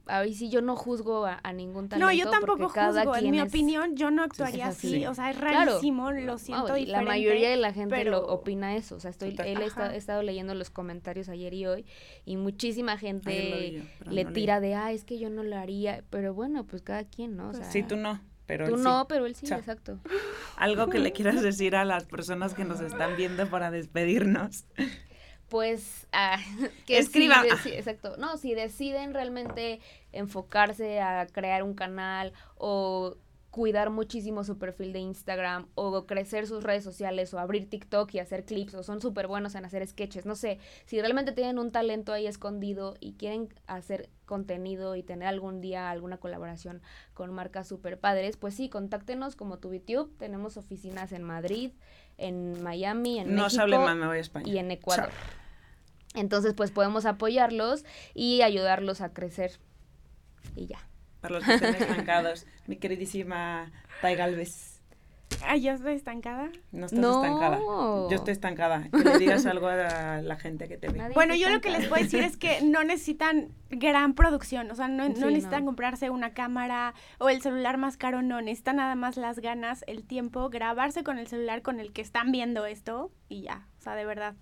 ahí 0.06 0.34
sí 0.34 0.50
yo 0.50 0.62
no 0.62 0.74
juzgo 0.74 1.26
a, 1.26 1.38
a 1.44 1.52
ningún 1.52 1.88
talento. 1.88 2.04
No, 2.08 2.12
yo 2.12 2.28
tampoco 2.28 2.68
cada 2.70 3.04
juzgo. 3.04 3.14
En 3.16 3.30
mi 3.30 3.38
es- 3.38 3.48
opinión, 3.48 3.94
yo 3.94 4.10
no 4.10 4.24
actuaría 4.24 4.66
así. 4.66 4.88
así. 4.96 5.06
O 5.06 5.14
sea, 5.14 5.30
es 5.30 5.36
Claro. 5.36 5.70
rarísimo, 5.74 6.10
lo 6.10 6.38
siento 6.38 6.66
No, 6.68 6.76
y 6.76 6.80
diferente. 6.80 7.04
La 7.04 7.08
mayoría 7.08 7.50
de 7.50 7.56
la 7.56 7.72
gente 7.72 7.94
pero- 7.94 8.10
lo 8.10 8.26
opina 8.26 8.74
eso. 8.74 8.96
O 8.96 9.00
sea, 9.00 9.12
estoy, 9.12 9.30
Total. 9.30 9.46
él 9.46 9.62
está- 9.62 9.84
Ajá. 9.84 9.94
he 9.94 9.98
estado 9.98 10.22
leyendo 10.24 10.56
los 10.56 10.70
comentarios 10.70 11.28
ayer 11.28 11.54
y 11.54 11.66
hoy 11.66 11.86
y 12.24 12.36
muchísima 12.36 12.98
gente 12.98 13.70
yo, 14.04 14.10
le 14.10 14.24
no 14.24 14.30
leí. 14.30 14.34
tira 14.34 14.58
de, 14.58 14.74
ah, 14.74 14.90
es 14.90 15.04
que 15.04 15.20
yo 15.20 15.30
no 15.30 15.44
lo 15.44 15.56
haría. 15.56 16.02
Pero 16.10 16.34
bueno, 16.34 16.66
pues 16.66 16.82
cada 16.82 17.04
quien, 17.04 17.36
¿no? 17.36 17.44
O 17.44 17.52
Pues 17.52 17.58
sea, 17.58 17.70
Sí, 17.70 17.84
tú 17.84 17.94
no, 17.96 18.20
pero 18.52 18.68
Tú 18.68 18.74
él 18.74 18.80
sí. 18.80 18.84
no, 18.84 19.08
pero 19.08 19.24
él 19.24 19.34
sí, 19.34 19.46
exacto. 19.46 19.98
Algo 20.56 20.88
que 20.88 20.98
le 20.98 21.12
quieras 21.12 21.40
decir 21.40 21.74
a 21.74 21.86
las 21.86 22.04
personas 22.04 22.52
que 22.52 22.64
nos 22.66 22.80
están 22.82 23.16
viendo 23.16 23.48
para 23.48 23.70
despedirnos. 23.70 24.66
Pues 25.48 26.06
ah, 26.12 26.38
que 26.86 26.98
Escriban. 26.98 27.46
exacto. 27.46 28.18
No, 28.18 28.36
si 28.36 28.54
deciden 28.54 29.14
realmente 29.14 29.80
enfocarse 30.12 31.00
a 31.00 31.26
crear 31.26 31.62
un 31.62 31.72
canal 31.72 32.34
o 32.56 33.16
cuidar 33.52 33.90
muchísimo 33.90 34.44
su 34.44 34.56
perfil 34.56 34.94
de 34.94 35.00
Instagram 35.00 35.68
o 35.74 36.06
crecer 36.06 36.46
sus 36.46 36.64
redes 36.64 36.82
sociales 36.82 37.34
o 37.34 37.38
abrir 37.38 37.68
TikTok 37.68 38.12
y 38.14 38.18
hacer 38.18 38.46
clips 38.46 38.74
o 38.74 38.82
son 38.82 39.02
súper 39.02 39.26
buenos 39.26 39.54
en 39.54 39.66
hacer 39.66 39.86
sketches, 39.86 40.24
no 40.24 40.34
sé, 40.34 40.58
si 40.86 40.98
realmente 40.98 41.32
tienen 41.32 41.58
un 41.58 41.70
talento 41.70 42.14
ahí 42.14 42.26
escondido 42.26 42.96
y 42.98 43.12
quieren 43.12 43.52
hacer 43.66 44.08
contenido 44.24 44.96
y 44.96 45.02
tener 45.02 45.28
algún 45.28 45.60
día 45.60 45.90
alguna 45.90 46.16
colaboración 46.16 46.80
con 47.12 47.30
marcas 47.30 47.68
súper 47.68 48.00
padres, 48.00 48.38
pues 48.38 48.54
sí, 48.54 48.70
contáctenos 48.70 49.36
como 49.36 49.58
TubiTube, 49.58 50.16
tenemos 50.16 50.56
oficinas 50.56 51.12
en 51.12 51.22
Madrid, 51.22 51.72
en 52.16 52.62
Miami, 52.62 53.18
en 53.18 53.34
no 53.34 53.42
México 53.44 53.50
se 53.50 53.60
hable 53.60 53.78
más, 53.78 53.96
me 53.96 54.06
voy 54.06 54.16
a 54.16 54.20
España. 54.20 54.50
y 54.50 54.56
en 54.56 54.70
Ecuador. 54.70 55.10
Chao. 55.10 55.14
Entonces, 56.14 56.54
pues 56.54 56.70
podemos 56.70 57.04
apoyarlos 57.04 57.84
y 58.14 58.40
ayudarlos 58.40 59.02
a 59.02 59.12
crecer. 59.12 59.60
Y 60.56 60.66
ya. 60.66 60.78
Para 61.22 61.36
los 61.36 61.44
que 61.44 61.54
estén 61.54 61.74
estancados, 61.76 62.46
mi 62.66 62.76
queridísima 62.76 63.70
Tai 64.02 64.14
Galvez. 64.16 64.68
Ay, 65.44 65.62
yo 65.62 65.72
estoy 65.72 65.94
estancada. 65.94 66.50
No 66.72 66.86
estás 66.86 67.00
No. 67.00 67.24
estancada. 67.24 67.58
Yo 68.10 68.16
estoy 68.16 68.32
estancada. 68.32 68.88
Que 68.92 68.98
le 68.98 69.18
digas 69.18 69.46
algo 69.46 69.66
a 69.66 70.20
la 70.20 70.36
gente 70.36 70.68
que 70.68 70.76
te 70.76 70.88
ve. 70.88 70.98
Nadie 70.98 71.14
Bueno, 71.14 71.34
yo 71.34 71.48
lo 71.48 71.60
que 71.62 71.70
les 71.70 71.86
puedo 71.88 72.02
decir 72.02 72.20
es 72.22 72.36
que 72.36 72.60
no 72.62 72.84
necesitan 72.84 73.48
gran 73.70 74.12
producción, 74.14 74.70
o 74.70 74.74
sea, 74.74 74.88
no, 74.88 75.08
no 75.08 75.30
necesitan 75.30 75.60
no. 75.60 75.66
comprarse 75.70 76.10
una 76.10 76.34
cámara 76.34 76.92
o 77.18 77.30
el 77.30 77.40
celular 77.40 77.78
más 77.78 77.96
caro, 77.96 78.20
no, 78.20 78.42
necesitan 78.42 78.76
nada 78.76 78.94
más 78.94 79.16
las 79.16 79.38
ganas, 79.38 79.84
el 79.86 80.04
tiempo, 80.04 80.50
grabarse 80.50 81.02
con 81.02 81.18
el 81.18 81.26
celular 81.26 81.62
con 81.62 81.80
el 81.80 81.92
que 81.92 82.02
están 82.02 82.30
viendo 82.30 82.66
esto 82.66 83.10
y 83.30 83.40
ya, 83.42 83.66
o 83.78 83.82
sea, 83.82 83.94
de 83.94 84.04
verdad. 84.04 84.34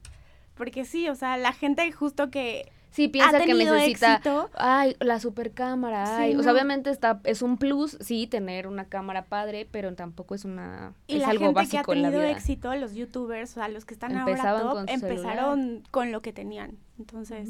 Porque 0.55 0.85
sí, 0.85 1.09
o 1.09 1.15
sea, 1.15 1.37
la 1.37 1.53
gente 1.53 1.91
justo 1.93 2.31
que 2.31 2.71
Sí, 2.91 3.09
piensa 3.09 3.37
ha 3.37 3.45
que 3.45 3.55
necesita, 3.55 4.15
éxito, 4.15 4.51
ay, 4.55 4.97
la 5.01 5.21
super 5.21 5.53
cámara, 5.53 6.07
Sí, 6.07 6.13
ay. 6.23 6.35
O 6.35 6.39
no. 6.39 6.43
sea, 6.43 6.53
obviamente 6.53 6.91
está, 6.91 7.21
es 7.25 7.41
un 7.43 7.57
plus, 7.57 7.97
sí, 8.01 8.27
tener 8.27 8.67
una 8.67 8.87
cámara 8.87 9.27
padre, 9.27 9.69
pero 9.71 9.95
tampoco 9.95 10.35
es 10.35 10.45
una, 10.45 10.95
y 11.07 11.17
es 11.17 11.21
la 11.23 11.29
algo 11.29 11.47
gente 11.47 11.55
que 11.55 11.77
ha 11.77 11.81
básico 11.81 11.93
en 11.93 12.03
la 12.03 12.09
tenido 12.09 12.23
vida. 12.29 12.37
éxito, 12.37 12.75
los 12.75 12.95
youtubers, 12.95 13.53
o 13.53 13.55
sea, 13.55 13.69
los 13.69 13.85
que 13.85 13.95
están 13.95 14.17
ahora 14.17 14.59
top, 14.61 14.85
empezaron 14.89 15.83
con 15.91 16.11
lo 16.11 16.21
que 16.21 16.33
tenían. 16.33 16.79
Entonces. 17.01 17.49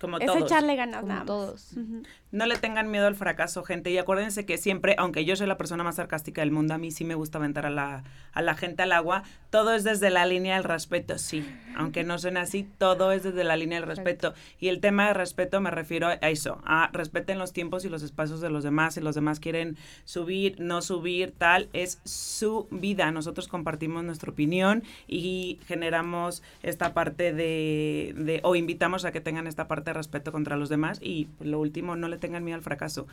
Como 0.00 0.16
es 0.18 0.26
todos. 0.26 0.42
echarle 0.42 0.76
ganas 0.76 1.00
Como 1.00 1.08
nada 1.08 1.20
más. 1.20 1.26
todos. 1.26 1.72
Ujú. 1.72 2.02
No 2.32 2.46
le 2.46 2.56
tengan 2.56 2.90
miedo 2.90 3.06
al 3.06 3.16
fracaso, 3.16 3.62
gente. 3.64 3.90
Y 3.90 3.98
acuérdense 3.98 4.46
que 4.46 4.56
siempre, 4.56 4.94
aunque 4.98 5.24
yo 5.26 5.36
soy 5.36 5.46
la 5.46 5.58
persona 5.58 5.84
más 5.84 5.96
sarcástica 5.96 6.40
del 6.40 6.52
mundo, 6.52 6.72
a 6.74 6.78
mí 6.78 6.90
sí 6.90 7.04
me 7.04 7.14
gusta 7.14 7.38
aventar 7.38 7.66
a 7.66 7.70
la, 7.70 8.04
a 8.32 8.40
la 8.42 8.54
gente 8.54 8.82
al 8.82 8.92
agua. 8.92 9.24
Todo 9.50 9.74
es 9.74 9.84
desde 9.84 10.08
la 10.10 10.24
línea 10.26 10.54
del 10.54 10.64
respeto, 10.64 11.18
sí. 11.18 11.46
Aunque 11.76 12.04
no 12.04 12.18
suene 12.18 12.40
así, 12.40 12.66
todo 12.78 13.12
es 13.12 13.22
desde 13.24 13.44
la 13.44 13.56
línea 13.56 13.80
del 13.80 13.88
respeto. 13.88 14.32
Y 14.58 14.68
el 14.68 14.80
tema 14.80 15.08
de 15.08 15.14
respeto 15.14 15.60
me 15.60 15.70
refiero 15.70 16.06
a 16.08 16.14
eso, 16.14 16.62
a 16.64 16.88
respeten 16.92 17.38
los 17.38 17.52
tiempos 17.52 17.84
y 17.84 17.88
los 17.88 18.02
espacios 18.02 18.40
de 18.40 18.50
los 18.50 18.64
demás. 18.64 18.94
Si 18.94 19.00
los 19.00 19.14
demás 19.14 19.38
quieren 19.40 19.76
subir, 20.04 20.60
no 20.60 20.82
subir, 20.82 21.32
tal, 21.36 21.68
es 21.72 22.00
su 22.04 22.68
vida. 22.70 23.10
Nosotros 23.10 23.48
compartimos 23.48 24.04
nuestra 24.04 24.30
opinión 24.30 24.82
y 25.08 25.58
generamos 25.66 26.42
esta 26.62 26.94
parte 26.94 27.32
de, 27.32 28.14
de 28.16 28.40
o 28.44 28.56
invitamos 28.56 28.89
a 29.04 29.12
que 29.12 29.20
tengan 29.20 29.46
esta 29.46 29.68
parte 29.68 29.90
de 29.90 29.94
respeto 29.94 30.32
contra 30.32 30.56
los 30.56 30.68
demás. 30.68 30.98
Y 31.02 31.26
pues, 31.38 31.48
lo 31.48 31.60
último, 31.60 31.96
no 31.96 32.08
le 32.08 32.18
tengan 32.18 32.44
miedo 32.44 32.56
al 32.56 32.62
fracaso. 32.62 33.06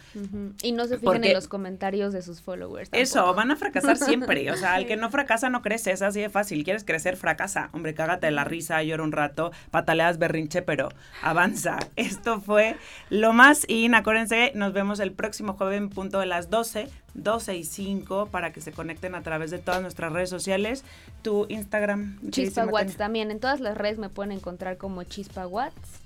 Y 0.63 0.71
no 0.71 0.83
se 0.85 0.95
fijen 0.95 1.03
Porque- 1.05 1.27
en 1.29 1.33
los 1.33 1.47
comentarios 1.47 2.13
de 2.13 2.21
sus 2.21 2.41
followers. 2.41 2.89
Eso, 2.91 3.33
van 3.33 3.51
a 3.51 3.55
fracasar 3.55 3.97
siempre. 3.97 4.51
O 4.51 4.55
sea, 4.57 4.77
el 4.79 4.87
que 4.87 4.97
no 4.97 5.09
fracasa 5.09 5.49
no 5.49 5.61
crece, 5.61 5.91
es 5.91 6.01
así 6.01 6.19
de 6.21 6.29
fácil. 6.29 6.63
¿Quieres 6.63 6.83
crecer? 6.83 7.15
Fracasa. 7.17 7.69
Hombre, 7.73 7.93
cágate 7.93 8.27
de 8.27 8.31
la 8.31 8.43
risa, 8.43 8.81
llora 8.83 9.03
un 9.03 9.11
rato, 9.11 9.51
pataleas 9.71 10.17
berrinche, 10.17 10.61
pero 10.61 10.89
avanza. 11.21 11.77
Esto 11.95 12.41
fue 12.41 12.75
lo 13.09 13.33
más 13.33 13.65
in. 13.69 13.95
Acuérdense, 13.95 14.51
nos 14.55 14.73
vemos 14.73 14.99
el 14.99 15.11
próximo 15.11 15.53
jueves 15.53 15.77
en 15.77 15.89
punto 15.89 16.19
de 16.19 16.25
las 16.25 16.49
12, 16.49 16.87
12 17.17 17.57
y 17.57 17.63
5, 17.63 18.27
para 18.31 18.53
que 18.53 18.61
se 18.61 18.71
conecten 18.71 19.15
a 19.15 19.23
través 19.23 19.51
de 19.51 19.59
todas 19.59 19.81
nuestras 19.81 20.13
redes 20.13 20.29
sociales. 20.29 20.85
Tu 21.21 21.45
Instagram. 21.49 22.19
Chispa 22.29 22.65
Watts 22.65 22.93
Tania. 22.93 22.97
también. 22.97 23.31
En 23.31 23.39
todas 23.39 23.59
las 23.59 23.77
redes 23.77 23.97
me 23.97 24.09
pueden 24.09 24.31
encontrar 24.31 24.77
como 24.77 25.03
Chispa 25.03 25.45
Watts. 25.47 25.99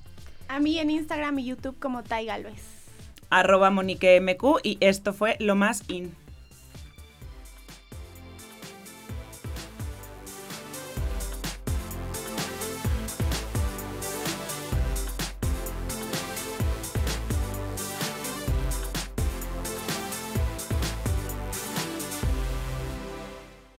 A 0.47 0.59
mí 0.59 0.79
en 0.79 0.89
Instagram 0.89 1.39
y 1.39 1.45
YouTube 1.45 1.77
como 1.79 2.03
Tai 2.03 2.25
Galvez. 2.25 2.61
Arroba 3.29 3.69
Monique 3.69 4.19
MQ 4.19 4.59
y 4.63 4.77
esto 4.81 5.13
fue 5.13 5.37
lo 5.39 5.55
más 5.55 5.83
in. 5.87 6.13